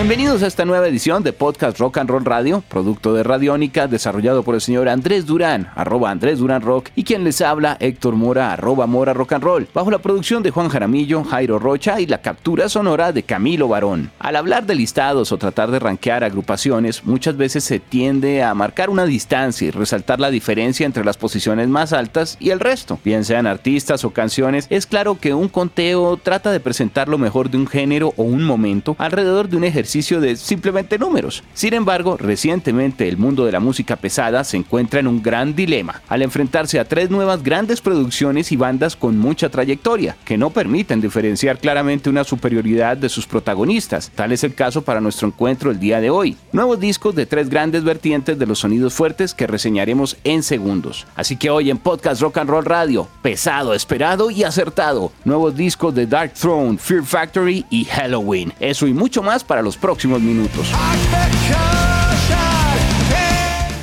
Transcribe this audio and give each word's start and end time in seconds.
Bienvenidos 0.00 0.42
a 0.42 0.46
esta 0.46 0.64
nueva 0.64 0.88
edición 0.88 1.22
de 1.22 1.34
Podcast 1.34 1.78
Rock 1.78 1.98
and 1.98 2.08
Roll 2.08 2.24
Radio, 2.24 2.64
producto 2.66 3.12
de 3.12 3.22
Radiónica, 3.22 3.86
desarrollado 3.86 4.42
por 4.42 4.54
el 4.54 4.62
señor 4.62 4.88
Andrés 4.88 5.26
Durán, 5.26 5.70
arroba 5.76 6.10
Andrés 6.10 6.38
Durán 6.38 6.62
Rock, 6.62 6.88
y 6.96 7.04
quien 7.04 7.22
les 7.22 7.42
habla, 7.42 7.76
Héctor 7.80 8.16
Mora, 8.16 8.54
arroba 8.54 8.86
Mora 8.86 9.12
Rock 9.12 9.34
and 9.34 9.44
Roll, 9.44 9.68
bajo 9.74 9.90
la 9.90 9.98
producción 9.98 10.42
de 10.42 10.52
Juan 10.52 10.70
Jaramillo, 10.70 11.22
Jairo 11.22 11.58
Rocha 11.58 12.00
y 12.00 12.06
la 12.06 12.22
captura 12.22 12.70
sonora 12.70 13.12
de 13.12 13.24
Camilo 13.24 13.68
Barón. 13.68 14.10
Al 14.18 14.36
hablar 14.36 14.64
de 14.64 14.74
listados 14.74 15.32
o 15.32 15.36
tratar 15.36 15.70
de 15.70 15.78
rankear 15.78 16.24
agrupaciones, 16.24 17.04
muchas 17.04 17.36
veces 17.36 17.62
se 17.64 17.78
tiende 17.78 18.42
a 18.42 18.54
marcar 18.54 18.88
una 18.88 19.04
distancia 19.04 19.68
y 19.68 19.70
resaltar 19.70 20.18
la 20.18 20.30
diferencia 20.30 20.86
entre 20.86 21.04
las 21.04 21.18
posiciones 21.18 21.68
más 21.68 21.92
altas 21.92 22.38
y 22.40 22.48
el 22.50 22.60
resto. 22.60 22.98
Bien 23.04 23.26
sean 23.26 23.46
artistas 23.46 24.02
o 24.04 24.10
canciones, 24.10 24.66
es 24.70 24.86
claro 24.86 25.18
que 25.20 25.34
un 25.34 25.48
conteo 25.48 26.16
trata 26.16 26.50
de 26.52 26.60
presentar 26.60 27.06
lo 27.06 27.18
mejor 27.18 27.50
de 27.50 27.58
un 27.58 27.66
género 27.66 28.14
o 28.16 28.22
un 28.22 28.44
momento 28.44 28.96
alrededor 28.98 29.50
de 29.50 29.58
un 29.58 29.64
ejercicio 29.64 29.89
de 29.90 30.36
simplemente 30.36 30.98
números. 30.98 31.42
Sin 31.52 31.74
embargo, 31.74 32.16
recientemente 32.16 33.08
el 33.08 33.16
mundo 33.16 33.44
de 33.44 33.52
la 33.52 33.60
música 33.60 33.96
pesada 33.96 34.44
se 34.44 34.56
encuentra 34.56 35.00
en 35.00 35.08
un 35.08 35.20
gran 35.20 35.54
dilema, 35.56 36.00
al 36.08 36.22
enfrentarse 36.22 36.78
a 36.78 36.84
tres 36.84 37.10
nuevas 37.10 37.42
grandes 37.42 37.80
producciones 37.80 38.52
y 38.52 38.56
bandas 38.56 38.94
con 38.94 39.18
mucha 39.18 39.48
trayectoria, 39.48 40.16
que 40.24 40.38
no 40.38 40.50
permiten 40.50 41.00
diferenciar 41.00 41.58
claramente 41.58 42.08
una 42.08 42.22
superioridad 42.22 42.96
de 42.96 43.08
sus 43.08 43.26
protagonistas. 43.26 44.12
Tal 44.14 44.30
es 44.30 44.44
el 44.44 44.54
caso 44.54 44.82
para 44.82 45.00
nuestro 45.00 45.26
encuentro 45.26 45.70
el 45.70 45.80
día 45.80 46.00
de 46.00 46.10
hoy. 46.10 46.36
Nuevos 46.52 46.78
discos 46.78 47.14
de 47.16 47.26
tres 47.26 47.50
grandes 47.50 47.82
vertientes 47.82 48.38
de 48.38 48.46
los 48.46 48.60
sonidos 48.60 48.94
fuertes 48.94 49.34
que 49.34 49.48
reseñaremos 49.48 50.16
en 50.22 50.44
segundos. 50.44 51.06
Así 51.16 51.36
que 51.36 51.50
hoy 51.50 51.68
en 51.68 51.78
Podcast 51.78 52.22
Rock 52.22 52.38
and 52.38 52.50
Roll 52.50 52.64
Radio, 52.64 53.08
pesado, 53.22 53.74
esperado 53.74 54.30
y 54.30 54.44
acertado. 54.44 55.10
Nuevos 55.24 55.56
discos 55.56 55.94
de 55.94 56.06
Dark 56.06 56.34
Throne, 56.34 56.78
Fear 56.78 57.04
Factory 57.04 57.66
y 57.70 57.84
Halloween. 57.86 58.52
Eso 58.60 58.86
y 58.86 58.94
mucho 58.94 59.22
más 59.22 59.42
para 59.42 59.62
los 59.62 59.79
próximos 59.80 60.20
minutos. 60.20 60.68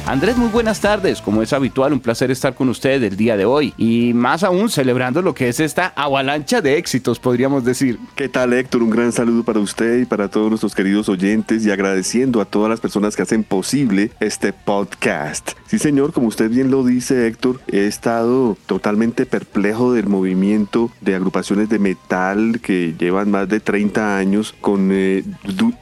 Andrés, 0.08 0.38
muy 0.38 0.48
buenas 0.48 0.80
tardes. 0.80 1.22
Como 1.22 1.42
es 1.42 1.52
habitual, 1.52 1.92
un 1.92 2.00
placer 2.00 2.32
estar 2.32 2.56
con 2.56 2.70
usted 2.70 3.04
el 3.04 3.18
día 3.18 3.36
de 3.36 3.44
hoy. 3.44 3.74
Y 3.78 4.14
más 4.14 4.42
aún 4.42 4.70
celebrando 4.70 5.22
lo 5.22 5.34
que 5.34 5.50
es 5.50 5.60
esta 5.60 5.92
avalancha 5.98 6.62
de 6.62 6.78
éxitos, 6.78 7.20
podríamos 7.20 7.66
decir. 7.66 8.00
¿Qué 8.16 8.30
tal, 8.30 8.54
Héctor? 8.54 8.84
Un 8.84 8.90
gran 8.90 9.12
saludo 9.12 9.44
para 9.44 9.60
usted 9.60 10.00
y 10.00 10.06
para 10.06 10.30
todos 10.30 10.48
nuestros 10.48 10.74
queridos 10.74 11.10
oyentes 11.10 11.66
y 11.66 11.72
agradeciendo 11.72 12.40
a 12.40 12.46
todas 12.46 12.70
las 12.70 12.80
personas 12.80 13.18
que 13.18 13.24
hacen 13.24 13.44
posible 13.44 14.12
este 14.22 14.54
podcast. 14.54 15.52
Sí, 15.66 15.78
señor, 15.78 16.14
como 16.14 16.28
usted 16.28 16.50
bien 16.50 16.72
lo 16.72 16.86
dice, 16.86 17.28
Héctor, 17.28 17.60
he 17.68 17.88
estado 17.88 18.58
totalmente 18.66 19.26
perplejo 19.26 19.92
del 19.92 20.08
movimiento 20.08 20.90
de 21.02 21.16
agrupaciones 21.16 21.68
de 21.68 21.80
metal 21.80 22.62
que 22.62 22.96
llevan 22.98 23.30
más 23.30 23.50
de 23.50 23.60
30 23.60 24.18
años 24.18 24.56
con 24.62 24.90
eh, 24.94 25.26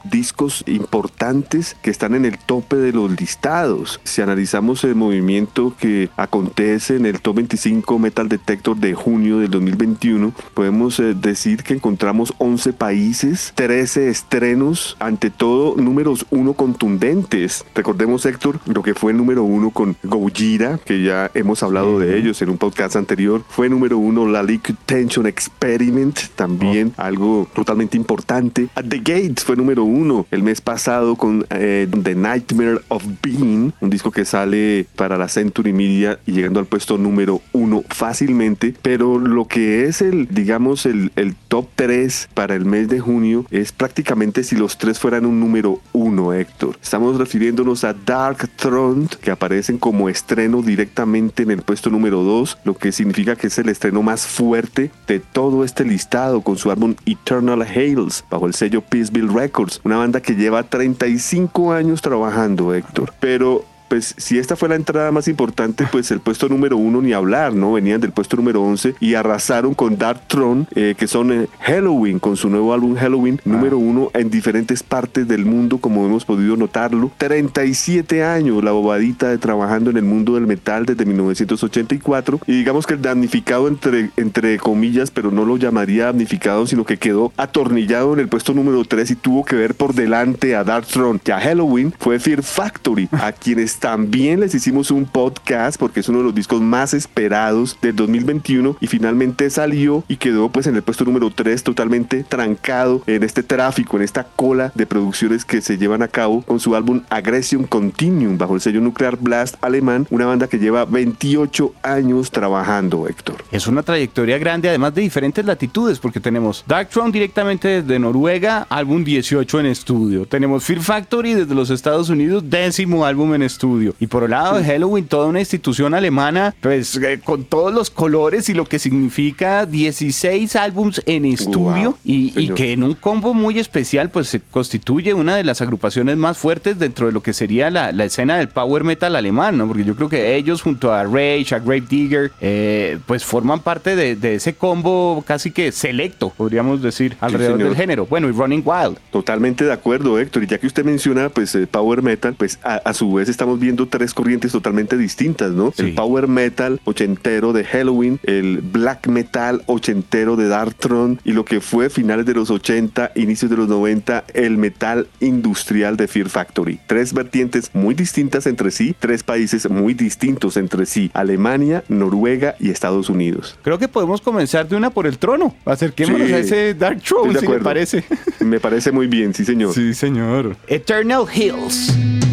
discos 0.02 0.64
importantes 0.66 1.76
que 1.80 1.90
están 1.90 2.16
en 2.16 2.24
el 2.24 2.38
tope 2.38 2.74
de 2.74 2.90
los 2.90 3.08
listados 3.12 4.00
si 4.16 4.22
analizamos 4.22 4.82
el 4.84 4.94
movimiento 4.94 5.74
que 5.78 6.08
acontece 6.16 6.96
en 6.96 7.04
el 7.04 7.20
Top 7.20 7.36
25 7.36 7.98
Metal 7.98 8.26
Detector 8.30 8.74
de 8.74 8.94
junio 8.94 9.40
del 9.40 9.50
2021, 9.50 10.32
podemos 10.54 10.98
eh, 11.00 11.12
decir 11.12 11.62
que 11.62 11.74
encontramos 11.74 12.32
11 12.38 12.72
países, 12.72 13.52
13 13.54 14.08
estrenos, 14.08 14.96
ante 15.00 15.28
todo 15.28 15.76
números 15.76 16.24
uno 16.30 16.54
contundentes. 16.54 17.66
Recordemos, 17.74 18.24
Héctor, 18.24 18.58
lo 18.64 18.82
que 18.82 18.94
fue 18.94 19.12
el 19.12 19.18
número 19.18 19.42
uno 19.44 19.68
con 19.68 19.98
Gojira, 20.02 20.80
que 20.82 21.02
ya 21.02 21.30
hemos 21.34 21.62
hablado 21.62 21.98
de 21.98 22.16
ellos 22.16 22.40
en 22.40 22.48
un 22.48 22.56
podcast 22.56 22.96
anterior. 22.96 23.42
Fue 23.46 23.68
número 23.68 23.98
uno 23.98 24.26
la 24.26 24.42
Liquid 24.42 24.76
Tension 24.86 25.26
Experiment, 25.26 26.18
también 26.36 26.94
oh. 26.96 27.02
algo 27.02 27.48
totalmente 27.54 27.98
importante. 27.98 28.68
At 28.76 28.86
the 28.88 28.96
Gates 28.96 29.44
fue 29.44 29.56
número 29.56 29.84
uno 29.84 30.24
el 30.30 30.42
mes 30.42 30.62
pasado 30.62 31.16
con 31.16 31.44
eh, 31.50 31.86
The 32.02 32.14
Nightmare 32.14 32.80
of 32.88 33.04
Being, 33.22 33.74
un 33.78 33.90
disco 33.90 34.05
que 34.10 34.24
sale 34.24 34.86
para 34.96 35.18
la 35.18 35.28
Century 35.28 35.72
Media 35.72 36.18
y 36.26 36.32
llegando 36.32 36.60
al 36.60 36.66
puesto 36.66 36.98
número 36.98 37.40
uno 37.52 37.84
fácilmente, 37.88 38.74
pero 38.82 39.18
lo 39.18 39.46
que 39.46 39.84
es 39.84 40.02
el, 40.02 40.28
digamos, 40.28 40.86
el, 40.86 41.12
el 41.16 41.34
top 41.34 41.68
3 41.74 42.28
para 42.34 42.54
el 42.54 42.64
mes 42.64 42.88
de 42.88 43.00
junio 43.00 43.46
es 43.50 43.72
prácticamente 43.72 44.44
si 44.44 44.56
los 44.56 44.78
tres 44.78 44.98
fueran 44.98 45.26
un 45.26 45.40
número 45.40 45.80
uno, 45.92 46.32
Héctor. 46.32 46.78
Estamos 46.82 47.16
refiriéndonos 47.18 47.84
a 47.84 47.94
Dark 47.94 48.48
Throne, 48.56 49.08
que 49.20 49.30
aparecen 49.30 49.78
como 49.78 50.08
estreno 50.08 50.62
directamente 50.62 51.42
en 51.42 51.50
el 51.50 51.62
puesto 51.62 51.90
número 51.90 52.22
2, 52.22 52.58
lo 52.64 52.74
que 52.74 52.92
significa 52.92 53.36
que 53.36 53.48
es 53.48 53.58
el 53.58 53.68
estreno 53.68 54.02
más 54.02 54.26
fuerte 54.26 54.90
de 55.06 55.20
todo 55.20 55.64
este 55.64 55.84
listado 55.84 56.40
con 56.40 56.56
su 56.56 56.70
álbum 56.70 56.94
Eternal 57.06 57.62
Hails 57.62 58.24
bajo 58.30 58.46
el 58.46 58.54
sello 58.54 58.82
Peaceville 58.82 59.32
Records, 59.32 59.80
una 59.84 59.96
banda 59.96 60.20
que 60.20 60.34
lleva 60.34 60.62
35 60.62 61.72
años 61.72 62.02
trabajando, 62.02 62.74
Héctor. 62.74 63.12
Pero 63.20 63.64
pues 63.88 64.14
si 64.16 64.38
esta 64.38 64.56
fue 64.56 64.68
la 64.68 64.74
entrada 64.74 65.12
más 65.12 65.28
importante, 65.28 65.86
pues 65.90 66.10
el 66.10 66.20
puesto 66.20 66.48
número 66.48 66.76
uno 66.76 67.02
ni 67.02 67.12
hablar, 67.12 67.54
¿no? 67.54 67.72
Venían 67.72 68.00
del 68.00 68.12
puesto 68.12 68.36
número 68.36 68.62
11 68.62 68.94
y 69.00 69.14
arrasaron 69.14 69.74
con 69.74 69.98
Dark 69.98 70.22
Throne, 70.28 70.66
eh, 70.74 70.94
que 70.96 71.06
son 71.06 71.32
eh, 71.32 71.48
Halloween, 71.60 72.18
con 72.18 72.36
su 72.36 72.48
nuevo 72.48 72.72
álbum 72.72 72.96
Halloween, 72.96 73.40
ah. 73.40 73.42
número 73.44 73.78
uno 73.78 74.10
en 74.14 74.30
diferentes 74.30 74.82
partes 74.82 75.28
del 75.28 75.44
mundo, 75.44 75.78
como 75.78 76.04
hemos 76.06 76.24
podido 76.24 76.56
notarlo. 76.56 77.10
37 77.16 78.22
años 78.22 78.62
la 78.62 78.72
bobadita 78.72 79.28
de 79.28 79.38
trabajando 79.38 79.90
en 79.90 79.96
el 79.96 80.04
mundo 80.04 80.34
del 80.34 80.46
metal 80.46 80.86
desde 80.86 81.04
1984 81.04 82.40
y 82.46 82.52
digamos 82.52 82.86
que 82.86 82.94
el 82.94 83.02
damnificado 83.02 83.68
entre, 83.68 84.10
entre 84.16 84.58
comillas, 84.58 85.10
pero 85.10 85.30
no 85.30 85.44
lo 85.44 85.56
llamaría 85.56 86.06
damnificado, 86.06 86.66
sino 86.66 86.84
que 86.84 86.98
quedó 86.98 87.32
atornillado 87.36 88.14
en 88.14 88.20
el 88.20 88.28
puesto 88.28 88.54
número 88.54 88.84
3 88.84 89.10
y 89.10 89.16
tuvo 89.16 89.44
que 89.44 89.56
ver 89.56 89.74
por 89.74 89.94
delante 89.94 90.54
a 90.56 90.64
Dark 90.64 90.86
Throne, 90.86 91.20
que 91.22 91.32
a 91.32 91.40
Halloween 91.40 91.92
fue 91.98 92.18
Fear 92.18 92.42
Factory, 92.42 93.08
a 93.12 93.32
quienes 93.32 93.75
también 93.78 94.40
les 94.40 94.54
hicimos 94.54 94.90
un 94.90 95.04
podcast 95.04 95.78
porque 95.78 96.00
es 96.00 96.08
uno 96.08 96.18
de 96.18 96.24
los 96.24 96.34
discos 96.34 96.60
más 96.60 96.94
esperados 96.94 97.78
del 97.82 97.96
2021 97.96 98.76
y 98.80 98.86
finalmente 98.86 99.50
salió 99.50 100.04
y 100.08 100.16
quedó 100.16 100.48
pues 100.48 100.66
en 100.66 100.76
el 100.76 100.82
puesto 100.82 101.04
número 101.04 101.30
3 101.30 101.62
totalmente 101.62 102.24
trancado 102.24 103.02
en 103.06 103.22
este 103.22 103.42
tráfico, 103.42 103.96
en 103.96 104.02
esta 104.02 104.24
cola 104.24 104.72
de 104.74 104.86
producciones 104.86 105.44
que 105.44 105.60
se 105.60 105.78
llevan 105.78 106.02
a 106.02 106.08
cabo 106.08 106.42
con 106.42 106.60
su 106.60 106.74
álbum 106.74 107.02
Aggression 107.10 107.64
Continuum 107.64 108.38
bajo 108.38 108.54
el 108.54 108.60
sello 108.60 108.80
Nuclear 108.80 109.16
Blast 109.16 109.56
alemán, 109.60 110.06
una 110.10 110.26
banda 110.26 110.48
que 110.48 110.58
lleva 110.58 110.84
28 110.84 111.74
años 111.82 112.30
trabajando, 112.30 113.08
Héctor. 113.08 113.44
Es 113.50 113.66
una 113.66 113.82
trayectoria 113.82 114.38
grande 114.38 114.68
además 114.68 114.94
de 114.94 115.02
diferentes 115.02 115.44
latitudes 115.44 115.98
porque 115.98 116.20
tenemos 116.20 116.64
Dark 116.66 116.88
Throne 116.88 117.12
directamente 117.12 117.82
desde 117.82 117.98
Noruega, 117.98 118.66
álbum 118.70 119.04
18 119.04 119.60
en 119.60 119.66
estudio. 119.66 120.26
Tenemos 120.26 120.64
Fear 120.64 120.80
Factory 120.80 121.34
desde 121.34 121.54
los 121.54 121.70
Estados 121.70 122.08
Unidos, 122.08 122.44
décimo 122.48 123.04
álbum 123.04 123.34
en 123.34 123.42
estudio 123.42 123.65
y 123.98 124.06
por 124.06 124.24
el 124.24 124.30
lado 124.30 124.58
de 124.58 124.64
Halloween, 124.64 125.06
toda 125.06 125.26
una 125.26 125.40
institución 125.40 125.94
alemana, 125.94 126.54
pues 126.60 126.96
eh, 126.96 127.20
con 127.22 127.44
todos 127.44 127.72
los 127.72 127.90
colores 127.90 128.48
y 128.48 128.54
lo 128.54 128.64
que 128.64 128.78
significa 128.78 129.66
16 129.66 130.56
álbums 130.56 131.02
en 131.06 131.24
estudio 131.24 131.98
y, 132.04 132.50
que 132.50 132.72
en 132.72 132.84
un 132.84 132.94
combo 132.94 133.34
muy 133.34 133.58
especial, 133.58 134.10
pues 134.10 134.28
se 134.28 134.40
constituye 134.40 135.14
una 135.14 135.36
de 135.36 135.44
las 135.44 135.60
agrupaciones 135.60 136.16
más 136.16 136.38
fuertes 136.38 136.78
dentro 136.78 137.06
de 137.06 137.12
lo 137.12 137.22
que 137.22 137.32
sería 137.32 137.70
la, 137.70 137.90
escena 138.04 138.36
del 138.36 138.48
power 138.48 138.84
metal 138.84 139.16
alemán, 139.16 139.58
¿no? 139.58 139.66
Porque 139.66 139.84
yo 139.84 139.96
creo 139.96 140.08
que 140.08 140.36
ellos 140.36 140.62
junto 140.62 140.92
a 140.92 141.02
Rage, 141.04 141.48
a 141.50 141.58
Grave 141.58 141.82
Digger, 141.88 142.32
eh, 142.40 142.98
pues 143.06 143.24
forman 143.24 143.60
parte 143.60 143.96
de, 143.96 144.34
ese 144.34 144.54
combo 144.54 145.24
casi 145.26 145.50
que 145.50 145.72
selecto, 145.72 146.30
podríamos 146.30 146.82
decir, 146.82 147.16
alrededor 147.20 147.58
del 147.58 147.76
género. 147.76 148.06
Bueno, 148.06 148.28
y 148.28 148.32
Running 148.32 148.62
Wild. 148.64 148.98
Totalmente 149.10 149.64
de 149.64 149.72
acuerdo, 149.72 150.18
Héctor. 150.18 150.44
Y 150.44 150.46
ya 150.46 150.58
que 150.58 150.66
usted 150.66 150.84
menciona, 150.84 151.28
pues, 151.28 151.54
el 151.54 151.66
power 151.66 152.02
metal, 152.02 152.34
pues 152.36 152.58
a, 152.62 152.76
a 152.76 152.94
su 152.94 153.12
vez 153.12 153.28
estamos 153.28 153.55
viendo 153.56 153.86
tres 153.86 154.14
corrientes 154.14 154.52
totalmente 154.52 154.96
distintas, 154.96 155.52
¿no? 155.52 155.72
El 155.76 155.94
power 155.94 156.28
metal 156.28 156.80
ochentero 156.84 157.52
de 157.52 157.64
Halloween, 157.64 158.18
el 158.22 158.58
black 158.58 159.06
metal 159.08 159.62
ochentero 159.66 160.36
de 160.36 160.48
Darktron 160.48 161.20
y 161.24 161.32
lo 161.32 161.44
que 161.44 161.60
fue 161.60 161.90
finales 161.90 162.26
de 162.26 162.34
los 162.34 162.50
80, 162.50 163.12
inicios 163.14 163.50
de 163.50 163.56
los 163.56 163.68
90, 163.68 164.24
el 164.34 164.56
metal 164.58 165.08
industrial 165.20 165.96
de 165.96 166.08
Fear 166.08 166.28
Factory. 166.28 166.80
Tres 166.86 167.12
vertientes 167.12 167.70
muy 167.74 167.94
distintas 167.94 168.46
entre 168.46 168.70
sí, 168.70 168.94
tres 168.98 169.22
países 169.22 169.68
muy 169.68 169.94
distintos 169.94 170.56
entre 170.56 170.86
sí, 170.86 171.10
Alemania, 171.14 171.84
Noruega 171.88 172.56
y 172.60 172.70
Estados 172.70 173.08
Unidos. 173.08 173.58
Creo 173.62 173.78
que 173.78 173.88
podemos 173.88 174.20
comenzar 174.20 174.68
de 174.68 174.76
una 174.76 174.90
por 174.90 175.06
el 175.06 175.18
trono. 175.18 175.54
Acerquémonos 175.64 176.30
a 176.30 176.38
ese 176.38 176.74
Dark 176.74 177.02
Throne, 177.02 177.38
si 177.38 177.48
me 177.48 177.58
parece. 177.58 178.04
Me 178.40 178.60
parece 178.60 178.92
muy 178.92 179.08
bien, 179.08 179.34
sí 179.34 179.44
señor. 179.44 179.74
Sí 179.74 179.92
señor. 179.92 180.56
Eternal 180.68 181.24
Hills. 181.34 182.25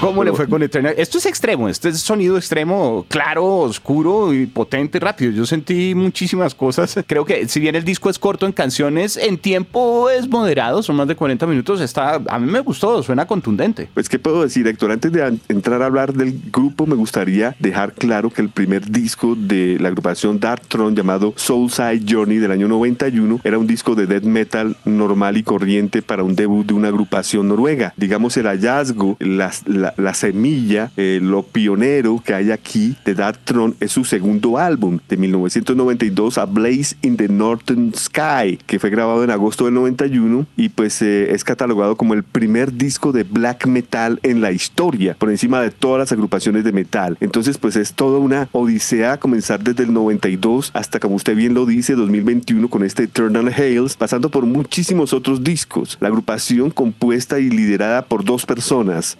¿Cómo 0.00 0.24
le 0.24 0.32
fue 0.32 0.48
con 0.48 0.62
Eternal? 0.62 0.94
Esto 0.96 1.18
es 1.18 1.26
extremo, 1.26 1.68
este 1.68 1.90
es 1.90 2.00
sonido 2.00 2.38
extremo, 2.38 3.04
claro, 3.08 3.58
oscuro 3.58 4.32
y 4.32 4.46
potente, 4.46 4.98
rápido. 4.98 5.30
Yo 5.30 5.44
sentí 5.44 5.94
muchísimas 5.94 6.54
cosas. 6.54 6.98
Creo 7.06 7.26
que 7.26 7.46
si 7.48 7.60
bien 7.60 7.74
el 7.74 7.84
disco 7.84 8.08
es 8.08 8.18
corto 8.18 8.46
en 8.46 8.52
canciones, 8.52 9.18
en 9.18 9.36
tiempo 9.36 10.08
es 10.08 10.26
moderado, 10.26 10.82
son 10.82 10.96
más 10.96 11.06
de 11.06 11.16
40 11.16 11.46
minutos. 11.46 11.82
Está, 11.82 12.14
a 12.14 12.38
mí 12.38 12.50
me 12.50 12.60
gustó, 12.60 13.02
suena 13.02 13.26
contundente. 13.26 13.90
Pues, 13.92 14.08
¿qué 14.08 14.18
puedo 14.18 14.42
decir, 14.42 14.66
Héctor? 14.66 14.90
Antes 14.90 15.12
de 15.12 15.38
entrar 15.48 15.82
a 15.82 15.86
hablar 15.86 16.14
del 16.14 16.40
grupo, 16.50 16.86
me 16.86 16.94
gustaría 16.94 17.54
dejar 17.58 17.92
claro 17.92 18.30
que 18.30 18.40
el 18.40 18.48
primer 18.48 18.90
disco 18.90 19.34
de 19.36 19.76
la 19.80 19.88
agrupación 19.88 20.40
Darktron 20.40 20.96
llamado 20.96 21.34
Soulside 21.36 22.04
Journey 22.08 22.38
del 22.38 22.52
año 22.52 22.68
91 22.68 23.40
era 23.44 23.58
un 23.58 23.66
disco 23.66 23.94
de 23.94 24.06
death 24.06 24.24
metal 24.24 24.78
normal 24.86 25.36
y 25.36 25.42
corriente 25.42 26.00
para 26.00 26.22
un 26.22 26.34
debut 26.34 26.66
de 26.66 26.72
una 26.72 26.88
agrupación 26.88 27.48
noruega. 27.48 27.92
Digamos 27.98 28.38
el 28.38 28.46
hallazgo, 28.46 29.18
la, 29.20 29.50
la, 29.96 30.14
semilla, 30.14 30.90
eh, 30.96 31.20
lo 31.22 31.42
pionero 31.42 32.22
que 32.24 32.34
hay 32.34 32.50
aquí 32.50 32.96
de 33.04 33.14
Darktron 33.14 33.76
es 33.80 33.92
su 33.92 34.04
segundo 34.04 34.58
álbum 34.58 34.98
de 35.08 35.16
1992, 35.16 36.38
A 36.38 36.46
Blaze 36.46 36.96
in 37.02 37.16
the 37.16 37.28
Northern 37.28 37.92
Sky, 37.94 38.58
que 38.66 38.78
fue 38.78 38.90
grabado 38.90 39.24
en 39.24 39.30
agosto 39.30 39.64
del 39.64 39.74
91 39.74 40.46
y 40.56 40.68
pues 40.68 41.02
eh, 41.02 41.32
es 41.32 41.44
catalogado 41.44 41.96
como 41.96 42.14
el 42.14 42.22
primer 42.22 42.72
disco 42.72 43.12
de 43.12 43.24
black 43.24 43.66
metal 43.66 44.20
en 44.22 44.40
la 44.40 44.52
historia, 44.52 45.14
por 45.18 45.30
encima 45.30 45.60
de 45.60 45.70
todas 45.70 45.98
las 45.98 46.12
agrupaciones 46.12 46.64
de 46.64 46.72
metal. 46.72 47.16
Entonces 47.20 47.58
pues 47.58 47.76
es 47.76 47.92
toda 47.94 48.18
una 48.18 48.48
odisea 48.52 49.18
comenzar 49.18 49.62
desde 49.62 49.84
el 49.84 49.92
92 49.92 50.70
hasta 50.74 51.00
como 51.00 51.16
usted 51.16 51.34
bien 51.34 51.54
lo 51.54 51.66
dice 51.66 51.94
2021 51.94 52.68
con 52.68 52.84
este 52.84 53.04
Eternal 53.04 53.48
Hales, 53.48 53.96
pasando 53.96 54.30
por 54.30 54.46
muchísimos 54.46 55.12
otros 55.12 55.42
discos. 55.42 55.96
La 56.00 56.08
agrupación 56.08 56.70
compuesta 56.70 57.38
y 57.38 57.50
liderada 57.50 58.02
por 58.02 58.24
dos 58.24 58.46
personas, 58.46 59.16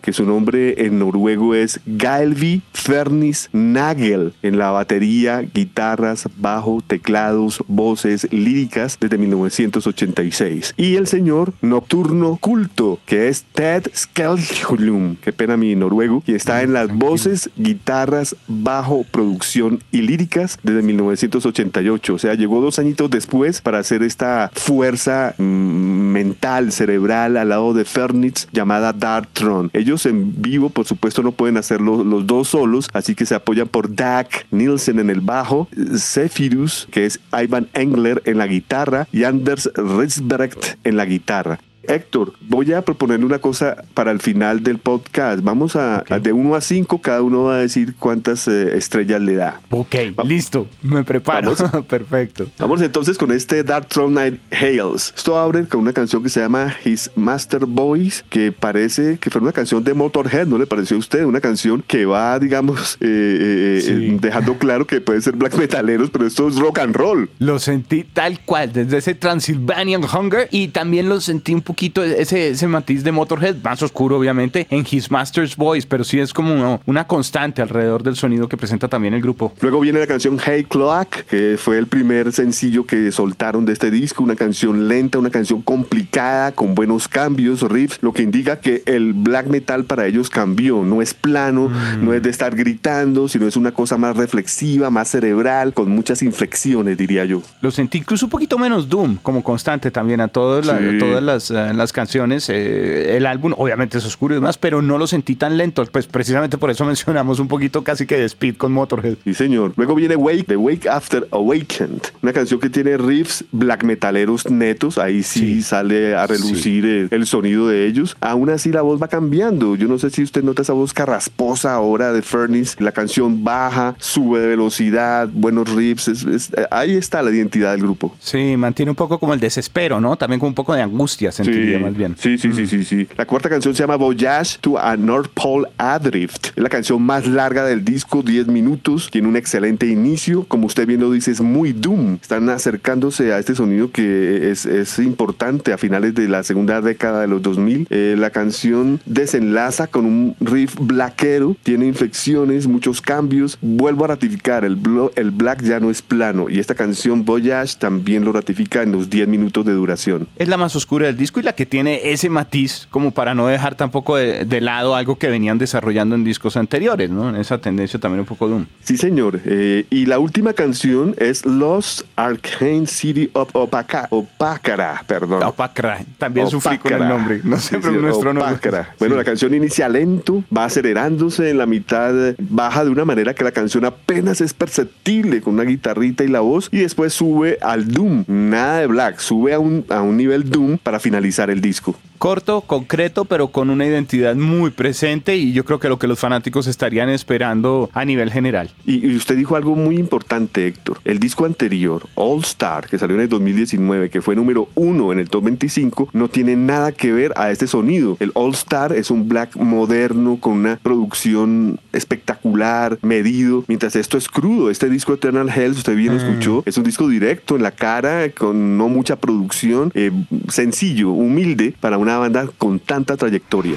Que 0.00 0.12
su 0.12 0.24
nombre 0.24 0.84
en 0.86 0.98
noruego 0.98 1.54
es 1.54 1.80
Gaelvi 1.86 2.62
Fernis 2.72 3.48
Nagel, 3.52 4.34
en 4.42 4.58
la 4.58 4.70
batería, 4.70 5.40
guitarras, 5.40 6.28
bajo, 6.36 6.82
teclados, 6.86 7.62
voces, 7.66 8.28
líricas 8.30 8.98
desde 9.00 9.18
1986. 9.18 10.74
Y 10.76 10.96
el 10.96 11.06
señor 11.06 11.52
Nocturno 11.60 12.38
Culto, 12.40 12.98
que 13.06 13.28
es 13.28 13.44
Ted 13.52 13.84
Skelhulum, 13.94 15.16
qué 15.16 15.32
pena 15.32 15.56
mi 15.56 15.74
noruego, 15.74 16.22
y 16.26 16.34
está 16.34 16.62
en 16.62 16.72
las 16.72 16.88
voces, 16.94 17.50
guitarras, 17.56 18.36
bajo, 18.46 19.04
producción 19.04 19.82
y 19.90 20.02
líricas 20.02 20.58
desde 20.62 20.82
1988. 20.82 22.14
O 22.14 22.18
sea, 22.18 22.34
llegó 22.34 22.60
dos 22.60 22.78
añitos 22.78 23.10
después 23.10 23.60
para 23.60 23.78
hacer 23.78 24.02
esta 24.02 24.50
fuerza 24.54 25.34
mm, 25.38 25.42
mental, 25.42 26.72
cerebral 26.72 27.36
al 27.36 27.48
lado 27.48 27.74
de 27.74 27.84
Fernitz 27.84 28.48
llamada 28.52 28.92
Darktron. 28.92 29.67
Ellos 29.72 30.06
en 30.06 30.40
vivo, 30.40 30.70
por 30.70 30.86
supuesto, 30.86 31.22
no 31.22 31.32
pueden 31.32 31.56
hacerlo 31.56 32.04
los 32.04 32.26
dos 32.26 32.48
solos, 32.48 32.88
así 32.92 33.14
que 33.14 33.26
se 33.26 33.34
apoyan 33.34 33.68
por 33.68 33.94
Dak 33.94 34.46
Nielsen 34.50 34.98
en 34.98 35.10
el 35.10 35.20
bajo, 35.20 35.68
Zephyrus, 35.96 36.88
que 36.90 37.06
es 37.06 37.20
Ivan 37.32 37.68
Engler 37.74 38.22
en 38.24 38.38
la 38.38 38.46
guitarra, 38.46 39.08
y 39.12 39.24
Anders 39.24 39.70
Ritzbrecht 39.74 40.76
en 40.84 40.96
la 40.96 41.04
guitarra. 41.04 41.60
Héctor, 41.88 42.34
voy 42.40 42.72
a 42.74 42.82
proponerle 42.82 43.24
una 43.24 43.38
cosa 43.38 43.84
para 43.94 44.10
el 44.10 44.20
final 44.20 44.62
del 44.62 44.78
podcast. 44.78 45.42
Vamos 45.42 45.74
a, 45.74 46.04
de 46.20 46.32
1 46.32 46.54
a 46.54 46.60
5, 46.60 47.00
cada 47.00 47.22
uno 47.22 47.44
va 47.44 47.56
a 47.56 47.58
decir 47.60 47.94
cuántas 47.98 48.46
eh, 48.46 48.76
estrellas 48.76 49.22
le 49.22 49.36
da. 49.36 49.60
Ok, 49.70 49.94
listo, 50.24 50.68
me 50.82 51.02
preparo. 51.02 51.54
Perfecto. 51.88 52.46
Vamos 52.58 52.82
entonces 52.82 53.16
con 53.16 53.32
este 53.32 53.64
Dark 53.64 53.88
Throne 53.88 54.14
Night 54.14 54.40
Hails. 54.52 55.14
Esto 55.16 55.38
abre 55.38 55.66
con 55.66 55.80
una 55.80 55.94
canción 55.94 56.22
que 56.22 56.28
se 56.28 56.40
llama 56.40 56.76
His 56.84 57.10
Master 57.16 57.64
Voice, 57.64 58.22
que 58.28 58.52
parece 58.52 59.18
que 59.18 59.30
fue 59.30 59.40
una 59.40 59.52
canción 59.52 59.82
de 59.82 59.94
Motorhead, 59.94 60.46
¿no 60.46 60.58
le 60.58 60.66
pareció 60.66 60.96
a 60.96 61.00
usted? 61.00 61.24
Una 61.24 61.40
canción 61.40 61.82
que 61.86 62.04
va, 62.04 62.38
digamos, 62.38 62.98
eh, 63.00 63.80
eh, 63.82 64.18
dejando 64.20 64.58
claro 64.58 64.86
que 64.86 65.00
puede 65.00 65.22
ser 65.22 65.36
black 65.36 65.54
metaleros, 65.56 66.10
pero 66.10 66.26
esto 66.26 66.48
es 66.48 66.56
rock 66.56 66.80
and 66.80 66.94
roll. 66.94 67.30
Lo 67.38 67.58
sentí 67.58 68.04
tal 68.04 68.40
cual, 68.40 68.72
desde 68.74 68.98
ese 68.98 69.14
Transylvanian 69.14 70.04
Hunger 70.04 70.48
y 70.50 70.68
también 70.68 71.08
lo 71.08 71.20
sentí 71.22 71.54
un 71.54 71.62
poco 71.62 71.77
ese, 71.86 72.50
ese 72.50 72.68
matiz 72.68 73.04
de 73.04 73.12
Motorhead, 73.12 73.56
más 73.62 73.82
oscuro 73.82 74.18
obviamente, 74.18 74.66
en 74.70 74.84
His 74.88 75.10
Master's 75.10 75.56
Voice, 75.56 75.86
pero 75.88 76.04
sí 76.04 76.18
es 76.18 76.32
como 76.32 76.80
una, 76.86 77.06
constante 77.06 77.62
alrededor 77.62 78.02
del 78.02 78.16
sonido 78.16 78.48
que 78.48 78.56
presenta 78.56 78.88
también 78.88 79.14
el 79.14 79.22
grupo. 79.22 79.52
Luego 79.60 79.80
viene 79.80 79.98
la 79.98 80.06
canción 80.06 80.38
Hey 80.44 80.64
Clock, 80.68 81.24
que 81.28 81.56
fue 81.58 81.78
el 81.78 81.86
primer 81.86 82.32
sencillo 82.32 82.84
que 82.84 83.10
soltaron 83.12 83.64
de 83.64 83.72
este 83.72 83.90
disco, 83.90 84.22
una 84.22 84.36
canción 84.36 84.88
lenta, 84.88 85.18
una 85.18 85.30
canción 85.30 85.62
complicada, 85.62 86.52
con 86.52 86.74
buenos 86.74 87.08
cambios, 87.08 87.62
riffs, 87.62 87.98
lo 88.02 88.12
que 88.12 88.22
indica 88.22 88.60
que 88.60 88.82
el 88.86 89.12
black 89.14 89.46
metal 89.46 89.84
para 89.84 90.06
ellos 90.06 90.28
cambió, 90.28 90.84
no 90.84 91.00
es 91.00 91.14
plano, 91.14 91.68
mm. 91.68 92.04
no 92.04 92.12
es 92.12 92.22
de 92.22 92.30
estar 92.30 92.54
gritando, 92.54 93.28
sino 93.28 93.46
es 93.46 93.56
una 93.56 93.72
cosa 93.72 93.96
más 93.96 94.16
reflexiva, 94.16 94.90
más 94.90 95.08
cerebral, 95.08 95.72
con 95.72 95.90
muchas 95.90 96.22
inflexiones, 96.22 96.98
diría 96.98 97.24
yo. 97.24 97.42
Lo 97.60 97.70
sentí 97.70 97.98
incluso 97.98 98.26
un 98.26 98.30
poquito 98.30 98.58
menos 98.58 98.88
Doom, 98.88 99.16
como 99.22 99.42
constante 99.42 99.90
también 99.90 100.20
a 100.20 100.28
todas, 100.28 100.66
todas 100.98 101.22
las 101.22 101.50
en 101.68 101.76
las 101.76 101.92
canciones. 101.92 102.48
Eh, 102.48 103.16
el 103.16 103.26
álbum 103.26 103.54
obviamente 103.56 103.98
es 103.98 104.04
oscuro 104.04 104.34
y 104.34 104.38
demás, 104.38 104.58
pero 104.58 104.82
no 104.82 104.98
lo 104.98 105.06
sentí 105.06 105.36
tan 105.36 105.56
lento. 105.56 105.84
Pues 105.86 106.06
precisamente 106.06 106.58
por 106.58 106.70
eso 106.70 106.84
mencionamos 106.86 107.38
un 107.38 107.48
poquito 107.48 107.84
casi 107.84 108.06
que 108.06 108.16
de 108.16 108.24
speed 108.24 108.56
con 108.56 108.72
Motorhead. 108.72 109.16
Sí, 109.24 109.34
señor. 109.34 109.72
Luego 109.76 109.94
viene 109.94 110.16
Wake, 110.16 110.44
The 110.44 110.56
Wake 110.56 110.88
After 110.88 111.26
Awakened, 111.30 112.02
una 112.22 112.32
canción 112.32 112.60
que 112.60 112.70
tiene 112.70 112.96
riffs 112.96 113.44
black 113.52 113.84
metaleros 113.84 114.50
netos. 114.50 114.98
Ahí 114.98 115.22
sí, 115.22 115.62
sale 115.62 116.14
a 116.14 116.26
relucir 116.26 117.08
el, 117.10 117.26
sonido 117.26 117.68
de 117.68 117.86
ellos. 117.86 118.16
Aún 118.20 118.50
así 118.50 118.72
la 118.72 118.82
voz 118.82 119.00
va 119.00 119.08
cambiando. 119.08 119.76
Yo 119.76 119.86
no 119.86 119.98
sé 119.98 120.10
si 120.10 120.22
usted 120.22 120.42
nota 120.42 120.62
esa 120.62 120.72
voz 120.72 120.92
carrasposa 120.92 121.74
ahora 121.74 122.12
de 122.12 122.22
Furnace. 122.22 122.82
La 122.82 122.92
canción 122.92 123.44
baja, 123.44 123.94
sube 123.98 124.40
de 124.40 124.46
velocidad, 124.48 125.28
buenos 125.30 125.68
riffs. 125.74 126.50
ahí 126.70 126.94
está 126.94 127.22
la 127.22 127.30
identidad 127.30 127.72
del 127.72 127.82
grupo. 127.82 128.14
Sí, 128.18 128.56
mantiene 128.56 128.90
un 128.90 128.96
poco 128.96 129.18
como 129.18 129.34
el 129.34 129.40
desespero, 129.40 130.00
¿no? 130.00 130.16
También 130.16 130.40
con 130.40 130.48
un 130.48 130.54
poco 130.54 130.74
de 130.74 130.82
angustia 130.82 131.28
sí, 131.32 131.42
más 131.80 131.96
bien. 131.96 132.16
Sí, 132.18 132.38
sí, 132.38 132.52
sí, 132.52 132.66
sí, 132.66 132.84
sí. 132.84 133.08
La 133.16 133.26
cuarta 133.26 133.48
canción 133.48 133.74
se 133.74 133.82
llama 133.82 133.96
Voyage 133.96 134.58
to 134.60 134.78
a 134.78 134.96
North 134.96 135.30
Pole 135.34 135.68
Adrift. 135.78 136.48
Es 136.56 136.62
la 136.62 136.68
canción 136.68 137.02
más 137.02 137.26
larga 137.26 137.64
del 137.64 137.84
disco, 137.84 138.22
10 138.22 138.48
minutos. 138.48 139.08
Tiene 139.10 139.28
un 139.28 139.36
excelente 139.36 139.86
inicio. 139.86 140.44
Como 140.44 140.66
usted 140.66 140.86
bien 140.86 141.00
lo 141.00 141.10
dice, 141.10 141.30
es 141.30 141.40
muy 141.40 141.72
doom. 141.72 142.18
Están 142.20 142.48
acercándose 142.48 143.32
a 143.32 143.38
este 143.38 143.54
sonido 143.54 143.90
que 143.90 144.50
es, 144.50 144.66
es 144.66 144.98
importante 144.98 145.72
a 145.72 145.78
finales 145.78 146.14
de 146.14 146.28
la 146.28 146.42
segunda 146.42 146.80
década 146.80 147.20
de 147.20 147.28
los 147.28 147.42
2000. 147.42 147.86
Eh, 147.90 148.16
la 148.18 148.30
canción 148.30 149.00
desenlaza 149.06 149.86
con 149.86 150.06
un 150.06 150.36
riff 150.40 150.76
blackero. 150.80 151.56
Tiene 151.62 151.86
inflexiones, 151.86 152.66
muchos 152.66 153.00
cambios. 153.00 153.58
Vuelvo 153.60 154.04
a 154.04 154.08
ratificar, 154.08 154.64
el, 154.64 154.78
el 155.16 155.30
black 155.30 155.62
ya 155.62 155.80
no 155.80 155.90
es 155.90 156.02
plano. 156.02 156.48
Y 156.48 156.58
esta 156.58 156.74
canción 156.74 157.24
Voyage 157.24 157.76
también 157.78 158.24
lo 158.24 158.32
ratifica 158.32 158.82
en 158.82 158.92
los 158.92 159.10
10 159.10 159.28
minutos 159.28 159.64
de 159.64 159.72
duración. 159.72 160.28
Es 160.36 160.48
la 160.48 160.56
más 160.56 160.74
oscura 160.76 161.06
del 161.06 161.16
disco 161.16 161.37
y 161.38 161.42
la 161.42 161.52
que 161.52 161.66
tiene 161.66 162.12
ese 162.12 162.30
matiz 162.30 162.86
como 162.90 163.10
para 163.10 163.34
no 163.34 163.46
dejar 163.46 163.74
tampoco 163.74 164.16
de, 164.16 164.60
lado 164.60 164.96
algo 164.96 165.16
que 165.16 165.28
venían 165.28 165.58
desarrollando 165.58 166.14
en 166.14 166.24
discos 166.24 166.56
anteriores, 166.56 167.10
¿no? 167.10 167.28
En 167.28 167.36
esa 167.36 167.58
tendencia 167.58 168.00
también 168.00 168.20
un 168.20 168.26
poco 168.26 168.48
Doom. 168.48 168.66
Sí, 168.82 168.96
señor. 168.96 169.40
Eh, 169.44 169.86
y 169.90 170.06
la 170.06 170.18
última 170.18 170.52
canción 170.52 171.14
es 171.18 171.46
Lost 171.46 172.02
Arcane 172.16 172.86
City 172.86 173.30
of 173.34 173.50
Opacara, 173.54 175.04
perdón. 175.06 175.42
Opacara, 175.44 176.00
también 176.18 176.48
sufrí 176.48 176.78
con 176.78 176.92
el 176.92 177.08
nombre, 177.08 177.40
no 177.44 177.58
sé, 177.58 177.78
pero 177.78 177.92
nuestro 177.92 178.34
nombre. 178.34 178.58
Bueno, 178.98 179.16
la 179.16 179.24
canción 179.24 179.54
inicia 179.54 179.88
lento, 179.88 180.42
va 180.54 180.64
acelerándose 180.64 181.50
en 181.50 181.58
la 181.58 181.66
mitad, 181.66 182.34
baja 182.38 182.84
de 182.84 182.90
una 182.90 183.04
manera 183.04 183.34
que 183.34 183.44
la 183.44 183.52
canción 183.52 183.84
apenas 183.84 184.40
es 184.40 184.54
perceptible 184.54 185.40
con 185.40 185.54
una 185.54 185.64
guitarrita 185.64 186.24
y 186.24 186.28
la 186.28 186.40
voz, 186.40 186.68
y 186.72 186.78
después 186.78 187.12
sube 187.12 187.58
al 187.60 187.88
Doom, 187.88 188.24
nada 188.26 188.80
de 188.80 188.86
Black, 188.86 189.18
sube 189.18 189.54
a 189.54 189.58
un, 189.58 189.84
a 189.88 190.02
un 190.02 190.16
nivel 190.16 190.48
Doom 190.50 190.78
para 190.78 190.98
finalizar 190.98 191.27
el 191.50 191.60
disco 191.60 191.96
corto, 192.18 192.60
concreto, 192.62 193.24
pero 193.24 193.48
con 193.48 193.70
una 193.70 193.86
identidad 193.86 194.34
muy 194.34 194.70
presente 194.70 195.36
y 195.36 195.52
yo 195.52 195.64
creo 195.64 195.78
que 195.78 195.88
lo 195.88 195.98
que 195.98 196.06
los 196.06 196.18
fanáticos 196.18 196.66
estarían 196.66 197.08
esperando 197.08 197.90
a 197.94 198.04
nivel 198.04 198.30
general. 198.30 198.70
Y, 198.84 199.16
usted 199.16 199.36
dijo 199.36 199.56
algo 199.56 199.74
muy 199.74 199.96
importante, 199.96 200.66
Héctor. 200.66 201.00
El 201.04 201.18
disco 201.18 201.44
anterior, 201.44 202.06
All 202.14 202.40
Star, 202.40 202.88
que 202.88 202.98
salió 202.98 203.16
en 203.16 203.22
el 203.22 203.28
2019, 203.28 204.10
que 204.10 204.20
fue 204.20 204.36
número 204.36 204.68
uno 204.74 205.12
en 205.12 205.18
el 205.18 205.30
top 205.30 205.44
25, 205.44 206.10
no 206.12 206.28
tiene 206.28 206.56
nada 206.56 206.92
que 206.92 207.12
ver 207.12 207.32
a 207.36 207.50
este 207.50 207.66
sonido. 207.66 208.16
El 208.20 208.32
All 208.34 208.52
Star 208.52 208.92
es 208.92 209.10
un 209.10 209.28
black 209.28 209.56
moderno 209.56 210.38
con 210.40 210.54
una 210.54 210.76
producción 210.76 211.78
espectacular, 211.92 212.98
medido, 213.02 213.64
mientras 213.68 213.96
esto 213.96 214.18
es 214.18 214.28
crudo. 214.28 214.70
Este 214.70 214.88
disco 214.88 215.14
Eternal 215.14 215.48
Hells, 215.48 215.78
usted 215.78 215.96
bien 215.96 216.14
mm. 216.14 216.18
escuchó, 216.18 216.62
es 216.66 216.76
un 216.76 216.84
disco 216.84 217.08
directo 217.08 217.56
en 217.56 217.62
la 217.62 217.70
cara, 217.70 218.30
con 218.30 218.76
no 218.76 218.88
mucha 218.88 219.16
producción, 219.16 219.92
eh, 219.94 220.10
sencillo, 220.48 221.10
humilde 221.10 221.74
para 221.80 221.98
una 221.98 222.07
una 222.08 222.18
banda 222.18 222.48
con 222.56 222.80
tanta 222.80 223.18
trayectoria. 223.18 223.76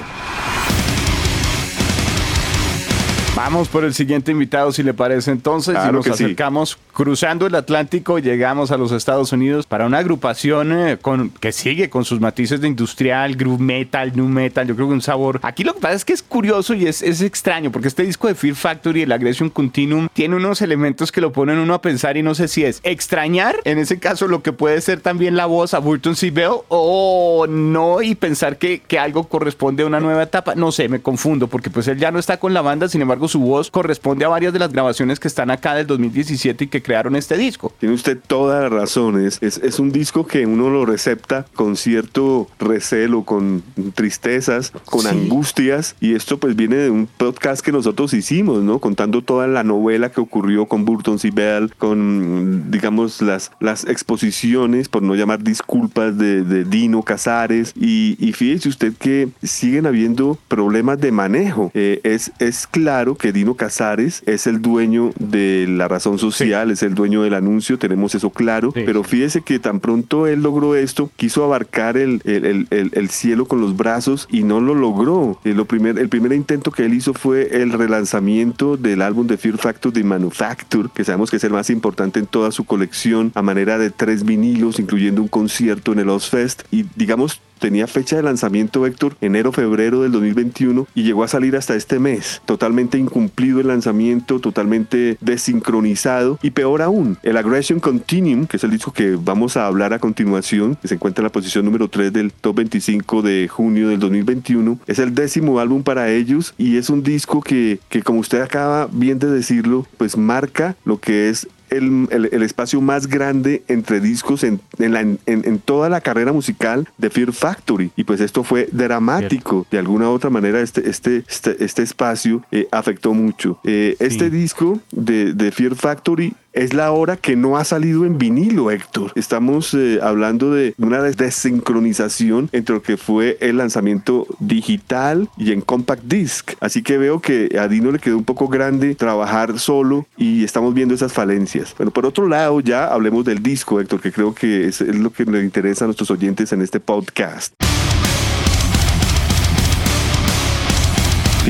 Vamos 3.44 3.66
por 3.68 3.84
el 3.84 3.92
siguiente 3.92 4.30
invitado, 4.30 4.70
si 4.70 4.84
le 4.84 4.94
parece 4.94 5.32
entonces, 5.32 5.74
Claro 5.74 5.90
y 5.90 5.96
nos 5.96 6.04
sí. 6.04 6.12
acercamos 6.12 6.78
cruzando 6.92 7.44
el 7.44 7.56
Atlántico, 7.56 8.20
llegamos 8.20 8.70
a 8.70 8.76
los 8.76 8.92
Estados 8.92 9.32
Unidos 9.32 9.66
para 9.66 9.84
una 9.84 9.98
agrupación 9.98 10.70
eh, 10.70 10.96
con, 10.96 11.30
que 11.30 11.50
sigue 11.50 11.90
con 11.90 12.04
sus 12.04 12.20
matices 12.20 12.60
de 12.60 12.68
industrial, 12.68 13.34
groove 13.34 13.60
metal, 13.60 14.12
new 14.14 14.28
metal, 14.28 14.68
yo 14.68 14.76
creo 14.76 14.86
que 14.86 14.94
un 14.94 15.02
sabor. 15.02 15.40
Aquí 15.42 15.64
lo 15.64 15.74
que 15.74 15.80
pasa 15.80 15.94
es 15.94 16.04
que 16.04 16.12
es 16.12 16.22
curioso 16.22 16.74
y 16.74 16.86
es, 16.86 17.02
es 17.02 17.20
extraño, 17.20 17.72
porque 17.72 17.88
este 17.88 18.04
disco 18.04 18.28
de 18.28 18.36
Fear 18.36 18.54
Factory, 18.54 19.02
el 19.02 19.10
Aggression 19.10 19.50
Continuum, 19.50 20.06
tiene 20.12 20.36
unos 20.36 20.62
elementos 20.62 21.10
que 21.10 21.20
lo 21.20 21.32
ponen 21.32 21.58
uno 21.58 21.74
a 21.74 21.82
pensar 21.82 22.16
y 22.16 22.22
no 22.22 22.36
sé 22.36 22.46
si 22.46 22.62
es 22.64 22.78
extrañar, 22.84 23.56
en 23.64 23.78
ese 23.78 23.98
caso 23.98 24.28
lo 24.28 24.44
que 24.44 24.52
puede 24.52 24.80
ser 24.82 25.00
también 25.00 25.34
la 25.34 25.46
voz 25.46 25.74
a 25.74 25.80
Burton 25.80 26.14
C. 26.14 26.30
Bell, 26.30 26.58
o 26.68 27.46
no 27.48 28.02
y 28.02 28.14
pensar 28.14 28.56
que, 28.58 28.78
que 28.78 29.00
algo 29.00 29.24
corresponde 29.24 29.82
a 29.82 29.86
una 29.86 29.98
nueva 29.98 30.22
etapa, 30.22 30.54
no 30.54 30.70
sé, 30.70 30.88
me 30.88 31.02
confundo, 31.02 31.48
porque 31.48 31.70
pues 31.70 31.88
él 31.88 31.98
ya 31.98 32.12
no 32.12 32.20
está 32.20 32.36
con 32.38 32.54
la 32.54 32.62
banda, 32.62 32.88
sin 32.88 33.02
embargo 33.02 33.26
su 33.32 33.40
voz 33.40 33.70
corresponde 33.70 34.24
a 34.24 34.28
varias 34.28 34.52
de 34.52 34.58
las 34.58 34.72
grabaciones 34.72 35.20
que 35.20 35.28
están 35.28 35.50
acá 35.50 35.74
del 35.74 35.86
2017 35.86 36.64
y 36.64 36.66
que 36.68 36.82
crearon 36.82 37.16
este 37.16 37.36
disco. 37.36 37.72
Tiene 37.78 37.94
usted 37.94 38.18
toda 38.26 38.60
la 38.62 38.68
razón. 38.68 39.24
Es, 39.24 39.38
es, 39.40 39.58
es 39.58 39.78
un 39.78 39.92
disco 39.92 40.26
que 40.26 40.46
uno 40.46 40.70
lo 40.70 40.86
recepta 40.86 41.46
con 41.54 41.76
cierto 41.76 42.48
recelo, 42.58 43.24
con 43.24 43.62
tristezas, 43.94 44.72
con 44.84 45.02
Sí. 45.02 45.08
angustias. 45.08 45.94
Y 46.00 46.14
esto 46.14 46.38
pues 46.38 46.56
viene 46.56 46.76
de 46.76 46.90
un 46.90 47.06
podcast 47.06 47.64
que 47.64 47.72
nosotros 47.72 48.14
hicimos, 48.14 48.62
¿no? 48.62 48.78
Contando 48.78 49.22
toda 49.22 49.46
la 49.46 49.62
novela 49.64 50.10
que 50.10 50.20
ocurrió 50.20 50.66
con 50.66 50.84
Burton. 50.84 51.12
Bell, 51.34 51.72
con, 51.78 52.70
digamos, 52.70 53.20
las, 53.22 53.52
las 53.60 53.84
exposiciones, 53.84 54.88
por 54.88 55.02
no 55.02 55.14
llamar 55.14 55.42
disculpas, 55.42 56.16
de, 56.16 56.42
de 56.42 56.64
Dino 56.64 57.02
Casares. 57.02 57.72
Y, 57.76 58.16
y 58.18 58.32
fíjese 58.32 58.68
usted 58.68 58.92
que 58.98 59.28
siguen 59.42 59.86
habiendo 59.86 60.38
problemas 60.48 61.00
de 61.00 61.12
manejo. 61.12 61.70
Eh, 61.74 62.00
es, 62.04 62.32
es 62.38 62.66
claro 62.66 63.11
que 63.16 63.32
Dino 63.32 63.54
Casares 63.54 64.22
es 64.26 64.46
el 64.46 64.60
dueño 64.62 65.10
de 65.18 65.66
la 65.68 65.88
razón 65.88 66.18
social, 66.18 66.70
es 66.70 66.82
el 66.82 66.94
dueño 66.94 67.22
del 67.22 67.34
anuncio, 67.34 67.78
tenemos 67.78 68.14
eso 68.14 68.30
claro. 68.30 68.72
Sí, 68.74 68.82
pero 68.86 69.02
fíjese 69.04 69.42
que 69.42 69.58
tan 69.58 69.80
pronto 69.80 70.26
él 70.26 70.42
logró 70.42 70.74
esto, 70.76 71.10
quiso 71.16 71.44
abarcar 71.44 71.96
el, 71.96 72.20
el- 72.24 72.44
el- 72.44 72.66
el- 72.70 72.90
el 72.94 73.08
cielo 73.10 73.46
con 73.46 73.60
los 73.60 73.76
brazos 73.76 74.28
y 74.30 74.42
no 74.42 74.60
lo 74.60 74.74
logró. 74.74 75.38
Eh, 75.44 75.54
lo 75.54 75.64
primer, 75.64 75.98
el 75.98 76.08
primer 76.08 76.32
intento 76.32 76.70
que 76.70 76.84
él 76.84 76.94
hizo 76.94 77.14
fue 77.14 77.62
el 77.62 77.72
relanzamiento 77.72 78.76
del 78.76 79.02
álbum 79.02 79.26
de 79.26 79.36
Fear 79.36 79.58
Factor 79.58 79.92
de 79.92 80.04
Manufacture, 80.04 80.88
que 80.94 81.04
sabemos 81.04 81.30
que 81.30 81.36
es 81.36 81.44
el 81.44 81.52
más 81.52 81.70
importante 81.70 82.18
en 82.20 82.26
toda 82.26 82.50
su 82.52 82.64
colección, 82.64 83.32
a 83.34 83.42
manera 83.42 83.78
de 83.78 83.90
tres 83.90 84.24
vinilos, 84.24 84.78
incluyendo 84.78 85.22
un 85.22 85.28
concierto 85.28 85.92
en 85.92 86.00
el 86.00 86.08
Ozfest. 86.08 86.62
Y 86.70 86.84
digamos, 86.96 87.40
tenía 87.62 87.86
fecha 87.86 88.16
de 88.16 88.24
lanzamiento, 88.24 88.84
Héctor, 88.86 89.16
enero-febrero 89.20 90.02
del 90.02 90.10
2021 90.10 90.88
y 90.96 91.04
llegó 91.04 91.22
a 91.22 91.28
salir 91.28 91.56
hasta 91.56 91.76
este 91.76 92.00
mes. 92.00 92.42
Totalmente 92.44 92.98
incumplido 92.98 93.60
el 93.60 93.68
lanzamiento, 93.68 94.40
totalmente 94.40 95.16
desincronizado 95.20 96.40
y 96.42 96.50
peor 96.50 96.82
aún, 96.82 97.18
el 97.22 97.36
Aggression 97.36 97.78
Continuum, 97.78 98.46
que 98.46 98.56
es 98.56 98.64
el 98.64 98.72
disco 98.72 98.92
que 98.92 99.16
vamos 99.16 99.56
a 99.56 99.66
hablar 99.66 99.92
a 99.92 100.00
continuación, 100.00 100.74
que 100.74 100.88
se 100.88 100.96
encuentra 100.96 101.22
en 101.22 101.26
la 101.26 101.32
posición 101.32 101.64
número 101.64 101.86
3 101.86 102.12
del 102.12 102.32
top 102.32 102.56
25 102.56 103.22
de 103.22 103.46
junio 103.46 103.88
del 103.88 104.00
2021, 104.00 104.80
es 104.88 104.98
el 104.98 105.14
décimo 105.14 105.60
álbum 105.60 105.84
para 105.84 106.10
ellos 106.10 106.54
y 106.58 106.78
es 106.78 106.90
un 106.90 107.04
disco 107.04 107.42
que, 107.42 107.78
que 107.88 108.02
como 108.02 108.18
usted 108.18 108.40
acaba 108.40 108.88
bien 108.90 109.20
de 109.20 109.30
decirlo, 109.30 109.86
pues 109.98 110.16
marca 110.16 110.74
lo 110.84 110.98
que 110.98 111.28
es 111.28 111.46
el, 111.72 112.08
el- 112.10 112.28
el 112.32 112.42
espacio 112.42 112.80
más 112.80 113.06
grande 113.06 113.62
entre 113.68 114.00
discos 114.00 114.44
en, 114.44 114.60
en 114.78 114.92
la- 114.92 115.00
en- 115.00 115.18
en 115.26 115.58
toda 115.58 115.88
la 115.88 116.00
carrera 116.00 116.32
musical 116.32 116.88
de 116.98 117.10
Fear 117.10 117.32
Factory. 117.32 117.90
Y 117.96 118.04
pues 118.04 118.20
esto 118.20 118.44
fue 118.44 118.68
dramático. 118.72 119.66
De 119.70 119.78
alguna 119.78 120.08
u 120.08 120.12
otra 120.12 120.30
manera 120.30 120.60
este, 120.60 120.88
este, 120.88 121.24
este, 121.28 121.64
este 121.64 121.82
espacio 121.82 122.42
eh, 122.50 122.68
afectó 122.70 123.12
mucho. 123.14 123.58
Eh, 123.64 123.96
Este 123.98 124.30
disco 124.30 124.80
de, 124.90 125.32
de 125.34 125.50
Fear 125.52 125.74
Factory 125.74 126.34
es 126.52 126.74
la 126.74 126.92
hora 126.92 127.16
que 127.16 127.36
no 127.36 127.56
ha 127.56 127.64
salido 127.64 128.04
en 128.04 128.18
vinilo, 128.18 128.70
Héctor. 128.70 129.12
Estamos 129.14 129.74
eh, 129.74 129.98
hablando 130.02 130.52
de 130.52 130.74
una 130.78 131.02
des- 131.02 131.16
desincronización 131.16 132.48
entre 132.52 132.74
lo 132.74 132.82
que 132.82 132.96
fue 132.96 133.38
el 133.40 133.56
lanzamiento 133.58 134.26
digital 134.40 135.28
y 135.36 135.52
en 135.52 135.60
compact 135.60 136.04
disc. 136.04 136.52
Así 136.60 136.82
que 136.82 136.98
veo 136.98 137.20
que 137.20 137.56
a 137.58 137.68
Dino 137.68 137.90
le 137.92 137.98
quedó 137.98 138.18
un 138.18 138.24
poco 138.24 138.48
grande 138.48 138.94
trabajar 138.94 139.58
solo 139.58 140.06
y 140.16 140.44
estamos 140.44 140.74
viendo 140.74 140.94
esas 140.94 141.12
falencias. 141.12 141.74
Bueno, 141.76 141.90
por 141.92 142.06
otro 142.06 142.28
lado, 142.28 142.60
ya 142.60 142.86
hablemos 142.86 143.24
del 143.24 143.42
disco, 143.42 143.80
Héctor, 143.80 144.00
que 144.00 144.12
creo 144.12 144.34
que 144.34 144.66
es, 144.66 144.80
es 144.80 144.96
lo 144.96 145.10
que 145.12 145.24
le 145.24 145.42
interesa 145.42 145.84
a 145.84 145.88
nuestros 145.88 146.10
oyentes 146.10 146.52
en 146.52 146.62
este 146.62 146.80
podcast. 146.80 147.54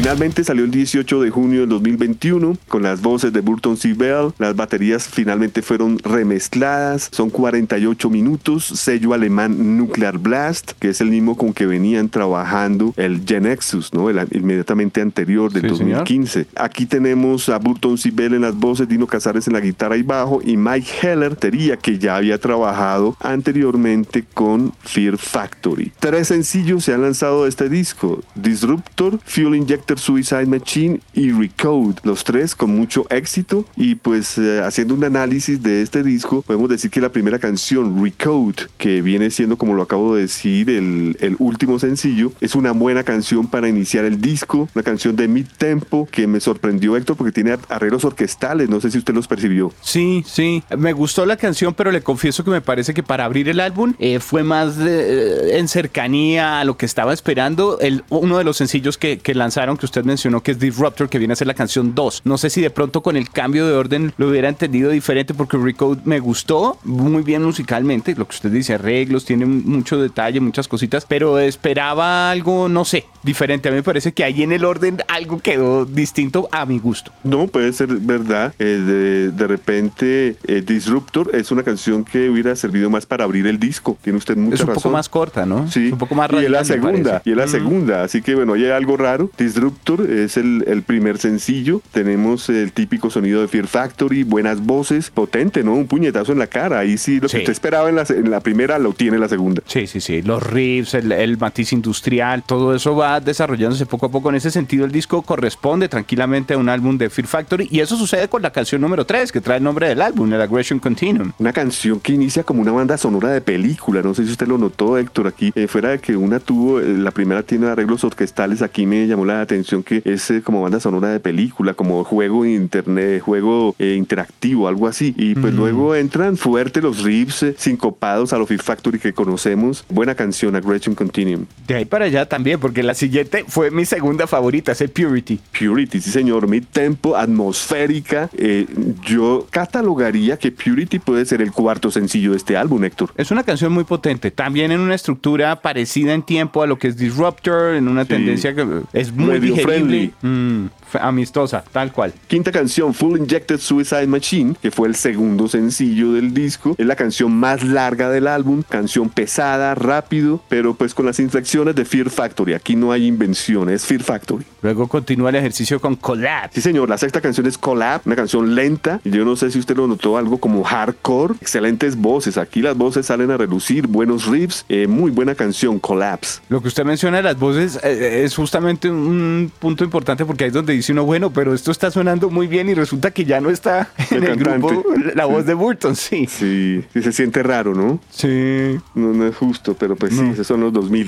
Finalmente 0.02 0.42
salió 0.42 0.64
el 0.64 0.72
18 0.72 1.20
de 1.20 1.30
junio 1.30 1.60
del 1.60 1.68
2021 1.68 2.56
con 2.66 2.82
las 2.82 3.00
voces 3.02 3.32
de 3.32 3.40
Burton 3.40 3.76
C. 3.76 3.94
Bell. 3.94 4.32
Las 4.40 4.56
baterías 4.56 5.06
finalmente 5.06 5.62
fueron 5.62 5.96
remezcladas. 6.00 7.08
Son 7.12 7.30
48 7.30 8.10
minutos. 8.10 8.64
Sello 8.64 9.14
alemán 9.14 9.76
Nuclear 9.76 10.18
Blast, 10.18 10.72
que 10.80 10.88
es 10.88 11.00
el 11.00 11.10
mismo 11.10 11.36
con 11.36 11.52
que 11.54 11.66
venían 11.66 12.08
trabajando 12.08 12.92
el 12.96 13.22
Genexus, 13.24 13.94
¿no? 13.94 14.10
El 14.10 14.26
inmediatamente 14.32 15.00
anterior 15.00 15.52
del 15.52 15.70
Sí, 15.70 15.76
señor. 15.76 15.98
2015. 15.98 16.46
Aquí 16.56 16.86
tenemos 16.86 17.48
a 17.48 17.58
Burton 17.60 17.96
C. 17.96 18.10
Bell 18.10 18.34
en 18.34 18.40
las 18.42 18.56
voces, 18.56 18.88
Dino 18.88 19.06
Casares 19.06 19.46
en 19.46 19.52
la 19.52 19.60
guitarra 19.60 19.96
y 19.96 20.02
bajo 20.02 20.40
y 20.44 20.56
Mike 20.56 20.90
Heller, 21.00 21.30
batería, 21.30 21.76
que 21.76 22.00
ya 22.00 22.16
había 22.16 22.40
trabajado 22.40 23.16
anteriormente 23.20 24.24
con 24.34 24.72
Fear 24.80 25.16
Factory. 25.16 25.92
Tres 26.00 26.26
sencillos 26.26 26.82
se 26.86 26.92
han 26.92 27.02
lanzado 27.02 27.44
de 27.44 27.50
este 27.50 27.68
disco: 27.68 28.20
Disruptor, 28.34 29.20
Fuel 29.24 29.54
Injector 29.54 29.91
Suicide 29.98 30.46
Machine 30.46 31.00
y 31.14 31.30
Recode. 31.32 31.96
Los 32.04 32.24
tres 32.24 32.54
con 32.54 32.74
mucho 32.76 33.06
éxito. 33.10 33.64
Y 33.76 33.94
pues 33.96 34.38
eh, 34.38 34.60
haciendo 34.64 34.94
un 34.94 35.04
análisis 35.04 35.62
de 35.62 35.82
este 35.82 36.02
disco, 36.02 36.42
podemos 36.42 36.68
decir 36.68 36.90
que 36.90 37.00
la 37.00 37.10
primera 37.10 37.38
canción, 37.38 38.02
Recode, 38.02 38.68
que 38.78 39.02
viene 39.02 39.30
siendo, 39.30 39.56
como 39.56 39.74
lo 39.74 39.82
acabo 39.82 40.14
de 40.14 40.22
decir, 40.22 40.70
el, 40.70 41.16
el 41.20 41.36
último 41.38 41.78
sencillo, 41.78 42.32
es 42.40 42.54
una 42.54 42.72
buena 42.72 43.02
canción 43.04 43.46
para 43.46 43.68
iniciar 43.68 44.04
el 44.04 44.20
disco. 44.20 44.68
Una 44.74 44.82
canción 44.82 45.16
de 45.16 45.28
mid 45.28 45.46
tempo 45.58 46.08
que 46.10 46.26
me 46.26 46.40
sorprendió, 46.40 46.96
Héctor, 46.96 47.16
porque 47.16 47.32
tiene 47.32 47.56
arreglos 47.68 48.04
orquestales. 48.04 48.68
No 48.68 48.80
sé 48.80 48.90
si 48.90 48.98
usted 48.98 49.14
los 49.14 49.28
percibió. 49.28 49.72
Sí, 49.80 50.22
sí. 50.26 50.62
Me 50.76 50.92
gustó 50.92 51.26
la 51.26 51.36
canción, 51.36 51.74
pero 51.74 51.90
le 51.92 52.02
confieso 52.02 52.44
que 52.44 52.50
me 52.50 52.60
parece 52.60 52.94
que 52.94 53.02
para 53.02 53.24
abrir 53.24 53.48
el 53.48 53.60
álbum 53.60 53.94
eh, 53.98 54.20
fue 54.20 54.42
más 54.42 54.76
de- 54.76 55.52
eh, 55.54 55.58
en 55.58 55.68
cercanía 55.68 56.60
a 56.60 56.64
lo 56.64 56.76
que 56.76 56.86
estaba 56.86 57.12
esperando. 57.12 57.78
El, 57.80 58.04
uno 58.08 58.38
de 58.38 58.44
los 58.44 58.56
sencillos 58.56 58.98
que, 58.98 59.18
que 59.18 59.34
lanzaron, 59.34 59.76
que 59.82 59.86
usted 59.86 60.04
mencionó, 60.04 60.42
que 60.42 60.52
es 60.52 60.60
Disruptor, 60.60 61.08
que 61.08 61.18
viene 61.18 61.32
a 61.32 61.36
ser 61.36 61.48
la 61.48 61.54
canción 61.54 61.92
2. 61.92 62.22
No 62.24 62.38
sé 62.38 62.50
si 62.50 62.60
de 62.60 62.70
pronto 62.70 63.02
con 63.02 63.16
el 63.16 63.30
cambio 63.30 63.66
de 63.66 63.72
orden 63.74 64.12
lo 64.16 64.28
hubiera 64.28 64.48
entendido 64.48 64.90
diferente, 64.90 65.34
porque 65.34 65.56
Recode 65.56 66.02
me 66.04 66.20
gustó 66.20 66.78
muy 66.84 67.24
bien 67.24 67.42
musicalmente. 67.42 68.14
Lo 68.14 68.28
que 68.28 68.36
usted 68.36 68.50
dice, 68.52 68.74
arreglos, 68.74 69.24
tiene 69.24 69.44
mucho 69.44 70.00
detalle, 70.00 70.38
muchas 70.38 70.68
cositas, 70.68 71.04
pero 71.04 71.40
esperaba 71.40 72.30
algo, 72.30 72.68
no 72.68 72.84
sé, 72.84 73.06
diferente. 73.22 73.68
A 73.68 73.72
mí 73.72 73.76
me 73.76 73.82
parece 73.82 74.12
que 74.12 74.24
ahí 74.24 74.42
en 74.42 74.52
el 74.52 74.64
orden 74.64 74.98
algo 75.08 75.38
quedó 75.40 75.84
distinto 75.84 76.48
a 76.52 76.66
mi 76.66 76.78
gusto. 76.78 77.12
No, 77.24 77.46
puede 77.46 77.72
ser 77.72 77.88
verdad. 77.88 78.54
Eh, 78.58 78.64
de, 78.64 79.30
de 79.30 79.46
repente, 79.46 80.36
eh, 80.46 80.62
Disruptor 80.66 81.30
es 81.34 81.50
una 81.50 81.62
canción 81.62 82.04
que 82.04 82.28
hubiera 82.30 82.54
servido 82.56 82.90
más 82.90 83.06
para 83.06 83.24
abrir 83.24 83.46
el 83.46 83.58
disco. 83.58 83.96
Tiene 84.02 84.18
usted 84.18 84.36
mucha 84.36 84.54
es 84.56 84.60
un 84.62 84.66
razón. 84.68 84.82
poco 84.82 84.92
más 84.92 85.08
corta, 85.08 85.46
¿no? 85.46 85.70
Sí, 85.70 85.86
Es 85.86 85.92
un 85.92 85.98
poco 85.98 86.14
más 86.14 86.30
y 86.32 86.36
es 86.44 86.50
la 86.50 86.64
segunda, 86.64 87.22
y 87.24 87.30
es 87.30 87.36
la 87.36 87.46
Mm. 87.46 87.48
segunda, 87.48 88.02
así 88.04 88.22
que 88.22 88.34
bueno, 88.34 88.54
hay 88.54 88.66
algo 88.66 88.96
raro. 88.96 89.30
Disruptor 89.36 90.08
es 90.10 90.36
el, 90.36 90.64
el 90.66 90.82
primer 90.82 91.18
sencillo, 91.18 91.80
tenemos 91.92 92.48
el 92.48 92.72
típico 92.72 93.10
sonido 93.10 93.40
de 93.40 93.48
Fear 93.48 93.66
Factory, 93.66 94.22
buenas 94.22 94.60
voces, 94.64 95.10
potente, 95.10 95.62
¿no? 95.64 95.74
Un 95.74 95.86
puñetazo 95.86 96.32
en 96.32 96.38
la 96.38 96.46
cara, 96.46 96.78
ahí 96.78 96.96
sí, 96.98 97.20
lo 97.20 97.28
Sí. 97.28 97.36
que 97.38 97.42
usted 97.42 97.52
esperaba 97.52 97.88
en 97.88 97.96
la, 97.96 98.04
en 98.08 98.30
la 98.30 98.40
primera 98.40 98.78
lo 98.78 98.92
tiene 98.92 99.16
en 99.16 99.20
la 99.20 99.28
segunda. 99.28 99.62
Sí, 99.66 99.86
sí, 99.86 100.00
sí. 100.00 100.22
Los 100.22 100.42
riffs, 100.42 100.94
el, 100.94 101.12
el 101.12 101.38
matiz 101.38 101.72
industrial, 101.72 102.42
todo 102.46 102.74
eso 102.74 102.94
va 102.96 103.11
desarrollándose 103.20 103.86
poco 103.86 104.06
a 104.06 104.10
poco. 104.10 104.28
En 104.28 104.36
ese 104.36 104.50
sentido, 104.50 104.84
el 104.84 104.92
disco 104.92 105.22
corresponde 105.22 105.88
tranquilamente 105.88 106.54
a 106.54 106.58
un 106.58 106.68
álbum 106.68 106.98
de 106.98 107.10
Fear 107.10 107.28
Factory. 107.28 107.68
Y 107.70 107.80
eso 107.80 107.96
sucede 107.96 108.28
con 108.28 108.42
la 108.42 108.50
canción 108.50 108.80
número 108.80 109.04
3, 109.04 109.32
que 109.32 109.40
trae 109.40 109.58
el 109.58 109.64
nombre 109.64 109.88
del 109.88 110.02
álbum, 110.02 110.32
el 110.32 110.40
Aggression 110.40 110.78
Continuum. 110.78 111.32
Una 111.38 111.52
canción 111.52 112.00
que 112.00 112.12
inicia 112.12 112.44
como 112.44 112.62
una 112.62 112.72
banda 112.72 112.96
sonora 112.96 113.30
de 113.30 113.40
película, 113.40 114.02
no 114.02 114.14
sé 114.14 114.24
si 114.24 114.32
usted 114.32 114.46
lo 114.46 114.58
notó, 114.58 114.98
Héctor, 114.98 115.26
aquí, 115.26 115.52
eh, 115.54 115.66
fuera 115.66 115.90
de 115.90 115.98
que 115.98 116.16
una 116.16 116.40
tuvo, 116.40 116.80
eh, 116.80 116.84
la 116.98 117.10
primera 117.10 117.42
tiene 117.42 117.66
arreglos 117.66 118.04
orquestales, 118.04 118.62
aquí 118.62 118.86
me 118.86 119.06
llamó 119.06 119.24
la 119.24 119.40
atención 119.40 119.82
que 119.82 120.02
es 120.04 120.30
eh, 120.30 120.42
como 120.42 120.62
banda 120.62 120.80
sonora 120.80 121.08
de 121.08 121.20
película, 121.20 121.74
como 121.74 122.04
juego 122.04 122.44
internet, 122.44 123.22
juego 123.22 123.74
eh, 123.78 123.94
interactivo, 123.96 124.68
algo 124.68 124.86
así, 124.86 125.14
y 125.16 125.34
pues 125.34 125.54
luego 125.54 125.94
entran 125.94 126.36
fuerte 126.36 126.80
los 126.80 127.02
riffs 127.02 127.42
eh, 127.42 127.54
sincopados 127.56 128.32
a 128.32 128.38
lo 128.38 128.46
Fear 128.46 128.62
Factory 128.62 128.98
que 128.98 129.12
conocemos, 129.12 129.84
buena 129.88 130.14
canción, 130.14 130.56
Aggression 130.56 130.94
Continuum. 130.94 131.46
De 131.66 131.74
ahí 131.74 131.84
para 131.84 132.06
allá 132.06 132.26
también, 132.26 132.60
porque 132.60 132.82
la 132.82 132.94
siguiente 133.06 133.44
fue 133.48 133.70
mi 133.70 133.84
segunda 133.84 134.26
favorita, 134.26 134.72
es 134.72 134.82
Purity. 134.90 135.40
Purity, 135.58 136.00
sí 136.00 136.10
señor, 136.10 136.46
mid 136.48 136.64
tempo, 136.70 137.16
atmosférica, 137.16 138.30
eh, 138.36 138.66
yo 139.04 139.46
catalogaría 139.50 140.36
que 140.38 140.52
Purity 140.52 140.98
puede 140.98 141.24
ser 141.24 141.42
el 141.42 141.50
cuarto 141.52 141.90
sencillo 141.90 142.30
de 142.30 142.36
este 142.36 142.56
álbum, 142.56 142.84
Héctor. 142.84 143.10
Es 143.16 143.30
una 143.30 143.42
canción 143.42 143.72
muy 143.72 143.84
potente, 143.84 144.30
también 144.30 144.70
en 144.72 144.80
una 144.80 144.94
estructura 144.94 145.60
parecida 145.60 146.14
en 146.14 146.22
tiempo 146.22 146.62
a 146.62 146.66
lo 146.66 146.78
que 146.78 146.88
es 146.88 146.96
Disruptor, 146.96 147.74
en 147.74 147.88
una 147.88 148.02
Sí. 148.02 148.08
tendencia 148.08 148.54
que 148.54 148.66
es 148.92 149.12
muy 149.12 149.38
Medio 149.38 149.54
digerible. 149.54 150.10
Mm, 150.22 150.66
amistosa, 151.00 151.64
tal 151.72 151.90
cual. 151.92 152.12
Quinta 152.28 152.52
canción, 152.52 152.92
Full 152.94 153.18
Injected 153.18 153.58
Suicide 153.58 154.06
Machine, 154.06 154.54
que 154.60 154.70
fue 154.70 154.88
el 154.88 154.94
segundo 154.94 155.48
sencillo 155.48 156.12
del 156.12 156.34
disco. 156.34 156.74
Es 156.78 156.86
la 156.86 156.96
canción 156.96 157.32
más 157.34 157.64
larga 157.64 158.10
del 158.10 158.26
álbum, 158.26 158.62
canción 158.68 159.08
pesada, 159.08 159.74
rápido, 159.74 160.42
pero 160.48 160.74
pues 160.74 160.94
con 160.94 161.06
las 161.06 161.18
inflexiones 161.18 161.74
de 161.74 161.84
Fear 161.84 162.10
Factory. 162.10 162.52
Aquí 162.54 162.76
no 162.76 162.91
hay 162.92 163.06
invención, 163.06 163.68
es 163.70 163.84
Fear 163.84 164.02
Factory. 164.02 164.44
Luego 164.62 164.88
continúa 164.88 165.30
el 165.30 165.36
ejercicio 165.36 165.80
con 165.80 165.96
Collab. 165.96 166.50
Sí, 166.52 166.60
señor, 166.60 166.88
la 166.88 166.98
sexta 166.98 167.20
canción 167.20 167.46
es 167.46 167.58
Collab, 167.58 168.02
una 168.04 168.16
canción 168.16 168.54
lenta. 168.54 169.00
Yo 169.04 169.24
no 169.24 169.36
sé 169.36 169.50
si 169.50 169.58
usted 169.58 169.76
lo 169.76 169.86
notó, 169.86 170.16
algo 170.16 170.38
como 170.38 170.62
hardcore. 170.62 171.34
Excelentes 171.40 171.96
voces, 171.96 172.38
aquí 172.38 172.62
las 172.62 172.76
voces 172.76 173.06
salen 173.06 173.30
a 173.30 173.36
relucir, 173.36 173.86
buenos 173.86 174.26
riffs, 174.26 174.64
eh, 174.68 174.86
muy 174.86 175.10
buena 175.10 175.34
canción, 175.34 175.78
Collapse. 175.78 176.40
Lo 176.48 176.62
que 176.62 176.68
usted 176.68 176.84
menciona 176.84 177.18
de 177.18 177.22
las 177.24 177.38
voces 177.38 177.78
eh, 177.82 178.22
es 178.24 178.34
justamente 178.34 178.90
un 178.90 179.50
punto 179.58 179.84
importante 179.84 180.24
porque 180.24 180.44
ahí 180.44 180.48
es 180.48 180.54
donde 180.54 180.72
dice 180.72 180.92
uno, 180.92 181.04
bueno, 181.04 181.30
pero 181.32 181.54
esto 181.54 181.70
está 181.70 181.90
sonando 181.90 182.30
muy 182.30 182.46
bien 182.46 182.68
y 182.68 182.74
resulta 182.74 183.10
que 183.10 183.24
ya 183.24 183.40
no 183.40 183.50
está 183.50 183.90
en 184.10 184.24
el, 184.24 184.36
grupo 184.36 184.84
la 185.14 185.26
voz 185.26 185.46
de 185.46 185.54
Burton, 185.54 185.96
sí. 185.96 186.26
Sí, 186.26 186.84
se 186.94 187.12
siente 187.12 187.42
raro, 187.42 187.74
¿no? 187.74 188.00
Sí. 188.10 188.78
No, 188.94 189.26
es 189.26 189.36
justo, 189.36 189.74
pero 189.78 189.96
pues 189.96 190.14
sí, 190.14 190.24
esos 190.32 190.46
son 190.46 190.60
los 190.60 190.72
2000. 190.72 191.02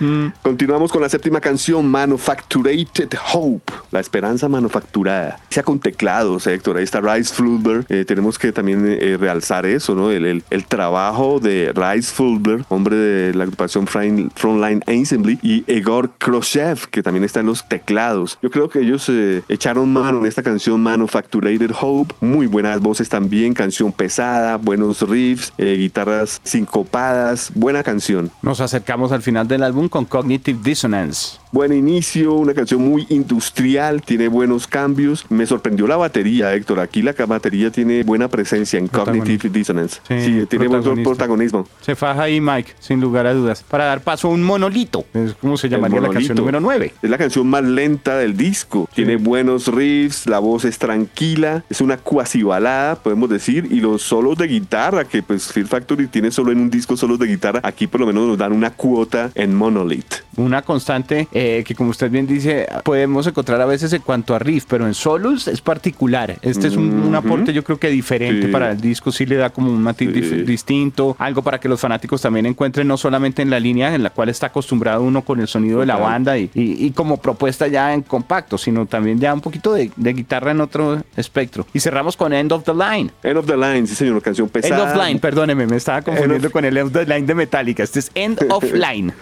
Mm. 0.00 0.26
Continuamos 0.42 0.90
con 0.90 1.02
la 1.02 1.08
séptima 1.08 1.23
canción, 1.44 1.86
Manufacturated 1.86 3.10
Hope, 3.32 3.72
la 3.90 4.00
esperanza 4.00 4.48
manufacturada. 4.48 5.38
Sea 5.50 5.62
con 5.62 5.78
teclados, 5.78 6.46
Héctor, 6.46 6.76
ahí 6.76 6.84
está 6.84 7.00
Rice 7.00 7.34
Fulber. 7.34 7.84
Eh, 7.88 8.04
tenemos 8.04 8.38
que 8.38 8.52
también 8.52 8.84
eh, 8.86 9.16
realzar 9.18 9.66
eso, 9.66 9.94
¿no? 9.94 10.10
El, 10.10 10.42
trabajo 10.68 11.40
de 11.40 11.72
Rice 11.74 12.12
Fulber, 12.12 12.64
hombre 12.68 12.96
de 12.96 13.34
la 13.34 13.44
agrupación 13.44 13.86
Frontline 13.86 14.82
Assembly, 14.86 15.38
y 15.42 15.62
Egor 15.66 16.10
Khrushchev, 16.18 16.88
que 16.88 17.02
también 17.02 17.24
está 17.24 17.40
en 17.40 17.46
los 17.46 17.68
teclados. 17.68 18.38
Yo 18.42 18.50
creo 18.50 18.68
que 18.68 18.80
ellos 18.80 19.06
eh, 19.08 19.42
echaron 19.48 19.92
mano 19.92 20.20
en 20.20 20.26
esta 20.26 20.42
canción 20.42 20.82
Manufacturated 20.82 21.70
Hope. 21.78 22.14
Muy 22.20 22.46
buenas 22.46 22.80
voces 22.80 23.08
también, 23.08 23.52
canción 23.52 23.92
pesada, 23.92 24.56
buenos 24.56 25.02
riffs, 25.08 25.52
guitarras 25.58 26.40
sincopadas, 26.44 27.52
buena 27.54 27.82
canción. 27.82 28.30
Nos 28.42 28.60
acercamos 28.60 29.12
al 29.12 29.22
final 29.22 29.46
del 29.46 29.62
álbum 29.62 29.88
con 29.88 30.06
Cognitive 30.06 30.58
Dissonance. 30.62 31.13
Buen 31.52 31.72
inicio, 31.72 32.34
una 32.34 32.52
canción 32.52 32.82
muy 32.82 33.06
industrial, 33.10 34.02
tiene 34.02 34.26
buenos 34.26 34.66
cambios. 34.66 35.24
Me 35.28 35.46
sorprendió 35.46 35.86
la 35.86 35.96
batería, 35.96 36.52
Héctor. 36.52 36.80
Aquí 36.80 37.00
la 37.00 37.12
batería 37.12 37.70
tiene 37.70 38.02
buena 38.02 38.26
presencia 38.26 38.76
en 38.76 38.88
Cognitive 38.88 39.50
Dissonance. 39.50 40.00
Sí, 40.08 40.46
tiene 40.48 40.66
buen 40.66 41.02
protagonismo. 41.04 41.68
Se 41.80 41.94
faja 41.94 42.24
ahí 42.24 42.40
Mike, 42.40 42.72
sin 42.80 43.00
lugar 43.00 43.28
a 43.28 43.34
dudas. 43.34 43.62
Para 43.62 43.84
dar 43.84 44.00
paso 44.00 44.26
a 44.26 44.30
un 44.32 44.42
monolito. 44.42 45.04
Es 45.14 45.34
como 45.34 45.56
se 45.56 45.68
llamaría 45.68 46.00
la 46.00 46.08
canción 46.08 46.36
número 46.36 46.58
9. 46.58 46.94
Es 47.00 47.10
la 47.10 47.18
canción 47.18 47.46
más 47.46 47.62
lenta 47.62 48.16
del 48.16 48.36
disco. 48.36 48.88
Tiene 48.92 49.14
buenos 49.16 49.68
riffs, 49.68 50.26
la 50.26 50.40
voz 50.40 50.64
es 50.64 50.78
tranquila, 50.78 51.64
es 51.70 51.80
una 51.80 51.98
cuasi 51.98 52.42
balada, 52.42 52.96
podemos 52.96 53.30
decir, 53.30 53.68
y 53.70 53.80
los 53.80 54.02
solos 54.02 54.38
de 54.38 54.48
guitarra, 54.48 55.04
que 55.04 55.22
pues 55.22 55.52
Fear 55.52 55.66
Factory 55.66 56.08
tiene 56.08 56.32
solo 56.32 56.50
en 56.50 56.58
un 56.58 56.70
disco 56.70 56.96
solos 56.96 57.18
de 57.20 57.26
guitarra, 57.26 57.60
aquí 57.62 57.86
por 57.86 58.00
lo 58.00 58.06
menos 58.08 58.26
nos 58.26 58.38
dan 58.38 58.52
una 58.52 58.70
cuota 58.70 59.30
en 59.34 59.54
Monolith. 59.54 60.14
Una 60.36 60.62
constante 60.62 60.93
eh, 61.32 61.64
que 61.66 61.74
como 61.74 61.90
usted 61.90 62.10
bien 62.10 62.26
dice, 62.26 62.66
podemos 62.84 63.26
encontrar 63.26 63.60
a 63.60 63.66
veces 63.66 63.92
en 63.92 64.02
cuanto 64.02 64.34
a 64.34 64.38
riff, 64.38 64.64
pero 64.68 64.86
en 64.86 64.94
solos 64.94 65.48
es 65.48 65.60
particular. 65.60 66.36
Este 66.42 66.68
es 66.68 66.76
un, 66.76 67.14
aporte 67.14 67.52
yo 67.52 67.64
creo 67.64 67.78
que 67.78 67.88
diferente 67.88 68.48
para 68.48 68.72
el 68.72 68.80
disco, 68.80 69.12
sí 69.12 69.26
le 69.26 69.36
da 69.36 69.50
como 69.50 69.70
un 69.70 69.82
matiz 69.82 70.10
distinto, 70.46 71.16
algo 71.18 71.42
para 71.42 71.58
que 71.58 71.68
los 71.68 71.80
fanáticos 71.80 72.20
también 72.20 72.46
encuentren 72.46 72.86
no 72.86 72.96
solamente 72.96 73.42
en 73.42 73.50
la 73.50 73.60
línea 73.60 73.94
en 73.94 74.02
la 74.02 74.10
cual 74.10 74.28
está 74.28 74.46
acostumbrado 74.48 75.02
uno 75.02 75.22
con 75.22 75.40
el 75.40 75.48
sonido 75.48 75.80
de 75.80 75.86
la 75.86 75.96
banda 75.96 76.36
y, 76.38 76.92
como 76.94 77.16
propuesta 77.16 77.66
ya 77.66 77.92
en 77.92 78.02
compacto, 78.02 78.58
sino 78.58 78.86
también 78.86 79.18
ya 79.18 79.34
un 79.34 79.40
poquito 79.40 79.74
de, 79.74 79.90
guitarra 79.96 80.52
en 80.52 80.60
otro 80.60 81.02
espectro. 81.16 81.66
Y 81.72 81.80
cerramos 81.80 82.16
con 82.16 82.32
End 82.32 82.52
of 82.52 82.64
the 82.64 82.72
Line. 82.72 83.10
End 83.22 83.36
of 83.36 83.46
the 83.46 83.56
Line, 83.56 83.86
sí 83.86 83.94
señor, 83.94 84.22
canción 84.22 84.48
pesada. 84.48 84.82
End 84.82 85.00
of 85.00 85.06
Line, 85.06 85.20
perdóneme, 85.20 85.66
me 85.66 85.76
estaba 85.76 86.02
confundiendo 86.02 86.50
con 86.50 86.64
el 86.64 86.76
End 86.76 86.86
of 86.86 86.92
the 86.92 87.06
Line 87.12 87.26
de 87.26 87.34
Metallica. 87.34 87.82
Este 87.82 87.98
es 87.98 88.10
End 88.14 88.38
of 88.48 88.64
Line. 88.72 89.12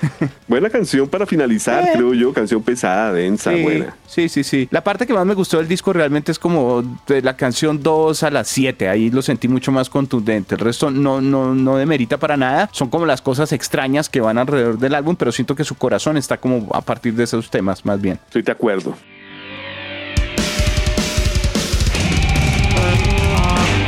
Buena 0.49 0.69
canción 0.71 1.09
para 1.09 1.27
finalizar, 1.27 1.53
eh. 1.69 1.91
creo 1.95 2.15
yo, 2.15 2.33
canción 2.33 2.63
pesada, 2.63 3.13
densa, 3.13 3.53
buena. 3.53 3.97
Sí, 4.07 4.29
sí, 4.29 4.45
sí. 4.45 4.69
La 4.71 4.85
parte 4.85 5.07
que 5.07 5.15
más 5.15 5.25
me 5.25 5.35
gustó 5.35 5.59
del 5.59 5.69
disco 5.69 5.93
realmente 5.93 6.33
es 6.33 6.39
como 6.39 6.83
de 7.07 7.23
la 7.23 7.37
canción 7.37 7.83
2 7.83 8.23
a 8.23 8.31
las 8.31 8.49
7. 8.49 8.89
Ahí 8.89 9.11
lo 9.11 9.23
sentí 9.23 9.49
mucho 9.49 9.73
más 9.73 9.89
contundente. 9.89 10.55
El 10.55 10.61
resto 10.61 10.91
no, 10.91 11.21
no, 11.21 11.55
no 11.55 11.77
demerita 11.77 12.19
para 12.19 12.37
nada. 12.37 12.69
Son 12.73 12.89
como 12.89 13.07
las 13.07 13.23
cosas 13.23 13.53
extrañas 13.53 14.09
que 14.09 14.21
van 14.21 14.39
alrededor 14.39 14.79
del 14.79 14.95
álbum, 14.95 15.17
pero 15.17 15.33
siento 15.33 15.55
que 15.55 15.65
su 15.65 15.77
corazón 15.77 16.17
está 16.17 16.37
como 16.37 16.69
a 16.73 16.81
partir 16.81 17.15
de 17.15 17.25
esos 17.25 17.51
temas, 17.51 17.85
más 17.85 18.01
bien. 18.01 18.19
Estoy 18.27 18.43
de 18.43 18.53
acuerdo. 18.53 18.95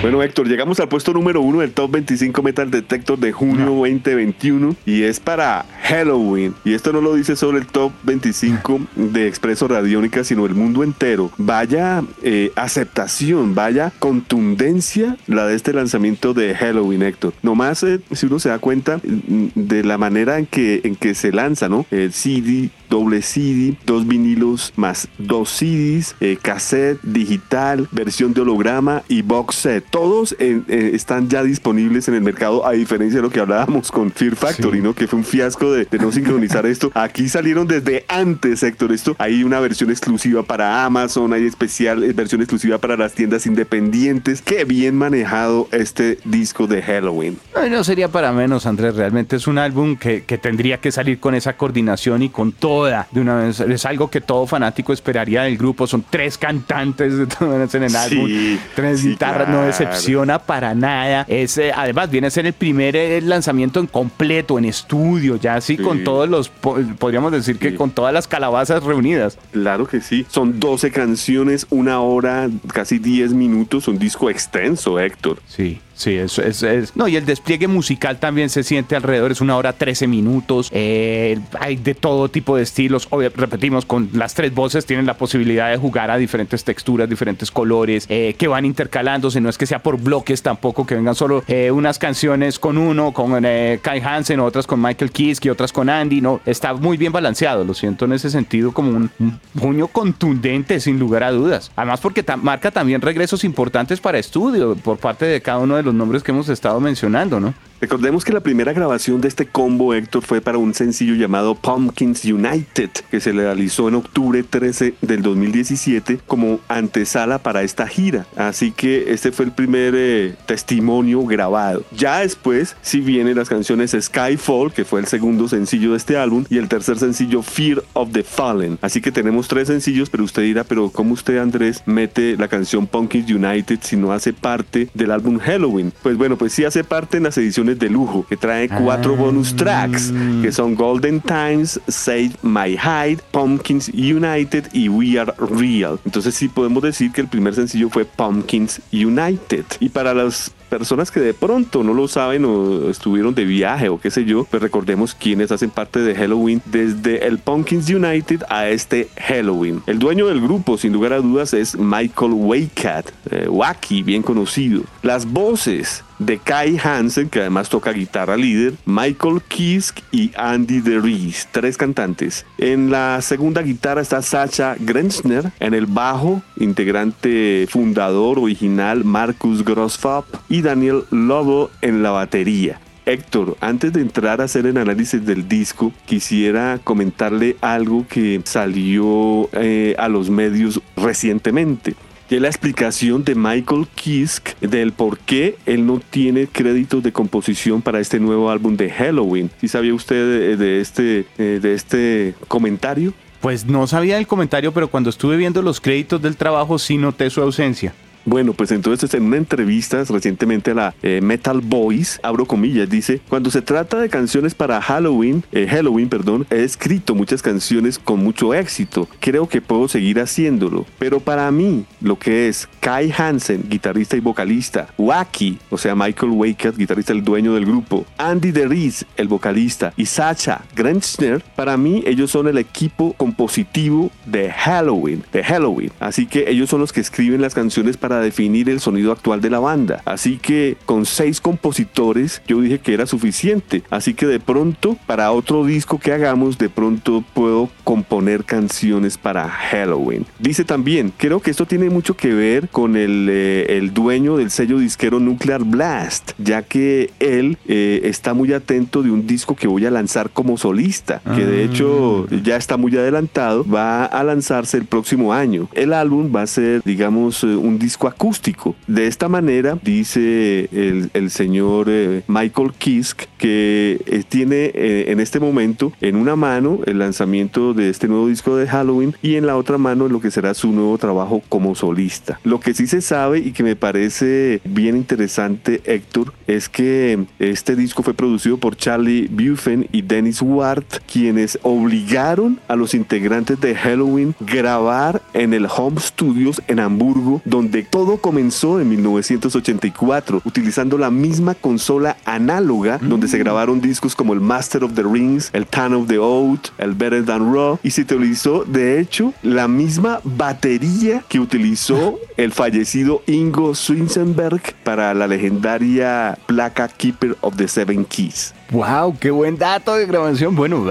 Bueno, 0.05 0.23
Héctor, 0.23 0.47
llegamos 0.47 0.81
al 0.81 0.89
puesto 0.89 1.15
número 1.15 1.41
uno 1.41 1.61
del 1.61 1.73
Top 1.73 1.91
25 1.93 2.43
Metal 2.43 2.71
Detector 2.71 3.19
de 3.19 3.33
junio 3.33 3.71
2021 3.71 4.77
y 4.85 5.05
es 5.05 5.19
para 5.19 5.65
Halloween. 5.83 6.55
Y 6.63 6.75
esto 6.75 6.93
no 6.93 7.01
lo 7.01 7.15
dice 7.15 7.37
solo 7.37 7.57
el 7.57 7.67
Top 7.67 7.91
25 8.03 8.83
de 8.97 9.27
Expreso 9.27 9.67
Radiónica, 9.67 10.23
sino 10.23 10.45
el 10.45 10.55
mundo 10.55 10.85
entero. 10.85 11.31
Vaya 11.39 12.05
eh, 12.23 12.53
aceptación, 12.55 13.55
vaya 13.55 13.93
contundencia 13.99 15.17
la 15.27 15.47
de 15.47 15.57
este 15.57 15.73
lanzamiento 15.73 16.35
de 16.35 16.55
Halloween, 16.55 17.03
Héctor. 17.03 17.33
Nomás 17.41 17.83
eh, 17.83 17.99
si 18.13 18.27
uno 18.27 18.39
se 18.39 18.51
da 18.51 18.59
cuenta 18.59 18.99
mm, 18.99 19.47
de 19.55 19.85
la 19.85 19.97
manera 19.97 20.39
en 20.39 20.45
que, 20.45 20.83
en 20.85 20.97
que 20.97 21.15
se 21.15 21.33
lanza, 21.33 21.71
¿no? 21.71 21.87
El 21.91 22.13
CD, 22.13 22.69
doble 22.91 23.23
CD, 23.23 23.75
dos 23.87 24.07
vinilos 24.07 24.75
más 24.77 25.09
dos 25.17 25.49
CDs, 25.49 26.15
eh, 26.21 26.37
cassette, 26.41 27.01
digital, 27.03 27.89
versión 27.91 28.35
de 28.35 28.43
holograma 28.43 29.03
y 29.09 29.23
box 29.23 29.55
set. 29.55 29.94
Todos 29.95 30.35
eh, 30.41 30.91
están 30.93 31.29
ya 31.29 31.45
disponibles 31.45 32.09
en 32.09 32.15
el 32.15 32.21
mercado, 32.21 32.67
a 32.67 32.73
diferencia 32.73 33.19
de 33.19 33.23
lo 33.23 33.31
que 33.31 33.39
hablábamos 33.39 33.93
con 33.93 34.11
Fear 34.11 34.35
Factory, 34.35 34.81
¿no? 34.81 34.93
Que 34.93 35.07
fue 35.07 35.21
un 35.21 35.25
fiasco 35.25 35.71
de, 35.71 35.87
no 36.01 36.11
sincronizar 36.11 36.67
esto. 36.67 36.91
Aquí 36.95 37.29
salieron 37.29 37.69
desde 37.69 38.05
antes, 38.09 38.65
Héctor. 38.65 38.91
Esto 38.91 39.15
hay 39.19 39.45
una 39.45 39.61
versión 39.61 39.91
exclusiva 39.91 40.43
para 40.43 40.85
Amazon, 40.85 41.33
hay 41.33 41.47
especial 41.47 42.03
eh, 42.03 42.13
versión 42.13 42.41
exclusiva 42.41 42.79
para 42.79 42.97
las 42.97 43.13
tiendas 43.13 43.47
independientes. 43.47 44.43
Qué 44.43 44.65
bien 44.65 44.97
manejado 44.97 45.69
este 45.71 46.19
disco 46.25 46.67
de 46.67 46.83
Halloween. 46.83 47.39
No, 47.71 47.85
sería 47.85 48.09
para 48.09 48.33
menos, 48.33 48.67
Andrés. 48.67 48.97
Realmente 48.97 49.37
es 49.37 49.47
un 49.47 49.59
álbum 49.59 49.95
que, 49.95 50.25
que 50.25 50.39
tendría 50.39 50.81
que 50.81 50.91
salir 50.91 51.21
con 51.21 51.37
esa 51.37 51.57
coordinación 51.57 52.25
y 52.25 52.31
con 52.31 52.51
todo 52.51 52.87
de 53.13 53.21
una 53.21 53.37
vez. 53.37 53.61
Es 53.61 53.87
algo 53.87 54.11
que 54.11 54.21
todo 54.21 54.45
fanático 54.49 54.93
esperaría 54.93 55.43
del 55.45 55.57
grupo. 55.57 55.87
Son 55.87 56.05
tres 56.11 56.37
cantantes 56.37 57.17
de 57.17 57.29
todas 57.29 57.73
en 57.77 57.85
el 57.85 57.95
álbum. 57.95 58.29
tres 58.75 59.05
guitarras, 59.05 59.49
no 59.49 59.63
decepciona 59.87 60.39
para 60.39 60.75
nada. 60.75 61.25
Es, 61.29 61.59
eh, 61.59 61.73
además, 61.75 62.11
viene 62.11 62.29
a 62.29 62.31
ser 62.31 62.47
el 62.47 62.53
primer 62.53 62.97
eh, 62.97 63.21
lanzamiento 63.21 63.81
en 63.81 63.87
completo, 63.87 64.59
en 64.59 64.65
estudio, 64.65 65.37
ya 65.37 65.55
así 65.57 65.77
con 65.77 66.05
todos 66.05 66.29
los, 66.29 66.49
podríamos 66.49 67.33
decir 67.33 67.59
que 67.59 67.75
con 67.75 67.91
todas 67.91 68.13
las 68.13 68.29
calabazas 68.29 68.83
reunidas. 68.83 69.39
Claro 69.53 69.87
que 69.87 70.01
sí. 70.01 70.27
Son 70.29 70.61
12 70.61 70.91
canciones, 70.91 71.67
una 71.71 72.01
hora, 72.01 72.49
casi 72.73 72.99
10 72.99 73.33
minutos. 73.35 73.89
Un 73.89 73.99
disco 73.99 74.31
extenso, 74.31 74.99
Héctor. 74.99 75.39
Sí. 75.47 75.81
Sí, 75.95 76.17
eso 76.17 76.43
es, 76.43 76.97
No, 76.97 77.07
y 77.09 77.17
el 77.17 77.25
despliegue 77.25 77.69
musical 77.69 78.19
también 78.19 78.51
se 78.51 78.63
siente 78.63 78.97
alrededor, 78.97 79.31
es 79.31 79.41
una 79.41 79.57
hora 79.57 79.73
13 79.73 80.07
minutos. 80.07 80.69
Eh, 80.73 81.39
hay 81.59 81.77
de 81.77 81.95
todo 81.95 82.29
tipo 82.29 82.57
de 82.57 82.65
estilos. 82.65 83.09
repetimos, 83.37 83.85
con 83.85 84.11
las 84.13 84.35
tres 84.35 84.53
voces 84.53 84.87
tienen 84.87 85.07
la 85.07 85.17
posibilidad 85.17 85.71
de 85.71 85.77
jugar 85.77 86.11
a 86.11 86.17
diferentes 86.17 86.65
texturas, 86.65 87.09
diferentes 87.09 87.51
colores, 87.51 88.07
eh, 88.09 88.35
que 88.37 88.49
van 88.49 88.65
intercalándose. 88.65 89.41
No 89.41 89.49
es 89.49 89.57
que 89.57 89.67
sea 89.67 89.83
por 89.83 89.99
bloques 89.99 90.43
tampoco, 90.43 90.85
que 90.85 90.97
vengan 90.97 91.15
solo 91.15 91.45
eh, 91.47 91.71
unas 91.71 91.99
canciones 91.99 92.59
con 92.59 92.77
uno, 92.77 93.13
con 93.13 93.35
Kai 93.35 94.01
Hansen, 94.01 94.41
otras 94.41 94.67
con 94.67 94.83
Michael 94.83 95.11
Kiske, 95.11 95.51
otras 95.51 95.73
con 95.73 95.89
Andy. 95.89 96.21
No, 96.21 96.41
está 96.45 96.75
muy 96.75 96.97
bien 96.97 97.13
balanceado. 97.13 97.65
Lo 97.65 97.75
siento 97.75 98.05
en 98.05 98.13
ese 98.15 98.31
sentido 98.31 98.73
como 98.73 98.91
un, 98.91 99.11
puño 99.59 99.87
contundente, 99.89 100.81
sin 100.81 100.99
lugar 100.99 101.23
a 101.23 101.31
dudas. 101.31 101.71
Además, 101.77 102.01
porque 102.01 102.25
marca 102.43 102.71
también 102.71 103.01
regresos 103.01 103.45
importantes 103.45 104.01
para 104.01 104.19
estudio 104.19 104.75
por 104.75 104.99
parte 104.99 105.25
de 105.27 105.41
cada 105.41 105.59
uno 105.59 105.77
de 105.77 105.84
los 105.85 105.95
nombres 105.95 106.23
que 106.23 106.33
hemos 106.33 106.49
estado 106.49 106.81
mencionando, 106.81 107.41
¿no? 107.41 107.55
Recordemos 107.85 108.25
que 108.25 108.33
la 108.33 108.41
primera 108.41 108.73
grabación 108.73 109.21
de 109.21 109.29
este 109.29 109.45
combo, 109.45 109.93
Héctor, 109.93 110.25
fue 110.25 110.41
para 110.41 110.57
un 110.57 110.73
sencillo 110.73 111.17
llamado 111.17 111.55
Pumpkins 111.55 112.25
United, 112.25 112.89
que 113.11 113.21
se 113.21 113.33
realizó 113.33 113.89
en 113.89 113.97
octubre 113.97 114.43
13 114.43 114.95
del 115.03 115.21
2017 115.21 116.21
como 116.27 116.61
antesala 116.69 117.41
para 117.41 117.63
esta 117.63 117.87
gira. 117.87 118.25
Así 118.37 118.71
que 118.71 119.13
este 119.13 119.33
fue 119.33 119.45
el 119.45 119.53
primer 119.53 119.93
eh, 119.95 120.35
testimonio 120.47 121.27
grabado. 121.27 121.85
Ya 121.95 122.21
después, 122.21 122.75
si 122.81 123.03
vienen 123.03 123.37
las 123.37 123.51
canciones 123.51 123.95
Skyfall, 124.01 124.73
que 124.73 124.87
fue 124.87 125.01
el 125.01 125.07
segundo 125.07 125.47
sencillo 125.47 125.91
de 125.91 125.99
este 125.99 126.17
álbum, 126.17 126.47
y 126.49 126.57
el 126.57 126.69
tercer 126.69 126.99
sencillo 126.99 127.43
Fear 127.43 127.85
of 127.93 128.13
the 128.13 128.23
Fallen. 128.23 128.79
Así 128.81 129.03
que 129.03 129.13
tenemos 129.13 129.47
tres 129.47 129.69
sencillos, 129.69 130.09
pero 130.09 130.25
usted 130.25 130.41
dirá, 130.41 130.65
pero 130.65 130.89
¿cómo 130.89 131.13
usted, 131.13 131.37
Andrés, 131.37 131.83
mete 131.85 132.39
la 132.39 132.49
canción 132.49 132.87
Pumpkins 132.87 133.31
United 133.31 133.81
si 133.83 133.97
no 133.97 134.11
hace 134.11 134.33
parte 134.33 134.89
del 134.95 135.11
álbum 135.11 135.39
Halloween? 135.39 135.93
Pues 136.03 136.17
bueno, 136.17 136.39
pues 136.39 136.55
sí 136.55 136.65
hace 136.65 136.83
parte 136.83 137.19
en 137.19 137.25
las 137.25 137.37
ediciones 137.37 137.74
de 137.79 137.89
lujo 137.91 138.25
que 138.29 138.37
trae 138.37 138.69
cuatro 138.69 139.15
Ah. 139.15 139.21
bonus 139.21 139.55
tracks 139.57 140.13
que 140.43 140.53
son 140.53 140.75
Golden 140.75 141.21
Times, 141.21 141.81
Save 141.89 142.33
My 142.43 142.77
Hide, 142.77 143.19
Pumpkins 143.31 143.89
United 143.89 144.69
y 144.73 144.89
We 144.89 145.19
Are 145.19 145.33
Real. 145.39 145.99
Entonces 146.05 146.35
sí 146.35 146.49
podemos 146.49 146.83
decir 146.83 147.13
que 147.13 147.21
el 147.21 147.29
primer 147.29 147.55
sencillo 147.55 147.89
fue 147.91 148.05
Pumpkins 148.05 148.81
United. 148.93 149.65
Y 149.81 149.89
para 149.91 150.15
las 150.15 150.53
personas 150.69 151.11
que 151.13 151.21
de 151.21 151.35
pronto 151.35 151.85
no 151.85 151.95
lo 151.95 152.09
saben 152.09 152.45
o 152.45 152.91
estuvieron 152.91 153.33
de 153.35 153.45
viaje 153.45 153.89
o 153.89 154.01
qué 154.01 154.11
sé 154.11 154.25
yo, 154.25 154.45
pues 154.45 154.61
recordemos 154.61 155.15
quiénes 155.15 155.53
hacen 155.53 155.71
parte 155.71 156.01
de 156.01 156.17
Halloween 156.17 156.61
desde 156.65 157.27
el 157.29 157.39
Pumpkins 157.39 157.89
United 157.89 158.43
a 158.49 158.69
este 158.69 159.09
Halloween. 159.17 159.83
El 159.87 160.01
dueño 160.01 160.27
del 160.27 160.41
grupo, 160.41 160.77
sin 160.77 160.93
lugar 160.93 161.13
a 161.13 161.19
dudas, 161.21 161.55
es 161.55 161.79
Michael 161.79 162.33
Waycat, 162.33 163.09
eh, 163.31 163.47
Wacky, 163.49 164.03
bien 164.03 164.23
conocido. 164.23 164.83
Las 165.03 165.27
voces 165.27 166.03
de 166.19 166.39
Kai 166.39 166.79
Hansen, 166.83 167.29
que 167.29 167.41
además 167.41 167.69
toca 167.69 167.93
guitarra 167.93 168.37
líder, 168.37 168.75
Michael 168.85 169.43
Kiske 169.49 170.03
y 170.13 170.33
Andy 170.37 170.81
DeRees, 170.81 171.49
tres 171.53 171.77
cantantes. 171.77 172.47
En 172.59 172.91
la 172.91 173.21
segunda 173.23 173.63
guitarra 173.63 174.01
está 174.01 174.23
Sacha 174.23 174.77
Grenzner, 174.79 175.53
en 175.61 175.75
el 175.75 175.87
bajo, 175.87 176.43
integrante 176.57 177.67
fundador 177.69 178.39
original 178.39 179.05
Marcus 179.05 179.65
Grossfab 179.65 180.25
y 180.49 180.63
Daniel 180.63 181.05
Lobo 181.11 181.71
en 181.81 182.03
la 182.03 182.11
batería. 182.11 182.81
Héctor, 183.07 183.57
antes 183.61 183.93
de 183.93 184.01
entrar 184.01 184.41
a 184.41 184.45
hacer 184.45 184.67
el 184.67 184.79
análisis 184.79 185.25
del 185.25 185.47
disco, 185.47 185.93
quisiera 186.07 186.81
comentarle 186.83 187.57
algo 187.61 188.07
que 188.09 188.41
salió 188.45 189.51
eh, 189.53 189.95
a 189.99 190.09
los 190.09 190.31
medios 190.31 190.81
recientemente. 190.97 191.95
Y 192.31 192.39
la 192.39 192.49
explicación 192.49 193.23
de 193.23 193.35
Michael 193.35 193.87
Kiske 193.95 194.55
del 194.61 194.93
por 194.93 195.19
qué 195.19 195.57
él 195.67 195.87
no 195.87 196.01
tiene 196.11 196.47
créditos 196.47 197.03
de 197.03 197.13
composición 197.13 197.83
para 197.83 198.01
este 198.01 198.19
nuevo 198.19 198.51
álbum 198.51 198.77
de 198.77 198.91
Halloween. 198.91 199.51
¿Sí 199.61 199.69
sabía 199.69 199.95
usted 199.95 200.17
de, 200.17 200.57
de 200.57 200.81
este, 200.81 201.27
eh, 201.39 201.61
de 201.63 201.75
este 201.75 202.35
comentario? 202.49 203.13
Pues 203.41 203.67
no 203.67 203.87
sabía 203.87 204.17
el 204.17 204.27
comentario, 204.27 204.73
pero 204.73 204.89
cuando 204.89 205.11
estuve 205.11 205.37
viendo 205.37 205.61
los 205.61 205.81
créditos 205.81 206.23
del 206.23 206.37
trabajo 206.37 206.79
sí 206.79 206.97
noté 206.97 207.29
su 207.29 207.43
ausencia. 207.43 207.93
Bueno, 208.27 208.55
pues 208.55 208.71
entonces 208.71 209.13
en 209.13 209.25
una 209.25 209.37
entrevista 209.37 210.03
recientemente 210.05 210.71
a 210.71 210.75
la 210.75 210.95
eh, 211.03 211.21
Metal 211.23 211.61
Boys, 211.61 212.19
abro 212.23 212.47
comillas, 212.47 212.89
dice, 212.89 213.21
cuando 213.29 213.51
se 213.51 213.61
trata 213.61 213.99
de 213.99 214.09
canciones 214.09 214.55
para 214.55 214.81
Halloween, 214.81 215.45
eh, 215.53 215.67
Halloween, 215.69 216.09
perdón, 216.09 216.47
he 216.51 216.63
escrito 216.63 217.15
muchas 217.15 217.43
canciones 217.43 217.99
con 217.99 218.21
mucho 218.21 218.55
éxito. 218.55 219.09
Creo 219.21 219.47
que 219.47 219.61
puedo 219.61 219.89
seguir 219.89 220.21
haciéndolo. 220.21 220.87
Pero 220.99 221.21
para 221.21 221.51
mí, 221.51 221.85
lo 222.01 222.19
que 222.19 222.49
es 222.49 222.69
Kai 222.81 223.13
Hansen, 223.17 223.67
guitarrista 223.69 224.17
y 224.17 224.21
vocalista, 224.21 224.89
Wacky, 224.97 225.59
o 225.71 225.77
sea, 225.77 225.95
Michael 225.95 226.33
Wakeat, 226.33 226.77
guitarrista 226.77 227.13
el 227.13 227.23
dueño 227.25 227.55
del 227.55 227.67
grupo, 227.67 228.07
Andy 228.17 228.53
DeRees, 228.53 229.05
el 229.17 229.29
vocalista, 229.29 229.93
y 229.97 230.07
Sacha 230.07 230.63
Grenzner, 230.75 231.43
para 231.57 231.77
mí 231.77 232.03
ellos 232.07 232.31
son 232.31 232.49
el 232.49 232.57
equipo 232.57 233.13
compositivo 233.15 234.11
de 234.25 234.51
Halloween, 234.51 235.23
de 235.33 235.45
Halloween. 235.45 235.93
Así 236.01 236.27
que 236.27 236.49
ellos 236.49 236.71
son 236.71 236.81
los 236.81 236.93
que 236.93 237.01
escriben 237.01 237.43
las 237.43 237.55
canciones 237.55 237.97
para 237.97 238.14
definir 238.21 238.69
el 238.69 238.81
sonido 238.81 239.13
actual 239.13 239.41
de 239.41 239.51
la 239.51 239.61
banda. 239.61 240.03
Así 240.05 240.39
que 240.39 240.77
con 240.87 241.07
seis 241.07 241.41
compositores 241.41 242.43
yo 242.47 242.61
dije 242.61 242.79
que 242.79 242.95
era 242.95 243.07
suficiente. 243.07 243.83
Así 243.91 244.15
que 244.15 244.27
de 244.27 244.41
pronto 244.41 244.97
para 245.07 245.33
otro 245.33 245.65
disco 245.65 245.99
que 245.99 246.13
hagamos 246.13 246.59
de 246.59 246.69
pronto 246.69 247.25
puedo 247.35 247.71
componer 247.85 248.45
canciones 248.45 249.19
para 249.19 249.49
Halloween. 249.49 250.27
Dice 250.39 250.65
también, 250.65 251.13
creo 251.17 251.41
que 251.41 251.51
esto 251.51 251.67
tiene 251.67 251.91
mucho 251.91 252.17
que 252.17 252.33
ver 252.35 252.69
con 252.69 252.97
el, 252.97 253.29
eh, 253.31 253.67
el 253.77 253.93
dueño 253.93 254.37
del 254.37 254.51
sello 254.51 254.79
disquero 254.79 255.21
Nuclear 255.21 255.65
Blast, 255.65 256.33
ya 256.39 256.63
que 256.63 257.11
él 257.21 257.59
eh, 257.67 258.01
está 258.05 258.35
muy 258.35 258.53
atento 258.53 259.03
de 259.03 259.11
un 259.11 259.27
disco 259.27 259.57
que 259.57 259.67
voy 259.69 259.87
a 259.87 259.91
lanzar 259.91 260.31
como 260.31 260.57
solista, 260.57 261.21
que 261.35 261.45
de 261.45 261.65
hecho 261.65 262.27
ya 262.43 262.57
está 262.57 262.77
muy 262.77 262.97
adelantado, 262.97 263.65
va 263.65 264.05
a 264.05 264.23
lanzarse 264.25 264.77
el 264.77 264.85
próximo 264.85 265.33
año. 265.33 265.69
El 265.73 265.93
álbum 265.93 266.33
va 266.35 266.43
a 266.43 266.47
ser, 266.47 266.83
digamos, 266.85 267.45
eh, 267.45 267.57
un 267.57 267.79
disco 267.79 268.04
acústico. 268.09 268.75
De 268.87 269.07
esta 269.07 269.29
manera, 269.29 269.79
dice 269.83 270.69
el, 270.73 271.31
señor 271.31 271.87
eh, 271.89 272.23
Michael 272.29 272.73
Kiske, 272.77 273.27
que 273.39 274.01
eh, 274.07 274.23
tiene 274.29 274.71
eh, 274.75 275.07
en 275.09 275.21
este 275.21 275.41
momento 275.41 275.93
en 276.01 276.17
una 276.17 276.37
mano 276.37 276.81
el 276.87 276.99
lanzamiento 276.99 277.75
de 277.75 277.91
este 277.91 278.09
nuevo 278.09 278.29
disco 278.29 278.57
de 278.57 278.67
Halloween 278.67 279.15
y 279.23 279.37
en 279.37 279.47
la 279.47 279.57
otra 279.57 279.79
mano 279.79 280.09
lo 280.09 280.21
que 280.21 280.31
será 280.31 280.55
su 280.55 280.73
nuevo 280.73 280.97
trabajo 280.99 281.43
como 281.49 281.75
solista. 281.75 282.39
Lo 282.45 282.61
que 282.61 282.75
sí 282.75 282.87
se 282.87 283.01
sabe 283.01 283.39
y 283.39 283.53
que 283.53 283.63
me 283.63 283.77
parece 283.77 284.61
bien 284.65 284.97
interesante, 284.97 285.81
Héctor, 285.85 286.33
es 286.47 286.69
que 286.69 287.25
este 287.39 287.77
disco 287.77 288.03
fue 288.03 288.15
producido 288.15 288.59
por 288.59 288.77
Charlie 288.77 289.29
Buffen 289.29 289.89
y 289.93 290.03
Dennis 290.03 290.43
Ward, 290.43 290.85
quienes 291.11 291.59
obligaron 291.63 292.61
a 292.69 292.77
los 292.77 292.95
integrantes 292.95 293.61
de 293.61 293.75
Halloween 293.75 294.35
grabar 294.41 295.23
en 295.33 295.55
el 295.55 295.67
Home 295.67 296.01
Studios 296.01 296.63
en 296.69 296.81
Hamburgo, 296.81 297.43
donde 297.45 297.85
todo 297.95 298.17
comenzó 298.17 298.81
en 298.81 298.89
1984, 298.89 300.43
utilizando 300.45 300.99
la 300.99 301.13
misma 301.13 301.55
consola 301.55 302.17
análoga 302.25 302.99
donde 302.99 303.29
se 303.29 303.39
grabaron 303.39 303.81
discos 303.81 304.17
como 304.17 304.33
el 304.33 304.41
Master 304.41 304.83
of 304.83 304.95
the 304.95 305.05
Rings, 305.05 305.51
el 305.53 305.65
Town 305.65 305.95
of 305.95 306.09
the 306.09 306.19
Oath, 306.19 306.71
el 306.79 306.95
Better 306.95 307.25
Than 307.25 307.55
Raw, 307.55 307.79
y 307.85 307.93
se 307.93 308.01
utilizó 308.01 308.65
de 308.65 308.99
hecho 308.99 309.33
la 309.45 309.69
misma 309.69 310.19
batería 310.25 311.23
que 311.29 311.39
utilizó 311.39 312.19
el 312.37 312.51
fallecido 312.51 313.23
Ingo 313.29 313.77
Swinsenberg 313.77 314.75
para 314.83 315.15
la 315.15 315.29
legendaria 315.29 316.37
placa 316.47 316.89
Keeper 316.89 317.37
of 317.43 317.55
the 317.55 317.69
Seven 317.69 318.05
Keys. 318.07 318.55
Wow, 318.71 319.17
qué 319.21 319.31
buen 319.31 319.59
dato 319.59 319.95
de 319.95 320.07
grabación. 320.07 320.57
Bueno, 320.57 320.85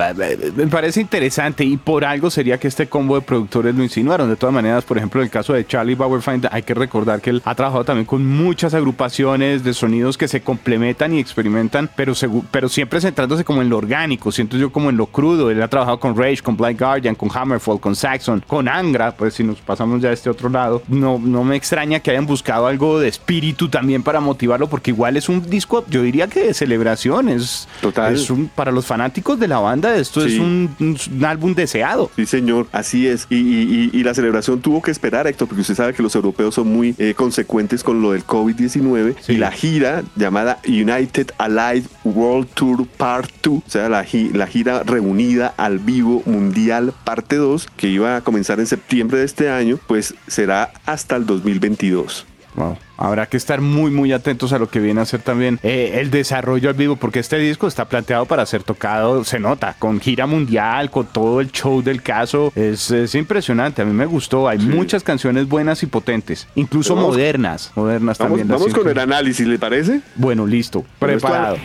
me 0.55 0.67
parece 0.67 1.01
interesante 1.01 1.65
y 1.65 1.75
por 1.75 2.05
algo 2.05 2.29
sería 2.29 2.57
que 2.57 2.67
este 2.67 2.88
combo 2.88 3.15
de 3.15 3.21
productores 3.21 3.73
lo 3.75 3.83
insinuaron. 3.83 4.29
De 4.29 4.36
todas 4.36 4.53
maneras, 4.53 4.86
por 4.86 4.97
ejemplo, 4.97 5.21
en 5.21 5.25
el 5.25 5.31
caso 5.31 5.53
de 5.53 5.65
Charlie 5.65 5.95
Bauerfeind, 5.95 6.47
hay 6.51 6.62
que 6.63 6.73
recordar 6.73 7.19
que 7.19 7.31
él 7.31 7.41
ha 7.43 7.55
trabajado 7.55 7.83
también 7.83 8.05
con 8.05 8.25
muchas 8.25 8.73
agrupaciones 8.73 9.63
de 9.63 9.73
sonidos 9.73 10.17
que 10.17 10.27
se 10.27 10.41
complementan 10.41 11.13
y 11.13 11.19
experimentan, 11.19 11.89
pero, 11.95 12.13
pero 12.51 12.69
siempre 12.69 13.01
centrándose 13.01 13.43
como 13.43 13.62
en 13.62 13.69
lo 13.69 13.77
orgánico, 13.77 14.31
siento 14.31 14.55
yo 14.57 14.71
como 14.71 14.89
en 14.89 14.97
lo 14.97 15.07
crudo. 15.07 15.49
Él 15.49 15.62
ha 15.62 15.67
trabajado 15.67 15.99
con 15.99 16.15
Rage, 16.15 16.41
con 16.43 16.55
Blind 16.55 16.79
Guardian, 16.79 17.15
con 17.15 17.29
Hammerfall, 17.33 17.79
con 17.79 17.95
Saxon, 17.95 18.43
con 18.45 18.67
Angra, 18.67 19.15
pues 19.15 19.33
si 19.33 19.43
nos 19.43 19.59
pasamos 19.59 20.01
ya 20.01 20.09
a 20.09 20.13
este 20.13 20.29
otro 20.29 20.47
lado, 20.47 20.83
no, 20.88 21.19
no 21.19 21.43
me 21.43 21.55
extraña 21.55 21.99
que 21.99 22.12
hayan 22.12 22.27
buscado 22.27 22.67
algo 22.67 22.99
de 22.99 23.07
espíritu 23.07 23.67
también 23.67 24.03
para 24.03 24.19
motivarlo, 24.19 24.67
porque 24.67 24.91
igual 24.91 25.17
es 25.17 25.27
un 25.27 25.49
disco, 25.49 25.83
yo 25.89 26.03
diría 26.03 26.27
que 26.27 26.45
de 26.45 26.53
celebraciones. 26.53 27.62
Total. 27.82 28.13
Es 28.13 28.30
un, 28.30 28.47
para 28.47 28.71
los 28.71 28.86
fanáticos 28.86 29.39
de 29.39 29.47
la 29.47 29.60
banda, 29.60 29.95
esto 29.95 30.21
sí. 30.21 30.34
es 30.34 30.39
un, 30.39 30.76
un, 30.80 30.97
un, 31.15 31.26
álbum 31.26 31.54
deseado. 31.54 32.10
Sí, 32.15 32.26
señor, 32.26 32.67
así 32.71 33.08
es. 33.08 33.28
Y, 33.30 33.36
y, 33.36 33.89
y, 33.93 34.04
la 34.04 34.13
celebración 34.13 34.62
tuvo 34.62 34.82
que 34.82 34.91
esperar, 34.91 35.28
Héctor, 35.28 35.47
porque 35.47 35.62
usted 35.62 35.76
sabe 35.76 35.93
que 35.93 36.04
los 36.04 36.15
europeos 36.15 36.56
son 36.56 36.67
muy 36.67 36.95
eh, 36.97 37.13
consecuentes 37.15 37.84
con 37.84 38.02
lo 38.02 38.12
del 38.12 38.26
COVID-19. 38.26 39.15
Sí. 39.21 39.34
Y 39.34 39.38
la 39.38 39.52
gira 39.52 40.04
llamada 40.15 40.60
United 40.67 41.32
Alive 41.38 41.88
World 42.04 42.47
Tour 42.54 42.86
Part 42.88 43.32
2, 43.43 43.54
o 43.56 43.63
sea, 43.67 43.89
la, 43.89 44.06
la 44.34 44.47
gira 44.47 44.84
reunida 44.84 45.54
al 45.58 45.80
vivo 45.80 46.21
mundial 46.26 46.93
parte 47.04 47.36
2, 47.36 47.67
que 47.78 47.88
iba 47.88 48.17
a 48.17 48.21
comenzar 48.21 48.60
en 48.60 48.67
septiembre 48.67 49.19
de 49.19 49.26
este 49.26 49.49
año, 49.49 49.80
pues 49.88 50.15
será 50.28 50.71
hasta 50.86 51.15
el 51.15 51.26
2022. 51.26 52.26
Wow. 52.56 52.78
Habrá 52.97 53.25
que 53.25 53.38
estar 53.38 53.60
muy, 53.62 53.91
muy 53.91 54.12
atentos 54.13 54.53
a 54.53 54.60
lo 54.60 54.69
que 54.69 54.79
viene 54.79 55.01
a 55.01 55.06
ser 55.06 55.21
también 55.21 55.60
eh, 55.63 55.99
el 55.99 56.12
desarrollo 56.12 56.69
al 56.69 56.75
vivo, 56.75 56.95
porque 56.95 57.19
este 57.19 57.38
disco 57.38 57.67
está 57.67 57.86
planteado 57.86 58.25
para 58.25 58.45
ser 58.45 58.63
tocado, 58.63 59.23
se 59.23 59.39
nota, 59.39 59.75
con 59.79 59.99
gira 59.99 60.27
mundial, 60.27 60.91
con 60.91 61.08
todo 61.08 61.41
el 61.41 61.51
show 61.51 61.82
del 61.82 62.01
caso. 62.01 62.51
Es, 62.56 62.91
es 62.91 63.15
impresionante, 63.15 63.82
a 63.82 63.86
mí 63.86 63.93
me 63.93 64.06
gustó. 64.06 64.47
Hay 64.47 64.60
sí. 64.60 64.67
muchas 64.67 65.03
canciones 65.03 65.47
buenas 65.47 65.82
y 65.84 65.88
potentes, 65.88 66.47
incluso 66.56 66.95
vamos, 66.95 67.12
modernas, 67.12 67.71
modernas 67.75 68.17
vamos, 68.17 68.39
también. 68.39 68.47
Vamos 68.47 68.73
con 68.73 68.88
el 68.88 68.99
análisis, 68.99 69.47
¿le 69.47 69.58
parece? 69.58 70.01
Bueno, 70.15 70.45
listo, 70.45 70.86
preparado. 70.99 71.58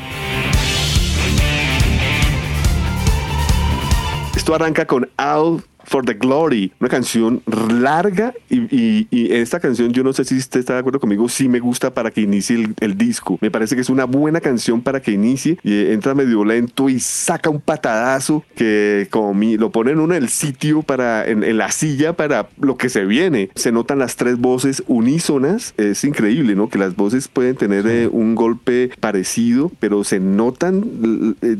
Esto 4.35 4.55
arranca 4.55 4.87
con 4.87 5.09
Out 5.19 5.64
for 5.88 6.05
the 6.05 6.14
Glory, 6.14 6.72
una 6.81 6.88
canción 6.88 7.42
larga 7.46 8.35
y, 8.48 8.59
y, 8.74 9.09
y, 9.11 9.33
esta 9.33 9.59
canción 9.59 9.92
yo 9.92 10.05
no 10.05 10.12
sé 10.12 10.24
si 10.24 10.37
usted 10.37 10.61
está 10.61 10.74
de 10.74 10.81
acuerdo 10.81 11.01
conmigo, 11.01 11.29
sí 11.29 11.48
me 11.48 11.61
gusta 11.61 11.92
para 11.92 12.11
que 12.11 12.20
inicie 12.20 12.57
el, 12.57 12.74
el, 12.81 12.98
disco. 12.98 13.38
Me 13.40 13.51
parece 13.51 13.74
que 13.74 13.81
es 13.81 13.90
una 13.90 14.05
buena 14.05 14.40
canción 14.40 14.83
para 14.83 15.01
que 15.01 15.12
inicie 15.12 15.59
y 15.62 15.87
entra 15.87 16.14
medio 16.14 16.44
lento 16.44 16.88
y 16.88 17.01
saca 17.01 17.48
un 17.48 17.61
patadazo 17.61 18.44
que 18.55 19.09
como 19.11 19.35
mi, 19.35 19.57
lo 19.57 19.70
pone 19.70 19.92
en 19.92 20.01
uno 20.01 20.14
el 20.14 20.29
sitio 20.29 20.83
para 20.83 21.27
en, 21.27 21.42
en, 21.42 21.57
la 21.57 21.70
silla 21.70 22.12
para 22.14 22.48
lo 22.61 22.77
que 22.77 22.88
se 22.88 23.05
viene. 23.05 23.51
Se 23.55 23.72
notan 23.72 23.98
las 23.98 24.16
tres 24.16 24.38
voces 24.38 24.83
unísonas, 24.87 25.74
es 25.77 26.05
increíble, 26.05 26.55
¿no? 26.55 26.68
Que 26.68 26.79
las 26.79 26.96
voces 26.96 27.29
pueden 27.29 27.57
tener 27.57 27.85
sí. 27.85 27.90
eh, 27.90 28.09
un 28.11 28.35
golpe 28.35 28.90
parecido, 29.01 29.72
pero 29.81 30.05
se 30.05 30.20
notan, 30.20 31.37
eh, 31.40 31.57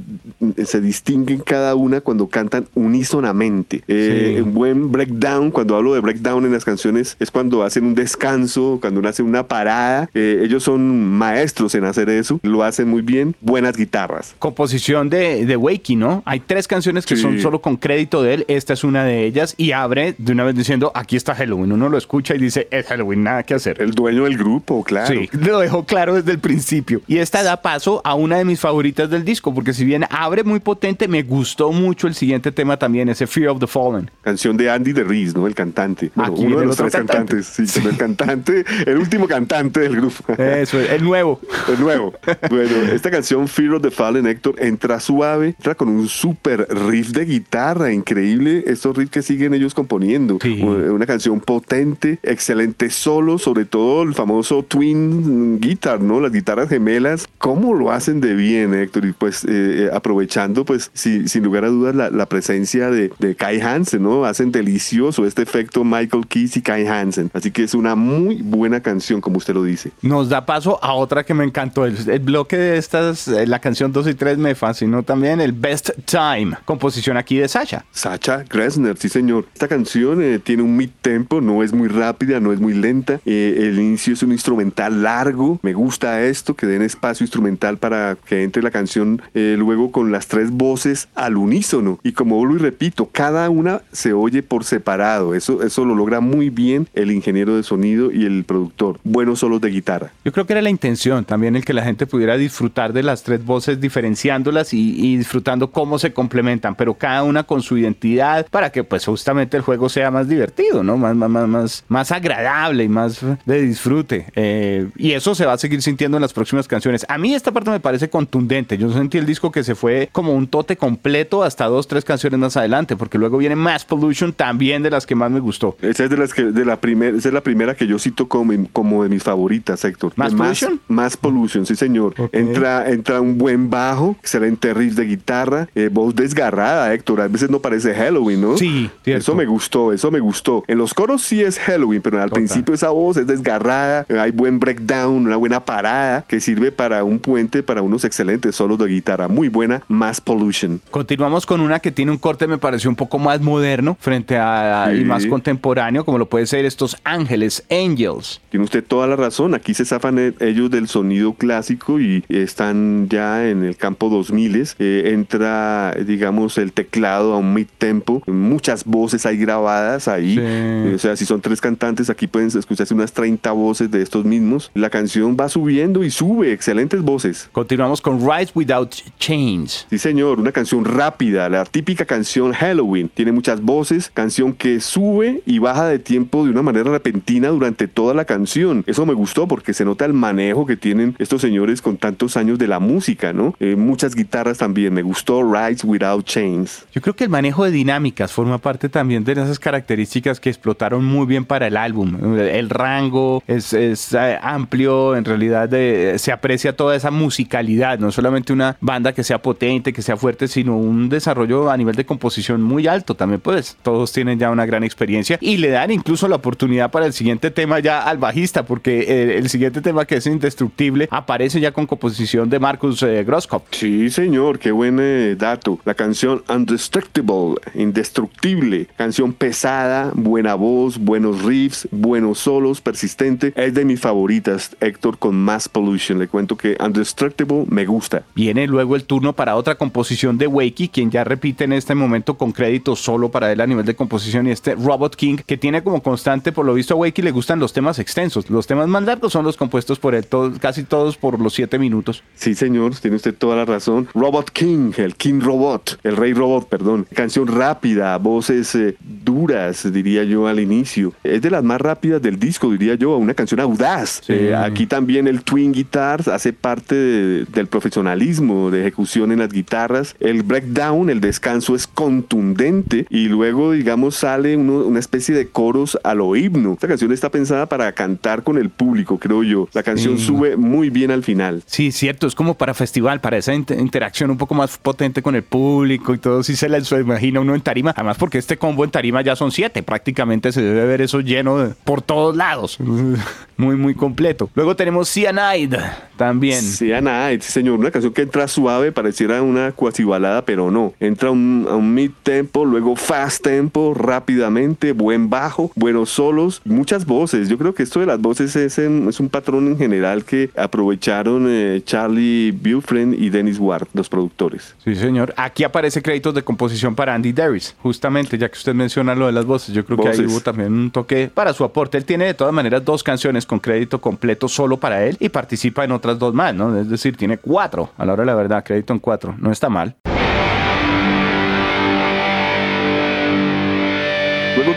se 0.65 0.81
distinguen 0.81 1.41
cada 1.41 1.75
una 1.75 2.01
cuando 2.01 2.29
cantan 2.29 2.67
unísonamente. 2.75 3.83
Eh, 3.89 4.18
Eh, 4.19 4.43
un 4.43 4.55
buen 4.55 4.93
breakdown, 4.93 5.51
cuando 5.51 5.77
hablo 5.77 5.95
de 5.95 6.01
breakdown 6.01 6.45
en 6.45 6.53
las 6.53 6.65
canciones, 6.65 7.17
es 7.21 7.31
cuando 7.31 7.63
hacen 7.63 7.85
un 7.85 7.95
descanso, 7.95 8.79
cuando 8.81 9.01
uno 9.01 9.09
hace 9.09 9.23
una 9.23 9.47
parada. 9.47 10.11
Eh, 10.15 10.43
ellos 10.45 10.63
son 10.65 11.05
maestros 11.05 11.75
en 11.75 11.85
hacer 11.85 12.09
eso, 12.11 12.41
lo 12.43 12.63
hacen 12.63 12.89
muy 12.89 13.03
bien. 13.03 13.35
Buenas 13.41 13.77
guitarras. 13.77 14.35
Composición 14.39 15.09
de, 15.11 15.47
de 15.47 15.57
Wakey, 15.57 15.97
¿no? 15.97 16.23
Hay 16.25 16.41
tres 16.41 16.67
canciones 16.69 17.07
que 17.07 17.17
Sí. 17.17 17.23
son 17.23 17.41
solo 17.41 17.61
con 17.61 17.77
crédito 17.77 18.23
de 18.23 18.35
él. 18.35 18.45
Esta 18.49 18.73
es 18.75 18.85
una 18.85 19.05
de 19.05 19.25
ellas 19.25 19.55
y 19.57 19.73
abre 19.73 20.15
de 20.19 20.33
una 20.33 20.45
vez 20.45 20.55
diciendo: 20.55 20.93
Aquí 20.95 21.17
está 21.17 21.35
Halloween. 21.35 21.73
Uno 21.73 21.89
lo 21.89 21.99
escucha 21.99 22.35
y 22.35 22.39
dice: 22.39 22.69
Es 22.71 22.87
Halloween, 22.87 23.23
nada 23.25 23.43
que 23.43 23.55
hacer. 23.55 23.81
El 23.83 23.93
dueño 23.93 24.25
del 24.25 24.37
grupo, 24.39 24.85
claro. 24.85 25.09
Sí, 25.09 25.29
lo 25.39 25.59
dejó 25.61 25.85
claro 25.85 26.15
desde 26.15 26.33
el 26.33 26.39
principio. 26.39 27.01
Y 27.09 27.19
esta 27.19 27.43
da 27.43 27.61
paso 27.63 28.01
a 28.05 28.15
una 28.15 28.37
de 28.39 28.45
mis 28.45 28.61
favoritas 28.61 29.11
del 29.11 29.25
disco, 29.25 29.53
porque 29.55 29.73
si 29.73 29.85
bien 29.85 30.05
abre 30.11 30.45
muy 30.45 30.61
potente, 30.61 31.09
me 31.09 31.23
gustó 31.23 31.73
mucho 31.73 32.07
el 32.07 32.15
siguiente 32.15 32.53
tema 32.53 32.77
también, 32.77 33.09
ese 33.09 33.27
Fear 33.27 33.49
of 33.49 33.59
the 33.59 33.67
Fallen. 33.67 33.98
Canción 34.23 34.57
de 34.57 34.71
Andy 34.71 34.93
de 34.93 35.05
Riz, 35.05 35.35
¿no? 35.35 35.47
El 35.47 35.55
cantante. 35.55 36.11
Bueno, 36.15 36.33
Aquí 36.35 36.45
uno 36.47 36.57
de 36.57 36.63
el 36.63 36.69
los 36.69 36.77
tres 36.77 36.93
cantante. 36.93 37.37
cantantes. 37.37 37.71
Sí, 37.71 37.81
el 37.89 37.97
cantante, 37.97 38.65
el 38.87 38.99
último 38.99 39.27
cantante 39.27 39.81
del 39.81 39.97
grupo. 39.97 40.33
Eso, 40.37 40.81
es, 40.81 40.91
el 40.91 41.03
nuevo. 41.05 41.41
De 41.69 41.77
nuevo. 41.77 42.15
Bueno, 42.51 42.77
esta 42.93 43.11
canción 43.11 43.49
Fear 43.49 43.75
of 43.75 43.83
the 43.83 43.91
Fallen, 43.91 44.27
Héctor, 44.27 44.55
entra 44.59 45.01
suave, 45.01 45.49
entra 45.59 45.75
con 45.75 45.89
un 45.89 46.09
super 46.09 46.67
riff 46.89 47.11
de 47.11 47.25
guitarra, 47.25 47.93
increíble 47.93 48.65
estos 48.67 48.97
riffs 48.97 49.11
que 49.11 49.23
siguen 49.23 49.55
ellos 49.55 49.75
componiendo. 49.75 50.39
Sí. 50.43 50.61
Una 50.63 51.07
canción 51.07 51.41
potente, 51.41 52.19
excelente 52.23 52.91
solo, 52.91 53.39
sobre 53.39 53.65
todo 53.65 54.03
el 54.03 54.15
famoso 54.15 54.63
twin 54.63 55.61
guitar, 55.61 56.01
¿no? 56.01 56.21
Las 56.21 56.33
guitarras 56.33 56.69
gemelas, 56.69 57.29
¿cómo 57.39 57.75
lo 57.75 57.91
hacen 57.93 58.21
de 58.21 58.35
bien, 58.35 58.75
Héctor? 58.75 59.05
Y 59.07 59.13
pues 59.13 59.45
eh, 59.45 59.49
eh, 59.49 59.91
aprovechando, 59.93 60.65
pues, 60.65 60.91
si- 60.95 61.29
sin 61.29 61.43
lugar 61.45 61.65
a 61.65 61.69
dudas, 61.69 61.95
la, 61.95 62.11
la 62.11 62.27
presencia 62.27 62.91
de, 62.91 63.11
de 63.19 63.35
Kai 63.35 63.61
Hansen, 63.89 64.03
¿no? 64.03 64.25
Hacen 64.25 64.53
delicioso 64.53 65.25
este 65.25 65.43
efecto 65.43 65.83
Michael 65.83 66.27
Keys 66.27 66.57
y 66.57 66.63
Kai 66.63 66.87
Hansen. 66.87 67.31
Así 67.33 67.51
que 67.51 67.63
es 67.63 67.75
una 67.75 67.95
muy 67.95 68.43
buena 68.43 68.81
canción, 68.81 69.21
como 69.21 69.39
usted 69.39 69.55
lo 69.55 69.63
dice. 69.63 69.93
Nos 70.03 70.29
da 70.29 70.45
paso 70.45 70.79
a 70.83 70.93
otra 70.93 71.25
que 71.25 71.33
me 71.33 71.45
encantó. 71.45 71.87
El, 71.87 71.97
el 72.09 72.21
bloque 72.21 72.57
de 72.57 72.77
estas, 72.77 73.29
eh, 73.29 73.47
la 73.47 73.61
canción 73.61 73.93
2 73.93 74.09
y 74.09 74.15
3 74.15 74.39
me 74.39 74.55
fascinó 74.55 75.03
también. 75.03 75.41
El 75.41 75.53
Best 75.53 75.91
Time, 76.05 76.57
composición 76.65 77.17
aquí 77.17 77.39
de 77.39 77.49
Sasha. 77.49 77.85
Sacha 77.91 78.45
Gressner, 78.49 78.97
sí 78.99 79.09
señor. 79.09 79.47
Esta 79.53 79.69
canción 79.69 80.23
eh, 80.23 80.39
tiene 80.39 80.63
un 80.63 80.77
mid 80.77 80.91
tempo, 81.01 81.41
no 81.41 81.63
es 81.63 81.73
muy 81.73 81.89
rápida, 81.89 82.41
no 82.41 82.53
es 82.53 82.61
muy 82.61 82.75
lenta. 82.75 83.21
Eh, 83.25 83.55
el 83.59 83.79
inicio 83.79 84.13
es 84.13 84.23
un 84.23 84.33
instrumental 84.33 85.03
largo. 85.03 85.59
Me 85.63 85.73
gusta 85.73 86.23
esto, 86.23 86.55
que 86.55 86.67
den 86.67 86.83
espacio 86.83 87.25
instrumental 87.25 87.79
para 87.79 88.17
que 88.17 88.43
entre 88.43 88.63
la 88.63 88.71
canción 88.71 89.23
eh, 89.35 89.57
luego 89.59 89.91
con 89.93 90.13
las 90.13 90.27
tres 90.27 90.51
voces 90.51 91.09
al 91.15 91.37
unísono. 91.37 91.99
Y 92.03 92.13
como 92.13 92.37
vuelvo 92.37 92.57
y 92.57 92.59
repito, 92.59 93.09
cada 93.11 93.49
una 93.49 93.78
se 93.93 94.13
oye 94.13 94.43
por 94.43 94.65
separado. 94.65 95.35
Eso, 95.35 95.63
eso 95.63 95.85
lo 95.85 95.95
logra 95.95 96.21
muy 96.21 96.51
bien 96.51 96.89
el 96.95 97.11
ingeniero 97.11 97.57
de 97.57 97.63
sonido 97.63 98.11
y 98.13 98.25
el 98.25 98.45
productor. 98.45 98.99
Buenos 99.05 99.41
solos 99.41 99.61
de 99.61 99.71
guitarra. 99.71 100.13
Yo 100.25 100.33
creo 100.33 100.47
que 100.47 100.53
era 100.53 100.63
la 100.63 100.71
intención 100.71 101.25
también 101.25 101.57
el 101.57 101.65
que 101.65 101.73
la 101.73 101.83
gente 101.83 102.07
pudiera 102.07 102.37
disfrutar 102.37 102.93
de 102.93 103.03
las 103.03 103.23
tres 103.23 103.45
voces 103.45 103.81
diferenciándolas 103.81 104.73
y, 104.75 104.95
y 104.99 105.17
disfrutando 105.17 105.71
cómo 105.71 105.99
se 105.99 106.13
complementan, 106.13 106.75
pero 106.75 106.95
cada 106.95 107.23
una 107.23 107.45
con 107.45 107.63
su 107.63 107.77
identidad 107.77 108.47
para 108.51 108.71
que 108.71 108.85
pues 108.85 109.05
justamente 109.05 109.57
el 109.57 109.63
juego 109.63 109.89
sea 109.89 110.11
más 110.11 110.29
divertido, 110.29 110.83
¿no? 110.83 110.97
Más, 110.97 111.15
más, 111.15 111.31
más, 111.31 111.85
más, 111.89 112.13
agradable 112.13 112.85
y 112.85 112.89
más 112.89 113.21
de 113.45 113.63
disfrute. 113.63 114.27
Eh, 114.35 114.89
y 114.97 115.13
eso 115.13 115.35
se 115.35 115.47
va 115.47 115.55
a 115.55 115.59
seguir 115.59 115.83
sintiendo 115.83 116.17
en 116.17 116.23
las 116.23 116.33
próximas 116.33 116.69
canciones. 116.69 117.05
A 117.09 117.19
mí 117.19 117.35
esta 117.35 117.53
parte 117.53 117.71
me 117.71 117.81
parece 117.81 118.09
contundente. 118.09 118.79
Yo 118.79 118.93
sentí 118.93 119.19
el 119.19 119.27
disco 119.27 119.53
que 119.53 119.65
se 119.65 119.75
fue 119.75 120.09
como 120.13 120.33
un 120.33 120.47
tote 120.49 120.77
completo 120.77 121.43
hasta 121.43 121.67
dos, 121.67 121.89
tres 121.89 122.05
canciones 122.05 122.39
más 122.39 122.57
adelante, 122.57 122.97
porque 122.97 123.19
luego 123.19 123.39
viene 123.39 123.57
Mass 123.69 123.85
Pollution 123.85 124.33
también 124.33 124.83
de 124.83 124.89
las 124.89 125.05
que 125.05 125.15
más 125.15 125.31
me 125.31 125.41
gustó. 125.41 125.77
Esa 125.83 126.05
es 126.05 126.09
de 126.09 126.17
las 126.17 126.33
que 126.33 126.45
de 126.45 126.65
la 126.65 126.81
primera, 126.81 127.15
esa 127.15 127.29
es 127.29 127.35
la 127.35 127.43
primera 127.43 127.75
que 127.75 127.87
yo 127.87 127.99
cito 127.99 128.27
como, 128.27 128.55
como 128.73 129.03
de 129.03 129.11
mis 129.11 129.23
favoritas, 129.23 129.85
Héctor. 129.85 130.15
¿Mass 130.17 130.33
Pollution? 130.33 130.81
Mass 130.89 131.19
Pollution, 131.19 131.67
sí 131.67 131.77
señor. 131.77 132.15
Entra, 132.33 132.89
entra 132.89 133.21
un 133.21 133.37
buen 133.37 133.69
bajo, 133.69 134.17
excelente 134.21 134.73
riff 134.73 134.95
de 134.95 135.05
guitarra, 135.05 135.69
eh, 135.75 135.91
voz 135.93 136.15
desgarrada, 136.15 136.95
Héctor. 136.95 137.21
A 137.21 137.29
veces 137.29 137.51
no 137.51 137.61
parece 137.61 137.95
Halloween, 137.95 138.41
¿no? 138.41 138.57
Sí, 138.57 138.91
cierto. 139.05 139.21
Eso 139.21 139.35
me 139.35 139.45
gustó, 139.45 139.93
eso 139.93 140.11
me 140.11 140.21
gustó. 140.21 140.65
En 140.67 140.79
los 140.79 140.95
coros 140.95 141.21
sí 141.21 141.43
es 141.43 141.59
Halloween, 141.59 142.01
pero 142.01 142.23
al 142.23 142.31
Total. 142.31 142.45
principio 142.45 142.75
esa 142.75 142.89
voz 142.89 143.19
es 143.19 143.27
desgarrada, 143.27 144.07
hay 144.19 144.31
buen 144.31 144.59
breakdown, 144.61 145.27
una 145.27 145.37
buena 145.37 145.63
parada 145.63 146.25
que 146.27 146.41
sirve 146.41 146.73
para 146.73 147.05
un 147.05 147.19
puente, 147.19 147.63
para 147.63 147.83
unos 147.83 148.07
excelentes 148.07 148.57
solos 148.57 148.79
de 148.79 148.87
guitarra. 148.87 149.29
Muy 149.29 149.51
buena, 149.51 149.83
Mass 149.89 150.23
Pollution. 150.23 150.81
Continuamos 150.91 151.45
con 151.45 151.61
una 151.61 151.81
que 151.81 151.93
tiene 151.93 152.13
un 152.13 152.19
corte, 152.19 152.47
me 152.47 152.57
pareció 152.57 152.89
un 152.89 152.97
poco 152.97 153.19
más 153.19 153.43
moderno 153.43 153.58
frente 154.01 154.37
a 154.39 154.91
y 154.95 154.99
Sí. 154.99 155.05
más 155.05 155.27
contemporáneo, 155.27 156.05
como 156.05 156.19
lo 156.19 156.29
puede 156.29 156.47
ser 156.47 156.65
estos 156.65 156.97
Ángeles, 157.05 157.65
Angels. 157.71 158.41
Tiene 158.51 158.65
usted 158.65 158.85
toda 158.85 159.07
la 159.07 159.17
razón. 159.17 159.55
Aquí 159.55 159.75
se 159.75 159.85
zafan 159.85 160.19
eh, 160.19 160.33
ellos 160.41 160.71
del 160.71 160.89
sonido 160.89 161.35
clásico 161.35 162.01
y 162.01 162.25
están 162.29 163.09
ya 163.09 163.49
en 163.49 163.65
el 163.65 163.77
campo 163.77 164.09
2000. 164.09 164.49
Eh, 164.79 165.11
entra, 165.13 165.95
digamos, 166.07 166.59
el 166.59 166.73
teclado 166.73 167.35
a 167.35 167.39
un 167.39 167.55
mid 167.55 167.67
tempo. 167.79 168.23
Muchas 168.27 168.85
voces 168.85 169.25
hay 169.27 169.37
grabadas 169.37 170.09
ahí. 170.09 170.35
Sí. 170.35 170.41
Eh, 170.43 170.93
o 170.95 170.99
sea, 170.99 171.17
si 171.17 171.25
son 171.27 171.41
tres 171.41 171.61
cantantes, 171.61 172.11
aquí 172.11 172.27
pueden 172.27 172.49
escucharse 172.49 172.95
unas 172.95 173.13
30 173.13 173.53
voces 173.53 173.91
de 173.91 174.03
estos 174.03 174.25
mismos. 174.25 174.71
La 174.75 174.91
canción 174.91 175.37
va 175.39 175.49
subiendo 175.49 176.03
y 176.05 176.11
sube. 176.11 176.53
Excelentes 176.53 177.03
voces. 177.03 177.49
Continuamos 177.53 178.01
con 178.01 178.19
Rise 178.21 178.53
Without 178.55 178.95
Chains. 179.19 179.87
Sí, 179.91 179.99
señor, 179.99 180.41
una 180.41 180.53
canción 180.53 180.85
rápida, 180.85 181.49
la 181.49 181.65
típica 181.65 182.05
canción 182.05 182.53
Halloween. 182.53 183.09
Tiene 183.13 183.33
muchas 183.33 183.48
voces, 183.57 184.11
canción 184.13 184.53
que 184.53 184.81
sube 184.81 185.43
y 185.47 185.59
baja 185.59 185.87
de 185.87 185.99
tiempo 185.99 186.45
de 186.45 186.51
una 186.51 186.63
manera 186.63 186.91
repentina 186.91 187.49
durante 187.49 187.89
toda 187.89 188.15
la 188.15 188.25
canción. 188.25 188.85
Eso 188.87 189.07
me 189.07 189.15
gustó 189.15 189.49
porque 189.49 189.75
se 189.75 189.85
nota 189.85 190.05
el 190.05 190.13
manejo 190.13 190.67
que 190.67 190.77
tienen 190.77 191.17
estos 191.19 191.41
señores 191.41 191.83
con 191.83 191.97
tantos 191.97 192.37
años 192.37 192.59
de 192.59 192.69
la 192.69 192.79
música, 192.79 193.33
¿no? 193.33 193.55
Eh, 193.61 193.77
muchas 193.77 194.15
guitarras 194.15 194.59
también. 194.59 194.93
Me 194.93 195.03
gustó 195.03 195.43
Rise 195.43 195.87
Without 195.87 196.25
Chains. 196.25 196.87
Yo 196.93 197.01
creo 197.01 197.15
que 197.15 197.25
el 197.25 197.31
manejo 197.31 197.65
de 197.65 197.71
dinámicas 197.71 198.33
forma 198.33 198.59
parte 198.59 198.89
también 198.89 199.25
de 199.25 199.33
esas 199.33 199.59
características 199.59 200.41
que 200.41 200.51
explotaron 200.51 201.05
muy 201.05 201.27
bien 201.27 201.45
para 201.45 201.67
el 201.67 201.77
álbum. 201.77 202.39
El 202.39 202.71
rango 202.71 203.43
es, 203.47 203.73
es, 203.73 204.13
eh, 204.13 204.39
amplio, 204.43 205.17
en 205.17 205.25
realidad 205.25 205.69
eh, 205.73 206.19
se 206.19 206.33
aprecia 206.33 206.75
toda 206.75 206.97
esa 206.97 207.11
musicalidad, 207.11 207.99
no 207.99 208.11
solamente 208.11 208.53
una 208.53 208.77
banda 208.81 209.13
que 209.13 209.25
sea 209.25 209.41
potente, 209.41 209.93
que 209.93 210.03
sea 210.03 210.17
fuerte, 210.17 210.49
sino 210.49 210.77
un 210.77 211.09
desarrollo 211.09 211.71
a 211.71 211.77
nivel 211.77 211.95
de 211.95 212.05
composición 212.05 212.63
muy 212.63 212.87
alto 212.87 213.15
también, 213.15 213.38
pues 213.39 213.77
todos 213.83 214.13
tienen 214.13 214.39
ya 214.39 214.51
una 214.51 214.67
gran 214.67 214.85
experiencia 214.85 215.39
y 215.41 215.57
le 215.59 215.71
dan 215.71 215.91
incluso 215.91 216.29
la 216.29 216.37
oportunidad 216.37 216.91
para 216.91 217.07
el 217.07 217.13
siguiente 217.13 217.51
tema 217.51 217.81
ya 217.81 218.03
al 218.03 218.19
bajista, 218.19 218.65
porque 218.65 219.01
eh, 219.01 219.39
el 219.39 219.49
siguiente 219.49 219.81
tema 219.81 220.05
que 220.05 220.17
es 220.17 220.27
indestructible 220.27 221.09
aparece 221.11 221.61
ya 221.61 221.73
con 221.73 221.87
composición 221.87 222.51
de 222.51 222.59
Marcus 222.59 223.03
eh. 223.03 223.25
Sí, 223.71 224.11
señor, 224.11 224.59
qué 224.59 224.73
buen 224.73 224.99
eh, 225.01 225.37
dato. 225.39 225.79
La 225.85 225.95
canción 225.95 226.43
Undestructible, 226.49 227.57
indestructible, 227.75 228.87
canción 228.97 229.33
pesada, 229.33 230.13
buena 230.15 230.55
voz, 230.55 230.99
buenos 230.99 231.43
riffs, 231.45 231.89
buenos 231.91 232.39
solos, 232.39 232.81
persistente. 232.81 233.53
Es 233.57 233.75
de 233.75 233.85
mis 233.85 234.01
favoritas, 234.01 234.77
Héctor, 234.81 235.19
con 235.19 235.37
Mass 235.37 235.69
Pollution. 235.69 236.19
Le 236.19 236.29
cuento 236.29 236.57
que 236.57 236.77
Undestructible 236.81 237.65
me 237.69 237.85
gusta. 237.87 238.23
Viene 238.35 238.67
luego 238.67 238.97
el 238.97 239.05
turno 239.05 239.33
para 239.33 239.57
otra 239.57 239.77
composición 239.77 240.39
de 240.39 240.47
Wakey, 240.47 240.89
quien 240.89 241.11
ya 241.11 241.25
repite 241.25 241.65
en 241.65 241.73
este 241.73 241.95
momento 241.95 242.37
con 242.37 242.53
crédito 242.53 242.97
solo 242.97 243.28
para 243.31 243.53
él 243.53 243.61
a 243.61 243.67
nivel 243.67 243.85
de 243.87 243.95
composición, 243.95 244.47
y 244.47 244.51
este 244.51 244.75
Robot 244.75 245.17
King, 245.17 245.37
que 245.47 245.57
tiene 245.57 245.83
como 245.83 246.03
constante, 246.03 246.53
por 246.53 246.65
lo 246.67 246.75
visto 246.75 246.95
a 246.95 246.97
Wakey 246.97 247.25
le 247.25 247.31
gustan 247.31 247.59
los 247.59 247.73
temas 247.73 247.99
extensos. 247.99 248.49
Los 248.51 248.67
temas 248.67 248.89
más 248.89 249.03
largos 249.03 249.33
son 249.33 249.45
los 249.45 249.57
compuestos 249.57 249.99
por 249.99 250.15
él, 250.15 250.27
todos- 250.27 250.59
casi 250.59 250.85
todos 250.85 251.17
por 251.17 251.41
los 251.41 251.55
siete 251.55 251.79
minutos. 251.79 252.23
Sí, 252.35 252.55
señor, 252.55 252.95
tiene 252.97 253.17
usted 253.17 253.35
toda 253.35 253.57
la 253.57 253.65
razón. 253.65 254.09
Robot 254.15 254.51
King, 254.51 254.93
el 254.97 255.15
King 255.17 255.41
Robot, 255.41 255.99
el 256.03 256.17
Rey 256.17 256.33
Robot, 256.33 256.69
perdón. 256.69 257.07
Canción 257.15 257.47
rápida, 257.47 258.17
voces 258.19 258.75
eh, 258.75 258.97
duras, 259.01 259.91
diría 259.93 260.25
yo 260.25 260.47
al 260.47 260.61
inicio. 260.61 261.13
Es 261.25 261.43
de 261.43 261.51
las 261.51 261.63
más 261.65 261.81
rápidas 261.81 262.23
del 262.23 262.39
disco, 262.39 262.71
diría 262.71 262.95
yo, 262.95 263.17
una 263.17 263.35
canción 263.35 263.61
audaz. 263.61 264.21
Sí. 264.27 264.33
Eh, 264.33 264.55
aquí 264.55 264.87
también 264.87 265.27
el 265.27 265.43
Twin 265.43 265.73
Guitars 265.73 266.29
hace 266.29 266.53
parte 266.53 266.95
de- 266.95 267.45
del 267.47 267.67
profesionalismo 267.67 268.71
de 268.71 268.81
ejecución 268.81 269.33
en 269.33 269.41
las 269.41 269.51
guitarras. 269.53 270.15
El 270.21 270.43
breakdown, 270.43 271.11
el 271.11 271.21
descanso 271.21 271.75
es 271.75 271.87
contundente 271.87 273.07
y 273.11 273.18
luego, 273.27 273.73
digamos, 273.73 274.15
sale 274.17 274.57
uno- 274.57 274.85
una 274.87 275.01
especie 275.01 275.35
de 275.35 275.49
coros 275.49 275.99
a 276.05 276.15
lo 276.15 276.37
himno. 276.37 276.75
Esta 276.75 276.87
canción 276.89 277.11
está 277.13 277.31
pensada 277.31 277.67
para 277.67 277.91
cantar 277.93 278.43
con 278.43 278.59
el 278.59 278.71
público, 278.71 279.19
creo 279.19 279.43
yo. 279.43 279.69
La 279.73 279.83
canción 279.83 280.19
Sí. 280.19 280.27
sube 280.27 280.57
muy 280.57 280.91
bien 280.91 281.11
al 281.11 281.25
final. 281.25 281.63
Sí, 281.67 281.91
cierto, 281.91 282.27
es 282.27 282.35
como 282.35 282.55
para 282.55 282.75
festival, 282.75 283.21
para 283.21 283.37
esa 283.39 283.55
inter- 283.55 283.81
interacción 283.81 284.31
un 284.31 284.39
poco 284.39 284.55
más 284.55 284.79
potente 284.79 285.23
con 285.23 285.35
el 285.35 285.43
público 285.43 286.15
y 286.15 286.19
todo, 286.19 286.43
si 286.43 286.55
se 286.57 286.69
la 286.69 286.79
imagina 287.01 287.41
uno 287.41 287.55
en 287.55 287.61
tarima, 287.61 287.93
además 287.97 288.17
porque 288.19 288.39
este 288.39 288.57
combo 288.57 288.85
en 288.85 288.91
tarima 288.91 289.23
ya 289.23 289.35
son 289.37 289.51
siete, 289.51 289.83
prácticamente 289.83 290.53
se 290.53 290.63
debe 290.63 290.87
ver 290.87 291.01
eso 291.01 291.21
lleno 291.21 291.59
de- 291.59 291.75
por 291.85 292.03
todos 292.03 292.37
lados, 292.37 292.79
muy, 293.57 293.77
muy 293.77 293.95
completo. 293.95 294.51
Luego 294.55 294.77
tenemos 294.77 295.09
Cyanide 295.13 295.79
también. 296.17 296.63
Night, 297.03 297.43
sí 297.43 297.53
señor, 297.53 297.79
una 297.79 297.91
canción 297.91 298.13
que 298.13 298.23
entra 298.23 298.47
suave, 298.49 298.93
pareciera 298.93 299.43
una 299.43 299.73
cuasi 299.73 300.05
balada, 300.05 300.45
pero 300.45 300.71
no. 300.71 300.93
Entra 301.01 301.31
un- 301.31 301.67
a 301.69 301.75
un 301.75 301.95
mid 301.95 302.11
tempo, 302.23 302.65
luego 302.65 302.97
fast 302.99 303.43
tempo, 303.43 303.95
rápidamente, 303.95 304.93
buen 304.93 305.31
bajo, 305.31 305.71
buenos 305.75 306.11
solos, 306.11 306.61
muchas 306.65 307.07
voces. 307.07 307.49
Yo 307.49 307.57
creo 307.57 307.75
que 307.75 307.83
esto 307.83 308.01
de 308.01 308.07
las 308.07 308.21
voces 308.21 308.55
es, 308.57 308.79
es 308.79 309.21
un 309.21 309.29
patrón 309.29 309.69
en 309.69 309.79
general 309.79 310.25
que 310.25 310.51
aprovecharon 310.57 311.47
eh, 311.49 311.81
Charlie 311.85 312.51
Bufren 312.53 313.15
y 313.19 313.31
Dennis 313.31 313.59
Ward, 313.59 313.89
los 313.95 314.09
productores. 314.09 314.75
Sí, 314.85 314.95
señor. 314.95 315.33
Aquí 315.37 315.65
aparece 315.65 316.03
créditos 316.03 316.35
de 316.35 316.43
composición 316.43 316.95
para 316.95 317.15
Andy 317.15 317.33
Davis, 317.33 317.75
justamente, 317.83 318.37
ya 318.37 318.49
que 318.49 318.59
usted 318.59 318.75
menciona 318.75 319.15
lo 319.15 319.27
de 319.27 319.33
las 319.33 319.45
voces. 319.45 319.75
Yo 319.75 319.85
creo 319.85 319.99
que 319.99 320.09
ahí 320.09 320.27
hubo 320.27 320.41
también 320.41 320.73
un 320.73 320.91
toque 320.91 321.31
para 321.33 321.53
su 321.53 321.65
aporte. 321.65 321.97
Él 321.97 322.05
tiene 322.05 322.27
de 322.27 322.35
todas 322.35 322.53
maneras 322.53 322.85
dos 322.85 323.03
canciones 323.03 323.47
con 323.47 323.59
crédito 323.59 324.01
completo 324.01 324.49
solo 324.49 324.77
para 324.77 325.05
él 325.05 325.17
y 325.21 325.29
participa 325.29 325.85
en 325.85 325.93
otras 325.93 326.19
dos 326.19 326.35
más, 326.35 326.55
¿no? 326.55 326.79
Es 326.79 326.89
decir, 326.89 327.17
tiene 327.17 327.39
cuatro. 327.39 327.91
A 327.97 328.05
la 328.05 328.13
hora 328.13 328.23
de 328.23 328.27
la 328.27 328.35
verdad, 328.35 328.65
crédito 328.65 328.93
en 328.93 328.99
cuatro. 328.99 329.35
No 329.39 329.53
está 329.53 329.69
mal. 329.69 329.97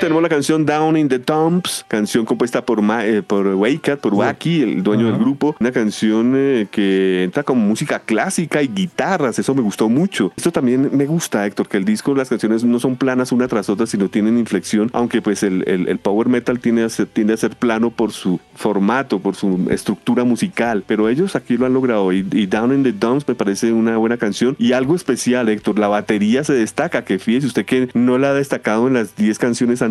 Tenemos 0.02 0.24
la 0.24 0.30
canción 0.30 0.66
Down 0.66 0.98
in 0.98 1.08
the 1.08 1.20
Dumps, 1.20 1.86
canción 1.88 2.26
compuesta 2.26 2.66
por, 2.66 2.82
eh, 3.04 3.22
por 3.22 3.46
Wake 3.46 3.98
por 3.98 4.16
Wacky, 4.16 4.64
el 4.64 4.82
dueño 4.82 5.06
del 5.06 5.20
grupo. 5.20 5.56
Una 5.60 5.72
canción 5.72 6.34
eh, 6.36 6.68
que 6.72 7.24
entra 7.24 7.44
con 7.44 7.60
música 7.60 8.00
clásica 8.00 8.64
y 8.64 8.68
guitarras, 8.68 9.38
eso 9.38 9.54
me 9.54 9.62
gustó 9.62 9.90
mucho. 9.90 10.34
Esto 10.36 10.52
también 10.52 10.90
me 10.92 11.06
gusta, 11.06 11.46
Héctor, 11.46 11.68
que 11.68 11.78
el 11.78 11.86
disco, 11.86 12.16
las 12.16 12.30
canciones 12.30 12.64
no 12.64 12.80
son 12.80 12.96
planas 12.96 13.32
una 13.32 13.48
tras 13.48 13.70
otra, 13.70 13.86
sino 13.86 14.10
tienen 14.10 14.40
inflexión, 14.40 14.90
aunque 14.94 15.22
pues 15.22 15.44
el, 15.44 15.64
el, 15.68 16.00
power 16.00 16.30
metal 16.30 16.60
tiende 16.60 16.84
a, 16.84 16.90
ser, 16.90 17.06
tiende 17.06 17.34
a 17.34 17.38
ser 17.38 17.56
plano 17.56 17.92
por 17.92 18.12
su 18.12 18.40
formato, 18.56 19.20
por 19.20 19.36
su 19.36 19.68
estructura 19.70 20.24
musical, 20.24 20.84
pero 20.88 21.10
ellos 21.10 21.36
aquí 21.36 21.58
lo 21.58 21.68
han 21.68 21.74
logrado 21.74 22.12
y, 22.12 22.26
y 22.32 22.48
Down 22.48 22.74
in 22.74 22.84
the 22.84 22.92
Dumps 22.92 23.28
me 23.28 23.36
parece 23.36 23.72
una 23.72 23.98
buena 23.98 24.18
canción 24.18 24.56
y 24.58 24.72
algo 24.72 24.96
especial, 24.96 25.48
Héctor, 25.48 25.78
la 25.78 25.90
batería 25.90 26.44
se 26.44 26.54
destaca, 26.54 27.06
que 27.06 27.20
fíjese 27.20 27.46
usted 27.46 27.66
que 27.66 27.90
no 27.94 28.18
la 28.18 28.30
ha 28.30 28.34
destacado 28.34 28.88
en 28.88 28.96
las 28.96 29.16
10 29.16 29.38
canciones 29.38 29.84
anteriores, 29.84 29.91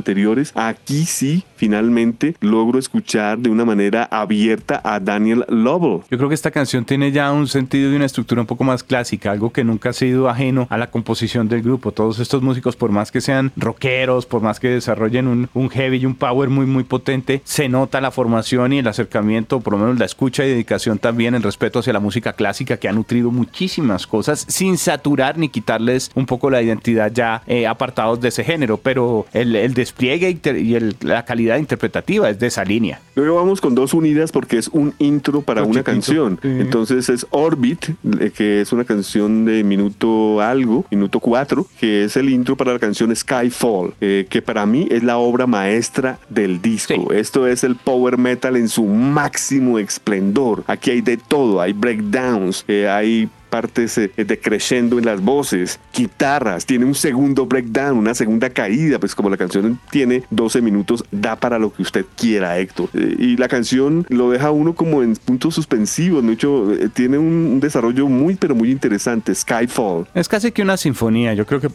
aquí 0.55 1.05
sí, 1.05 1.45
finalmente, 1.57 2.35
logro 2.41 2.79
escuchar 2.79 3.39
de 3.39 3.51
una 3.51 3.65
manera 3.65 4.09
abierta 4.11 4.81
a 4.85 5.01
Daniel 5.01 5.45
Lovell. 5.49 6.03
Yo 6.11 6.17
creo 6.19 6.29
que 6.29 6.35
esta 6.35 6.51
canción 6.51 6.85
tiene 6.85 7.13
ya 7.13 7.33
un 7.33 7.47
sentido 7.47 7.93
y 7.93 7.97
una 7.97 8.07
estructura 8.07 8.41
un 8.41 8.47
poco 8.47 8.65
más 8.65 8.83
clásica, 8.83 9.31
algo 9.31 9.51
que 9.51 9.65
nunca 9.65 9.91
ha 9.91 9.93
sido 9.93 10.29
ajeno 10.29 10.67
a 10.71 10.79
la 10.79 10.91
composición 10.91 11.49
del 11.49 11.63
grupo. 11.63 11.93
Todos 11.93 12.19
estos 12.19 12.43
músicos, 12.43 12.77
por 12.77 12.91
más 12.91 13.11
que 13.11 13.21
sean 13.21 13.53
rockeros, 13.57 14.27
por 14.27 14.43
más 14.43 14.61
que 14.61 14.69
desarrollen 14.69 15.27
un, 15.27 15.49
un 15.55 15.71
heavy 15.71 15.99
y 15.99 16.07
un 16.07 16.15
power 16.15 16.49
muy, 16.49 16.67
muy 16.67 16.85
potente, 16.85 17.43
se 17.45 17.69
nota 17.69 18.01
la 18.01 18.11
formación 18.11 18.73
y 18.73 18.79
el 18.79 18.89
acercamiento, 18.89 19.61
por 19.61 19.75
lo 19.75 19.79
menos 19.81 19.99
la 19.99 20.05
escucha 20.05 20.45
y 20.45 20.51
dedicación 20.51 20.99
también, 20.99 21.35
el 21.35 21.43
respeto 21.43 21.81
hacia 21.81 21.93
la 21.93 22.01
música 22.01 22.33
clásica 22.33 22.77
que 22.77 22.89
ha 22.89 22.93
nutrido 22.93 23.31
muchísimas 23.31 24.07
cosas 24.07 24.47
sin 24.49 24.79
saturar 24.79 25.39
ni 25.39 25.49
quitarles 25.49 26.11
un 26.15 26.27
poco 26.27 26.51
la 26.51 26.63
identidad 26.63 27.13
ya 27.13 27.43
eh, 27.47 27.67
apartados 27.67 28.21
de 28.21 28.29
ese 28.29 28.45
género. 28.45 28.79
Pero 28.79 29.27
el, 29.33 29.57
el 29.57 29.75
despliegue 29.91 30.39
y 30.59 31.05
la 31.05 31.25
calidad 31.25 31.59
interpretativa 31.59 32.31
es 32.31 32.39
de 32.39 32.47
esa 32.47 32.65
línea. 32.65 33.01
Luego 33.15 33.37
vamos 33.37 33.61
con 33.61 33.75
dos 33.75 33.93
unidas 33.95 34.33
porque 34.33 34.59
es 34.59 34.69
un 34.69 34.95
intro 34.99 35.43
para 35.43 35.65
una 35.65 35.83
canción. 35.83 36.39
Entonces 36.43 37.09
es 37.09 37.27
Orbit, 37.31 37.91
eh, 38.21 38.31
que 38.35 38.61
es 38.61 38.73
una 38.73 38.85
canción 38.85 39.45
de 39.45 39.65
minuto 39.65 40.41
algo, 40.41 40.85
minuto 40.91 41.21
cuatro, 41.21 41.67
que 41.79 42.05
es 42.05 42.17
el 42.17 42.31
intro 42.31 42.57
para 42.57 42.73
la 42.73 42.79
canción 42.79 43.15
Skyfall, 43.15 43.95
eh, 44.01 44.27
que 44.29 44.43
para 44.43 44.65
mí 44.67 44.87
es 44.91 45.03
la 45.03 45.19
obra 45.19 45.47
maestra 45.47 46.19
del 46.29 46.63
disco. 46.63 47.13
Esto 47.13 47.47
es 47.47 47.65
el 47.65 47.77
power 47.77 48.19
metal 48.19 48.57
en 48.57 48.69
su 48.69 48.85
máximo 48.85 49.79
esplendor. 49.79 50.65
Aquí 50.67 50.91
hay 50.91 51.01
de 51.01 51.17
todo, 51.17 51.61
hay 51.61 51.73
breakdowns, 51.73 52.65
eh, 52.69 52.89
hay 52.89 53.29
partes 53.51 53.99
eh, 53.99 54.11
decreciendo 54.17 54.99
en 54.99 55.05
las 55.05 55.21
voces, 55.21 55.79
guitarras, 55.95 56.65
tiene 56.65 56.85
un 56.87 56.95
segundo 56.95 57.47
breakdown, 57.47 57.99
una 57.99 58.15
segunda 58.15 58.49
caída, 58.49 58.99
pues 58.99 59.15
como 59.15 59.29
la 59.29 59.37
canción 59.37 59.79
tiene 59.91 60.23
12 60.31 60.63
minutos, 60.63 61.05
da 61.11 61.37
para 61.37 61.59
lo 61.59 61.73
que 61.73 61.83
usted 61.83 62.07
quiera, 62.17 62.59
Héctor. 62.59 62.89
Eh, 62.95 63.17
y 63.19 63.37
la 63.37 63.49
canción 63.49 64.07
lo 64.09 64.31
deja 64.31 64.51
uno 64.51 64.75
como 64.75 65.03
en 65.03 65.17
puntos 65.17 65.55
suspensivos, 65.55 66.25
de 66.25 66.33
hecho, 66.33 66.73
eh, 66.73 66.89
tiene 66.93 67.19
un, 67.19 67.61
desarrollo 67.61 68.09
muy, 68.09 68.37
pero 68.37 68.55
muy 68.55 68.71
interesante, 68.71 69.35
Skyfall. 69.35 70.07
Es 70.15 70.29
casi 70.29 70.53
que 70.53 70.63
una 70.63 70.77
sinfonía, 70.77 71.35
yo 71.35 71.45
creo 71.45 71.61
que 71.61 71.69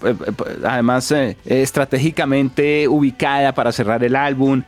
además 0.63 1.13
estratégicamente 1.45 2.87
ubicada 2.87 3.53
para 3.53 3.71
cerrar 3.71 4.03
el 4.03 4.15
álbum, 4.15 4.63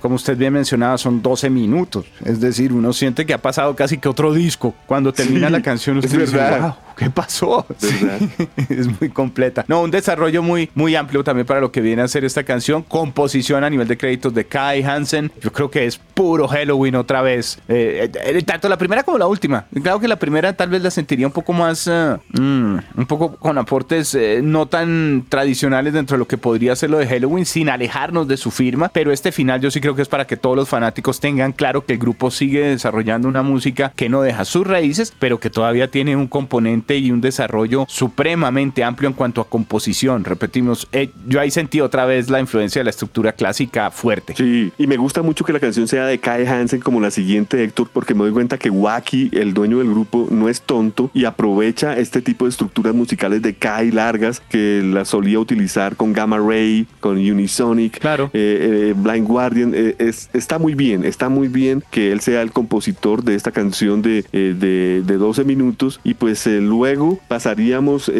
como 0.00 0.14
usted 0.14 0.38
bien 0.38 0.54
mencionaba, 0.54 0.96
son 0.96 1.20
12 1.20 1.50
minutos, 1.50 2.06
es 2.24 2.40
decir, 2.40 2.72
uno 2.72 2.92
siente 2.92 3.26
que 3.26 3.34
ha 3.34 3.42
pasado 3.42 3.74
casi 3.76 3.98
que 3.98 4.08
otro 4.08 4.32
disco. 4.32 4.74
Cuando 4.86 5.12
termina 5.12 5.50
la 5.50 5.60
canción, 5.60 5.98
usted 5.98 6.20
dice, 6.20 6.43
wow, 6.50 6.76
¿qué 6.96 7.10
pasó? 7.10 7.66
es 8.68 9.00
muy 9.00 9.10
completa. 9.10 9.64
No, 9.68 9.82
un 9.82 9.90
desarrollo 9.90 10.42
muy, 10.42 10.70
muy 10.74 10.96
amplio 10.96 11.24
también 11.24 11.46
para 11.46 11.60
lo 11.60 11.72
que 11.72 11.80
viene 11.80 12.02
a 12.02 12.08
ser 12.08 12.24
esta 12.24 12.44
canción. 12.44 12.82
Composición 12.82 13.64
a 13.64 13.70
nivel 13.70 13.88
de 13.88 13.96
créditos 13.96 14.34
de 14.34 14.44
Kai 14.44 14.82
Hansen. 14.82 15.32
Yo 15.40 15.52
creo 15.52 15.70
que 15.70 15.86
es 15.86 15.98
puro 15.98 16.48
Halloween 16.48 16.96
otra 16.96 17.22
vez. 17.22 17.58
Eh, 17.68 18.10
eh, 18.24 18.42
tanto 18.42 18.68
la 18.68 18.78
primera 18.78 19.02
como 19.02 19.18
la 19.18 19.26
última. 19.26 19.66
Claro 19.82 20.00
que 20.00 20.08
la 20.08 20.16
primera 20.16 20.52
tal 20.52 20.68
vez 20.68 20.82
la 20.82 20.90
sentiría 20.90 21.26
un 21.26 21.32
poco 21.32 21.52
más, 21.52 21.86
eh, 21.86 22.16
mm, 22.32 22.78
un 22.96 23.06
poco 23.06 23.36
con 23.36 23.58
aportes 23.58 24.16
no 24.42 24.66
tan 24.66 25.26
tradicionales 25.28 25.92
dentro 25.92 26.16
de 26.16 26.18
lo 26.18 26.28
que 26.28 26.38
podría 26.38 26.76
ser 26.76 26.90
lo 26.90 26.98
de 26.98 27.06
Halloween, 27.06 27.46
sin 27.46 27.68
alejarnos 27.68 28.28
de 28.28 28.36
su 28.36 28.50
firma. 28.50 28.88
Pero 28.88 29.12
este 29.12 29.32
final 29.32 29.60
yo 29.60 29.70
sí 29.70 29.80
creo 29.80 29.94
que 29.94 30.02
es 30.02 30.08
para 30.08 30.26
que 30.26 30.36
todos 30.36 30.56
los 30.56 30.68
fanáticos 30.68 31.20
tengan 31.20 31.52
claro 31.52 31.84
que 31.84 31.94
el 31.94 31.98
grupo 31.98 32.30
sigue 32.30 32.68
desarrollando 32.68 33.28
una 33.28 33.42
música 33.42 33.92
que 33.94 34.08
no 34.08 34.22
deja 34.22 34.44
sus 34.44 34.66
raíces, 34.66 35.12
pero 35.18 35.40
que 35.40 35.50
todavía 35.50 35.90
tiene 35.90 36.16
un 36.16 36.26
componente 36.28 36.83
y 36.92 37.10
un 37.10 37.20
desarrollo 37.20 37.86
supremamente 37.88 38.84
amplio 38.84 39.08
en 39.08 39.14
cuanto 39.14 39.40
a 39.40 39.48
composición. 39.48 40.24
Repetimos, 40.24 40.86
eh, 40.92 41.10
yo 41.26 41.40
ahí 41.40 41.50
sentí 41.50 41.80
otra 41.80 42.04
vez 42.04 42.28
la 42.28 42.40
influencia 42.40 42.80
de 42.80 42.84
la 42.84 42.90
estructura 42.90 43.32
clásica 43.32 43.90
fuerte. 43.90 44.34
Sí, 44.36 44.72
y 44.76 44.86
me 44.86 44.96
gusta 44.96 45.22
mucho 45.22 45.44
que 45.44 45.52
la 45.52 45.60
canción 45.60 45.88
sea 45.88 46.06
de 46.06 46.18
Kai 46.18 46.46
Hansen 46.46 46.80
como 46.80 47.00
la 47.00 47.10
siguiente, 47.10 47.62
Héctor, 47.62 47.88
porque 47.92 48.14
me 48.14 48.20
doy 48.20 48.32
cuenta 48.32 48.58
que 48.58 48.70
Wacky, 48.70 49.30
el 49.32 49.54
dueño 49.54 49.78
del 49.78 49.88
grupo, 49.88 50.28
no 50.30 50.48
es 50.48 50.60
tonto 50.60 51.10
y 51.14 51.24
aprovecha 51.24 51.96
este 51.96 52.20
tipo 52.20 52.44
de 52.44 52.50
estructuras 52.50 52.94
musicales 52.94 53.40
de 53.42 53.54
Kai 53.54 53.90
largas 53.90 54.40
que 54.48 54.82
la 54.84 55.04
solía 55.04 55.38
utilizar 55.38 55.96
con 55.96 56.12
Gamma 56.12 56.38
Ray, 56.38 56.86
con 57.00 57.16
Unisonic, 57.16 57.98
claro. 57.98 58.30
Eh, 58.34 58.90
eh, 58.90 58.94
Blind 58.96 59.26
Guardian. 59.26 59.74
es, 59.74 60.28
está 60.32 60.58
muy 60.58 60.74
bien, 60.74 61.04
está 61.04 61.28
muy 61.28 61.48
bien 61.48 61.82
que 61.90 62.12
él 62.12 62.20
sea 62.20 62.42
el 62.42 62.52
compositor 62.52 63.22
de 63.22 63.34
esta 63.34 63.50
canción 63.50 64.02
de, 64.02 64.24
de, 64.32 65.02
de 65.04 65.16
12 65.16 65.44
minutos 65.44 66.00
y 66.04 66.14
pues 66.14 66.46
eh, 66.46 66.60
luego 66.74 67.18
pasaríamos, 67.28 68.10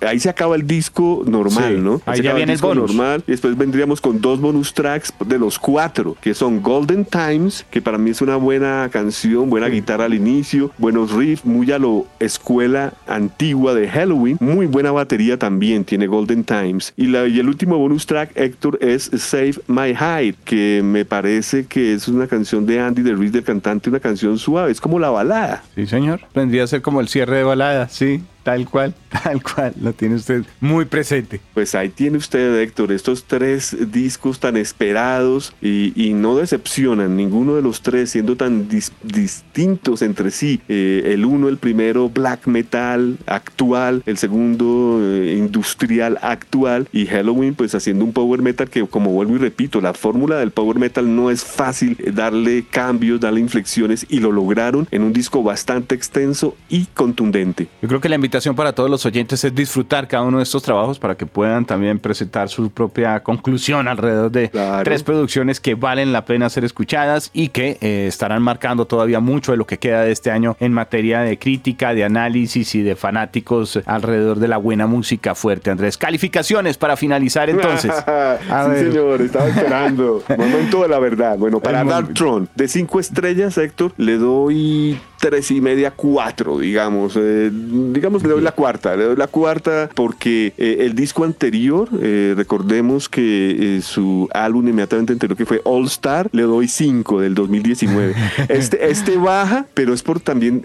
ahí 0.00 0.20
se 0.20 0.28
acaba 0.28 0.56
el 0.56 0.66
disco 0.66 1.22
normal, 1.26 1.82
¿no? 1.82 2.02
Ahí 2.06 2.22
ya 2.22 2.34
viene 2.34 2.52
el, 2.52 2.58
bonus. 2.58 2.90
normal 2.90 3.24
y 3.26 3.32
después 3.32 3.56
vendríamos 3.56 4.00
con 4.00 4.20
dos 4.20 4.40
bonus 4.40 4.74
tracks 4.74 5.12
de 5.24 5.38
los 5.38 5.58
cuatro, 5.58 6.16
que 6.20 6.34
son 6.34 6.62
Golden 6.62 7.04
Times, 7.04 7.64
que 7.70 7.80
para 7.80 7.98
mí 7.98 8.10
es 8.10 8.20
una 8.20 8.36
buena 8.36 8.88
canción, 8.92 9.48
buena 9.48 9.68
guitarra 9.68 10.04
al 10.04 10.14
inicio, 10.14 10.70
buenos 10.78 11.12
riffs, 11.12 11.44
muy 11.44 11.70
a 11.72 11.78
lo 11.78 12.06
escuela 12.18 12.92
antigua 13.06 13.74
de 13.74 13.88
Halloween, 13.88 14.36
muy 14.40 14.66
buena 14.66 14.92
batería 14.92 15.38
también 15.38 15.84
tiene 15.84 16.06
Golden 16.06 16.44
Times. 16.44 16.92
Y, 16.96 17.06
la, 17.06 17.26
y 17.26 17.38
el 17.38 17.48
último 17.48 17.78
bonus 17.78 18.06
track, 18.06 18.32
Héctor, 18.34 18.78
es 18.80 19.10
Save 19.14 19.54
My 19.66 19.90
Hide, 19.90 20.34
que 20.44 20.82
me 20.84 21.04
parece 21.04 21.66
que 21.66 21.94
es 21.94 22.08
una 22.08 22.26
canción 22.26 22.66
de 22.66 22.80
Andy 22.80 23.02
de 23.02 23.14
Reed, 23.14 23.32
del 23.32 23.44
cantante, 23.44 23.90
una 23.90 24.00
canción 24.00 24.38
suave, 24.38 24.70
es 24.70 24.80
como 24.80 24.98
la 24.98 25.10
balada. 25.10 25.62
Sí, 25.74 25.86
señor. 25.86 26.20
Vendría 26.34 26.64
a 26.64 26.66
ser 26.66 26.82
como 26.82 27.00
el 27.00 27.08
cierre 27.08 27.38
de 27.38 27.44
balada, 27.44 27.69
sí. 27.88 28.22
Tal 28.42 28.66
cual, 28.66 28.94
tal 29.22 29.42
cual, 29.42 29.74
lo 29.80 29.92
tiene 29.92 30.14
usted 30.14 30.44
muy 30.60 30.86
presente. 30.86 31.40
Pues 31.52 31.74
ahí 31.74 31.90
tiene 31.90 32.16
usted, 32.16 32.58
Héctor, 32.60 32.92
estos 32.92 33.24
tres 33.24 33.76
discos 33.92 34.40
tan 34.40 34.56
esperados 34.56 35.52
y, 35.60 36.10
no 36.20 36.36
decepcionan, 36.36 37.16
ninguno 37.16 37.54
de 37.54 37.62
los 37.62 37.82
tres 37.82 38.10
siendo 38.10 38.36
tan 38.36 38.68
distintos 38.68 40.02
entre 40.02 40.30
sí. 40.30 40.60
Eh, 40.68 41.12
el 41.14 41.24
uno, 41.24 41.48
el 41.48 41.58
primero, 41.58 42.08
black 42.08 42.46
metal 42.46 43.18
actual, 43.26 44.02
el 44.06 44.18
segundo, 44.18 44.98
eh, 45.00 45.36
industrial 45.38 46.18
actual 46.22 46.88
y 46.92 47.06
Halloween 47.06 47.54
pues 47.54 47.74
haciendo 47.74 48.04
un 48.04 48.12
power 48.12 48.42
metal 48.42 48.68
que 48.68 48.86
como 48.86 49.12
vuelvo 49.12 49.36
y 49.36 49.38
repito, 49.38 49.80
la 49.80 49.94
fórmula 49.94 50.38
del 50.38 50.50
power 50.50 50.78
metal 50.78 51.14
no 51.14 51.30
es 51.30 51.44
fácil 51.44 51.96
darle 52.12 52.64
cambios, 52.68 53.20
darle 53.20 53.40
inflexiones 53.40 54.06
y 54.08 54.20
lo 54.20 54.32
lograron 54.32 54.88
en 54.90 55.02
un 55.02 55.12
disco 55.12 55.42
bastante 55.42 55.94
extenso 55.94 56.56
y 56.68 56.86
contundente. 56.86 57.68
Yo 57.82 57.88
creo 57.88 58.00
que 58.00 58.08
la 58.08 58.16
invitación 58.16 58.29
para 58.56 58.72
todos 58.72 58.88
los 58.88 59.04
oyentes 59.06 59.42
es 59.44 59.54
disfrutar 59.54 60.06
cada 60.06 60.22
uno 60.22 60.38
de 60.38 60.44
estos 60.44 60.62
trabajos 60.62 60.98
para 60.98 61.16
que 61.16 61.26
puedan 61.26 61.64
también 61.64 61.98
presentar 61.98 62.48
su 62.48 62.70
propia 62.70 63.22
conclusión 63.22 63.88
alrededor 63.88 64.30
de 64.30 64.50
tres 64.84 65.02
producciones 65.02 65.60
que 65.60 65.74
valen 65.74 66.12
la 66.12 66.24
pena 66.24 66.48
ser 66.48 66.64
escuchadas 66.64 67.30
y 67.32 67.48
que 67.48 67.78
eh, 67.80 68.06
estarán 68.06 68.42
marcando 68.42 68.86
todavía 68.86 69.20
mucho 69.20 69.52
de 69.52 69.58
lo 69.58 69.66
que 69.66 69.78
queda 69.78 70.02
de 70.02 70.12
este 70.12 70.30
año 70.30 70.56
en 70.60 70.72
materia 70.72 71.20
de 71.20 71.38
crítica, 71.38 71.92
de 71.92 72.04
análisis 72.04 72.74
y 72.74 72.82
de 72.82 72.96
fanáticos 72.96 73.80
alrededor 73.84 74.38
de 74.38 74.48
la 74.48 74.58
buena 74.58 74.86
música 74.86 75.34
fuerte. 75.34 75.70
Andrés, 75.70 75.98
calificaciones 75.98 76.76
para 76.78 76.96
finalizar 76.96 77.50
entonces. 77.50 77.92
sí, 77.92 78.78
señor, 78.78 79.22
estaba 79.22 79.48
esperando. 79.48 80.22
Momento 80.38 80.82
de 80.82 80.88
la 80.88 80.98
verdad. 80.98 81.36
Bueno, 81.36 81.60
para 81.60 81.84
Dark 81.84 82.14
Throne, 82.14 82.46
de 82.54 82.68
cinco 82.68 83.00
estrellas, 83.00 83.58
Héctor, 83.58 83.92
le 83.96 84.16
doy 84.18 84.98
tres 85.20 85.50
y 85.50 85.60
media, 85.60 85.92
cuatro, 85.92 86.58
digamos. 86.58 87.16
Eh, 87.16 87.50
digamos, 87.52 88.19
le 88.22 88.30
doy 88.30 88.42
la 88.42 88.52
cuarta, 88.52 88.96
le 88.96 89.04
doy 89.04 89.16
la 89.16 89.26
cuarta 89.26 89.88
porque 89.94 90.52
eh, 90.56 90.78
el 90.80 90.94
disco 90.94 91.24
anterior, 91.24 91.88
eh, 92.00 92.34
recordemos 92.36 93.08
que 93.08 93.80
su 93.82 94.28
álbum 94.32 94.68
inmediatamente 94.68 95.12
anterior 95.12 95.36
que 95.36 95.46
fue 95.46 95.60
All 95.64 95.86
Star, 95.86 96.28
le 96.32 96.42
doy 96.42 96.68
cinco 96.68 97.20
del 97.20 97.34
2019. 97.34 98.14
este, 98.48 98.90
este 98.90 99.16
baja, 99.16 99.66
pero 99.74 99.94
es 99.94 100.02
por 100.02 100.20
también, 100.20 100.62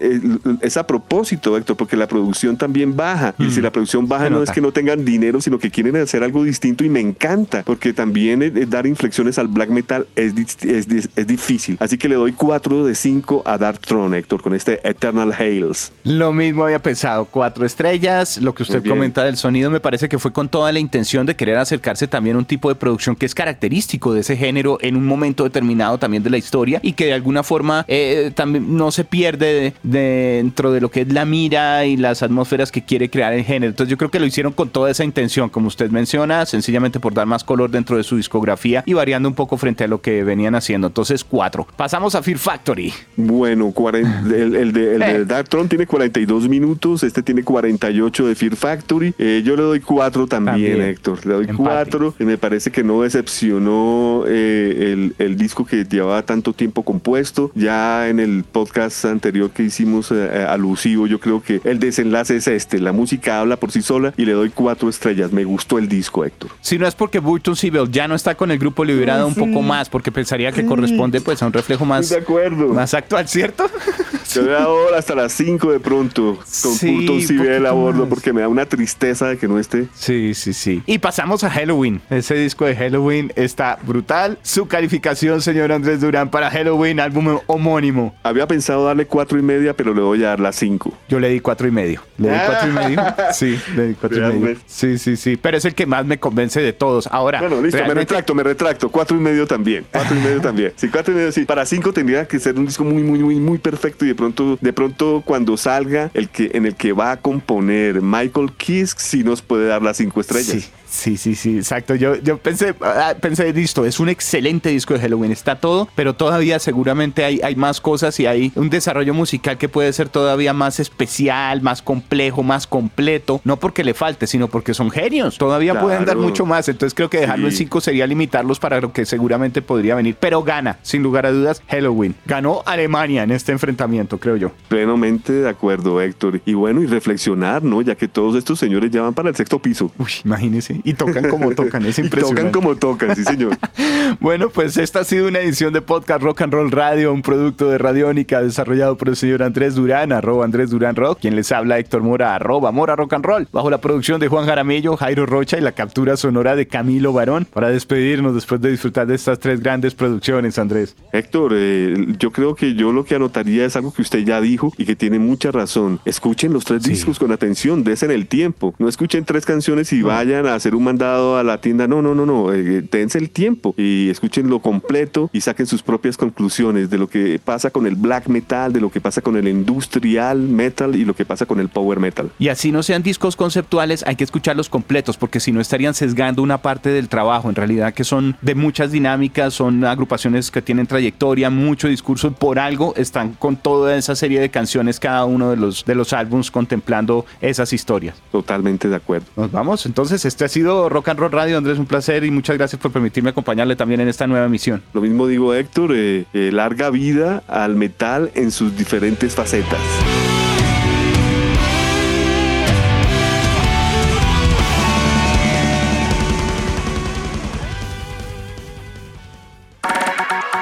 es 0.60 0.76
a 0.76 0.86
propósito, 0.86 1.56
Héctor, 1.56 1.76
porque 1.76 1.96
la 1.96 2.06
producción 2.06 2.56
también 2.56 2.96
baja. 2.96 3.34
Y 3.38 3.50
si 3.50 3.60
mm. 3.60 3.62
la 3.62 3.72
producción 3.72 4.08
baja 4.08 4.30
no 4.30 4.42
es 4.42 4.50
que 4.50 4.60
no 4.60 4.72
tengan 4.72 5.04
dinero, 5.04 5.40
sino 5.40 5.58
que 5.58 5.70
quieren 5.70 5.96
hacer 5.96 6.22
algo 6.22 6.44
distinto 6.44 6.84
y 6.84 6.88
me 6.88 7.00
encanta, 7.00 7.62
porque 7.64 7.92
también 7.92 8.68
dar 8.68 8.86
inflexiones 8.86 9.38
al 9.38 9.48
black 9.48 9.70
metal 9.70 10.06
es, 10.16 10.34
es, 10.62 11.08
es 11.16 11.26
difícil. 11.26 11.76
Así 11.80 11.98
que 11.98 12.08
le 12.08 12.16
doy 12.16 12.32
cuatro 12.32 12.84
de 12.84 12.94
cinco 12.94 13.42
a 13.44 13.58
Dark 13.58 13.80
Throne, 13.80 14.18
Héctor 14.18 14.42
con 14.42 14.54
este 14.54 14.86
Eternal 14.88 15.32
Hails. 15.32 15.92
Lo 16.04 16.32
mismo 16.32 16.64
había 16.64 16.80
pensado, 16.80 17.24
cuatro 17.46 17.64
estrellas, 17.64 18.38
lo 18.38 18.56
que 18.56 18.64
usted 18.64 18.84
comenta 18.84 19.22
del 19.22 19.36
sonido 19.36 19.70
me 19.70 19.78
parece 19.78 20.08
que 20.08 20.18
fue 20.18 20.32
con 20.32 20.48
toda 20.48 20.72
la 20.72 20.80
intención 20.80 21.26
de 21.26 21.36
querer 21.36 21.58
acercarse 21.58 22.08
también 22.08 22.34
a 22.34 22.40
un 22.40 22.44
tipo 22.44 22.68
de 22.68 22.74
producción 22.74 23.14
que 23.14 23.24
es 23.24 23.36
característico 23.36 24.12
de 24.12 24.22
ese 24.22 24.36
género 24.36 24.78
en 24.80 24.96
un 24.96 25.06
momento 25.06 25.44
determinado 25.44 25.96
también 25.96 26.24
de 26.24 26.30
la 26.30 26.38
historia 26.38 26.80
y 26.82 26.94
que 26.94 27.04
de 27.04 27.12
alguna 27.12 27.44
forma 27.44 27.84
eh, 27.86 28.32
también 28.34 28.76
no 28.76 28.90
se 28.90 29.04
pierde 29.04 29.74
dentro 29.84 30.72
de 30.72 30.80
lo 30.80 30.90
que 30.90 31.02
es 31.02 31.12
la 31.12 31.24
mira 31.24 31.86
y 31.86 31.96
las 31.96 32.24
atmósferas 32.24 32.72
que 32.72 32.82
quiere 32.82 33.10
crear 33.10 33.32
el 33.32 33.44
género. 33.44 33.70
Entonces 33.70 33.92
yo 33.92 33.96
creo 33.96 34.10
que 34.10 34.18
lo 34.18 34.26
hicieron 34.26 34.52
con 34.52 34.70
toda 34.70 34.90
esa 34.90 35.04
intención, 35.04 35.48
como 35.48 35.68
usted 35.68 35.88
menciona, 35.92 36.46
sencillamente 36.46 36.98
por 36.98 37.14
dar 37.14 37.26
más 37.26 37.44
color 37.44 37.70
dentro 37.70 37.96
de 37.96 38.02
su 38.02 38.16
discografía 38.16 38.82
y 38.86 38.92
variando 38.94 39.28
un 39.28 39.36
poco 39.36 39.56
frente 39.56 39.84
a 39.84 39.86
lo 39.86 40.00
que 40.00 40.24
venían 40.24 40.56
haciendo. 40.56 40.88
Entonces 40.88 41.22
cuatro. 41.22 41.64
Pasamos 41.76 42.16
a 42.16 42.24
Fear 42.24 42.38
Factory. 42.38 42.92
Bueno, 43.14 43.70
40 43.70 44.18
el, 44.34 44.72
de, 44.72 44.94
el 44.96 44.98
de 44.98 45.24
Dark 45.26 45.48
Throne 45.48 45.68
tiene 45.68 45.86
42 45.86 46.48
minutos, 46.48 47.04
este 47.04 47.22
tiene 47.22 47.35
48 47.42 48.26
de 48.26 48.34
Fear 48.34 48.56
Factory. 48.56 49.14
Eh, 49.18 49.42
yo 49.44 49.56
le 49.56 49.62
doy 49.62 49.80
4 49.80 50.26
también, 50.26 50.82
Héctor. 50.82 51.24
Le 51.26 51.34
doy 51.34 51.46
4. 51.46 52.14
Y 52.18 52.24
me 52.24 52.38
parece 52.38 52.70
que 52.70 52.82
no 52.82 53.02
decepcionó 53.02 54.24
eh, 54.26 54.92
el, 54.92 55.14
el, 55.18 55.36
disco 55.36 55.64
que 55.64 55.84
llevaba 55.84 56.22
tanto 56.22 56.52
tiempo 56.52 56.82
compuesto. 56.82 57.50
Ya 57.54 58.08
en 58.08 58.20
el 58.20 58.44
podcast 58.44 59.04
anterior 59.04 59.50
que 59.50 59.62
hicimos 59.62 60.10
eh, 60.10 60.46
alusivo, 60.48 61.06
yo 61.06 61.20
creo 61.20 61.42
que 61.42 61.60
el 61.64 61.78
desenlace 61.78 62.36
es 62.36 62.48
este. 62.48 62.78
La 62.78 62.92
música 62.92 63.40
habla 63.40 63.56
por 63.56 63.70
sí 63.70 63.82
sola 63.82 64.14
y 64.16 64.24
le 64.24 64.32
doy 64.32 64.50
4 64.50 64.88
estrellas. 64.88 65.32
Me 65.32 65.44
gustó 65.44 65.78
el 65.78 65.88
disco, 65.88 66.24
Héctor. 66.24 66.50
Si 66.60 66.78
no 66.78 66.86
es 66.86 66.94
porque 66.94 67.18
Burton 67.18 67.56
Sibel 67.56 67.90
ya 67.90 68.08
no 68.08 68.14
está 68.14 68.34
con 68.34 68.50
el 68.50 68.58
grupo 68.58 68.84
liberado 68.84 69.26
un 69.26 69.34
poco 69.34 69.62
más, 69.62 69.88
porque 69.88 70.12
pensaría 70.12 70.52
que 70.52 70.64
corresponde 70.64 71.20
pues 71.20 71.42
a 71.42 71.46
un 71.46 71.52
reflejo 71.52 71.84
más, 71.84 72.08
de 72.08 72.18
acuerdo. 72.18 72.68
más 72.68 72.94
actual, 72.94 73.28
¿cierto? 73.28 73.66
Yo 74.34 74.94
hasta 74.94 75.14
las 75.14 75.32
5 75.32 75.72
de 75.72 75.80
pronto 75.80 76.38
con 76.62 76.74
sí, 76.74 77.25
Sibel 77.26 77.66
a 77.66 77.72
bordo 77.72 78.08
porque 78.08 78.32
me 78.32 78.40
da 78.40 78.48
una 78.48 78.66
tristeza 78.66 79.28
de 79.28 79.38
que 79.38 79.48
no 79.48 79.58
esté. 79.58 79.86
Sí, 79.94 80.34
sí, 80.34 80.52
sí. 80.52 80.82
Y 80.86 80.98
pasamos 80.98 81.44
a 81.44 81.50
Halloween. 81.50 82.00
Ese 82.10 82.34
disco 82.34 82.64
de 82.64 82.76
Halloween 82.76 83.32
está 83.36 83.78
brutal. 83.82 84.38
Su 84.42 84.66
calificación, 84.68 85.40
señor 85.40 85.72
Andrés 85.72 86.00
Durán, 86.00 86.30
para 86.30 86.50
Halloween, 86.50 87.00
álbum 87.00 87.38
homónimo. 87.46 88.14
Había 88.22 88.46
pensado 88.46 88.84
darle 88.84 89.06
cuatro 89.06 89.38
y 89.38 89.42
media, 89.42 89.74
pero 89.74 89.94
le 89.94 90.00
voy 90.00 90.24
a 90.24 90.28
dar 90.28 90.40
las 90.40 90.56
5. 90.56 90.92
Yo 91.08 91.20
le 91.20 91.28
di 91.28 91.40
cuatro 91.40 91.66
y 91.66 91.70
medio. 91.70 92.02
Le 92.18 92.30
di 92.30 92.38
cuatro 92.46 92.68
y 92.68 92.72
medio. 92.74 93.04
Sí, 93.32 93.58
le 93.74 93.88
di 93.88 93.94
cuatro 93.94 94.30
y 94.30 94.38
medio. 94.38 94.56
Sí, 94.66 94.98
sí, 94.98 95.16
sí. 95.16 95.36
Pero 95.36 95.56
es 95.56 95.64
el 95.64 95.74
que 95.74 95.86
más 95.86 96.04
me 96.06 96.18
convence 96.18 96.60
de 96.60 96.72
todos. 96.72 97.06
Ahora. 97.10 97.40
Bueno, 97.40 97.60
listo, 97.60 97.84
me 97.86 97.94
retracto, 97.94 98.34
me 98.34 98.42
retracto. 98.42 98.88
Cuatro 98.90 99.16
y 99.16 99.20
medio 99.20 99.46
también. 99.46 99.86
Cuatro 99.90 100.16
y 100.16 100.20
medio 100.20 100.40
también. 100.40 100.72
Sí, 100.76 100.88
cuatro 100.88 101.12
y 101.12 101.16
medio 101.16 101.32
sí. 101.32 101.44
Para 101.44 101.66
cinco 101.66 101.92
tendría 101.92 102.26
que 102.26 102.38
ser 102.38 102.58
un 102.58 102.66
disco 102.66 102.84
muy, 102.84 103.02
muy, 103.02 103.18
muy, 103.18 103.36
muy 103.36 103.58
perfecto 103.58 104.04
y 104.04 104.08
de 104.08 104.14
pronto, 104.14 104.58
de 104.60 104.72
pronto 104.72 105.22
cuando 105.24 105.56
salga 105.56 106.10
el 106.14 106.28
que 106.28 106.50
en 106.54 106.66
el 106.66 106.74
que 106.74 106.92
va 106.92 107.15
componer 107.16 108.02
Michael 108.02 108.52
Kiske, 108.56 109.00
sí 109.00 109.24
nos 109.24 109.42
puede 109.42 109.66
dar 109.66 109.82
las 109.82 109.96
cinco 109.96 110.20
estrellas. 110.20 110.70
Sí, 111.16 111.34
sí, 111.34 111.56
exacto. 111.56 111.94
Yo, 111.94 112.16
yo 112.16 112.38
pensé, 112.38 112.74
ah, 112.80 113.14
pensé, 113.20 113.52
listo, 113.52 113.84
es 113.84 114.00
un 114.00 114.08
excelente 114.08 114.70
disco 114.70 114.94
de 114.94 115.00
Halloween, 115.00 115.32
está 115.32 115.56
todo, 115.56 115.88
pero 115.94 116.14
todavía 116.14 116.58
seguramente 116.58 117.24
hay, 117.24 117.40
hay 117.42 117.56
más 117.56 117.80
cosas 117.80 118.18
y 118.20 118.26
hay 118.26 118.52
un 118.54 118.70
desarrollo 118.70 119.14
musical 119.14 119.58
que 119.58 119.68
puede 119.68 119.92
ser 119.92 120.08
todavía 120.08 120.52
más 120.52 120.80
especial, 120.80 121.62
más 121.62 121.82
complejo, 121.82 122.42
más 122.42 122.66
completo, 122.66 123.40
no 123.44 123.58
porque 123.58 123.84
le 123.84 123.94
falte, 123.94 124.26
sino 124.26 124.48
porque 124.48 124.74
son 124.74 124.90
genios, 124.90 125.38
todavía 125.38 125.80
pueden 125.80 126.04
dar 126.04 126.16
mucho 126.16 126.46
más, 126.46 126.68
entonces 126.68 126.94
creo 126.94 127.10
que 127.10 127.20
dejarlo 127.20 127.46
en 127.46 127.52
5 127.52 127.80
sería 127.80 128.06
limitarlos 128.06 128.58
para 128.58 128.80
lo 128.80 128.92
que 128.92 129.04
seguramente 129.04 129.62
podría 129.62 129.94
venir, 129.94 130.16
pero 130.18 130.42
gana, 130.42 130.78
sin 130.82 131.02
lugar 131.02 131.26
a 131.26 131.32
dudas, 131.32 131.62
Halloween. 131.68 132.14
Ganó 132.26 132.62
Alemania 132.66 133.22
en 133.22 133.30
este 133.30 133.52
enfrentamiento, 133.52 134.18
creo 134.18 134.36
yo. 134.36 134.52
Plenamente 134.68 135.32
de 135.32 135.48
acuerdo, 135.48 136.00
Héctor. 136.00 136.40
Y 136.44 136.54
bueno, 136.54 136.82
y 136.82 136.86
reflexionar, 136.86 137.62
¿no? 137.62 137.82
Ya 137.82 137.94
que 137.94 138.08
todos 138.08 138.36
estos 138.36 138.58
señores 138.58 138.90
ya 138.90 139.02
van 139.02 139.14
para 139.14 139.28
el 139.28 139.36
sexto 139.36 139.58
piso. 139.58 139.90
Uy, 139.98 140.10
imagínese 140.24 140.80
y 140.86 140.94
tocan 140.94 141.28
como 141.28 141.50
tocan, 141.50 141.84
es 141.84 141.98
impresionante. 141.98 142.42
tocan 142.42 142.52
como 142.52 142.76
tocan, 142.76 143.16
sí 143.16 143.24
señor. 143.24 143.58
bueno, 144.20 144.50
pues 144.50 144.76
esta 144.76 145.00
ha 145.00 145.04
sido 145.04 145.26
una 145.26 145.40
edición 145.40 145.72
de 145.72 145.82
Podcast 145.82 146.22
Rock 146.22 146.42
and 146.42 146.52
Roll 146.52 146.70
Radio, 146.70 147.12
un 147.12 147.22
producto 147.22 147.68
de 147.68 147.76
Radiónica 147.76 148.40
desarrollado 148.40 148.96
por 148.96 149.08
el 149.08 149.16
señor 149.16 149.42
Andrés 149.42 149.74
Durán, 149.74 150.12
arroba 150.12 150.44
Andrés 150.44 150.70
Durán 150.70 150.94
Rock, 150.94 151.18
quien 151.20 151.34
les 151.34 151.50
habla 151.50 151.80
Héctor 151.80 152.02
Mora, 152.02 152.36
arroba 152.36 152.70
Mora 152.70 152.94
Rock 152.94 153.14
and 153.14 153.24
Roll, 153.24 153.48
bajo 153.50 153.68
la 153.68 153.80
producción 153.80 154.20
de 154.20 154.28
Juan 154.28 154.46
Jaramillo, 154.46 154.96
Jairo 154.96 155.26
Rocha 155.26 155.58
y 155.58 155.60
la 155.60 155.72
captura 155.72 156.16
sonora 156.16 156.54
de 156.54 156.68
Camilo 156.68 157.12
Barón, 157.12 157.48
para 157.52 157.68
despedirnos 157.68 158.36
después 158.36 158.60
de 158.60 158.70
disfrutar 158.70 159.08
de 159.08 159.16
estas 159.16 159.40
tres 159.40 159.60
grandes 159.60 159.96
producciones, 159.96 160.56
Andrés. 160.56 160.94
Héctor, 161.12 161.52
eh, 161.56 162.14
yo 162.16 162.30
creo 162.30 162.54
que 162.54 162.74
yo 162.76 162.92
lo 162.92 163.04
que 163.04 163.16
anotaría 163.16 163.64
es 163.64 163.74
algo 163.74 163.92
que 163.92 164.02
usted 164.02 164.20
ya 164.20 164.40
dijo 164.40 164.72
y 164.78 164.84
que 164.84 164.94
tiene 164.94 165.18
mucha 165.18 165.50
razón. 165.50 165.98
Escuchen 166.04 166.52
los 166.52 166.64
tres 166.64 166.84
discos 166.84 167.18
con 167.18 167.32
atención, 167.32 167.82
desen 167.82 168.12
el 168.12 168.28
tiempo. 168.28 168.72
No 168.78 168.88
escuchen 168.88 169.24
tres 169.24 169.44
canciones 169.44 169.92
y 169.92 170.02
vayan 170.02 170.46
a 170.46 170.54
hacer 170.54 170.75
un 170.76 170.84
mandado 170.84 171.38
a 171.38 171.42
la 171.42 171.60
tienda, 171.60 171.86
no, 171.86 172.02
no, 172.02 172.14
no, 172.14 172.26
no, 172.26 172.52
eh, 172.52 172.82
dense 172.90 173.18
el 173.18 173.30
tiempo 173.30 173.74
y 173.76 174.10
escuchen 174.10 174.48
lo 174.48 174.60
completo 174.60 175.30
y 175.32 175.40
saquen 175.40 175.66
sus 175.66 175.82
propias 175.82 176.16
conclusiones 176.16 176.90
de 176.90 176.98
lo 176.98 177.08
que 177.08 177.40
pasa 177.42 177.70
con 177.70 177.86
el 177.86 177.96
black 177.96 178.28
metal, 178.28 178.72
de 178.72 178.80
lo 178.80 178.90
que 178.90 179.00
pasa 179.00 179.20
con 179.22 179.36
el 179.36 179.48
industrial 179.48 180.38
metal 180.38 180.96
y 180.96 181.04
lo 181.04 181.14
que 181.14 181.24
pasa 181.24 181.46
con 181.46 181.60
el 181.60 181.68
power 181.68 182.00
metal. 182.00 182.30
Y 182.38 182.48
así 182.48 182.72
no 182.72 182.82
sean 182.82 183.02
discos 183.02 183.36
conceptuales, 183.36 184.04
hay 184.06 184.16
que 184.16 184.24
escucharlos 184.24 184.68
completos 184.68 185.16
porque 185.16 185.40
si 185.40 185.52
no 185.52 185.60
estarían 185.60 185.94
sesgando 185.94 186.42
una 186.42 186.58
parte 186.58 186.90
del 186.90 187.08
trabajo, 187.08 187.48
en 187.48 187.54
realidad 187.54 187.94
que 187.94 188.04
son 188.04 188.36
de 188.42 188.54
muchas 188.54 188.92
dinámicas, 188.92 189.54
son 189.54 189.84
agrupaciones 189.84 190.50
que 190.50 190.62
tienen 190.62 190.86
trayectoria, 190.86 191.50
mucho 191.50 191.88
discurso, 191.88 192.32
por 192.32 192.58
algo 192.58 192.94
están 192.96 193.32
con 193.32 193.56
toda 193.56 193.96
esa 193.96 194.14
serie 194.14 194.40
de 194.40 194.50
canciones 194.50 195.00
cada 195.00 195.24
uno 195.24 195.50
de 195.50 195.56
los 195.56 195.84
de 195.84 195.94
los 195.94 196.12
álbums 196.12 196.50
contemplando 196.50 197.24
esas 197.40 197.72
historias. 197.72 198.16
Totalmente 198.32 198.88
de 198.88 198.96
acuerdo. 198.96 199.26
Nos 199.36 199.50
vamos, 199.52 199.86
entonces 199.86 200.24
este 200.24 200.44
ha 200.44 200.48
sido 200.56 200.88
Rock 200.88 201.08
and 201.08 201.20
Roll 201.20 201.32
Radio. 201.32 201.58
Andrés, 201.58 201.78
un 201.78 201.84
placer 201.84 202.24
y 202.24 202.30
muchas 202.30 202.56
gracias 202.56 202.80
por 202.80 202.90
permitirme 202.90 203.28
acompañarle 203.28 203.76
también 203.76 204.00
en 204.00 204.08
esta 204.08 204.26
nueva 204.26 204.48
misión. 204.48 204.82
Lo 204.94 205.02
mismo 205.02 205.26
digo, 205.26 205.52
Héctor, 205.52 205.92
eh, 205.94 206.24
eh, 206.32 206.50
larga 206.50 206.88
vida 206.88 207.42
al 207.46 207.76
metal 207.76 208.30
en 208.34 208.50
sus 208.50 208.74
diferentes 208.74 209.34
facetas. 209.34 209.78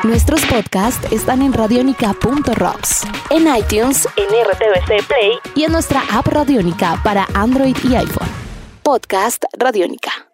Nuestros 0.02 0.44
podcasts 0.46 1.12
están 1.12 1.40
en 1.40 1.52
radionica.rocks, 1.52 3.06
en 3.30 3.46
iTunes, 3.56 4.08
en 4.16 4.26
RTVC 4.26 5.06
Play 5.06 5.38
y 5.54 5.62
en 5.62 5.72
nuestra 5.72 6.02
app 6.12 6.26
Radionica 6.26 7.00
para 7.04 7.28
Android 7.32 7.76
y 7.88 7.94
iPhone. 7.94 8.33
Podcast 8.84 9.48
Radionica. 9.56 10.28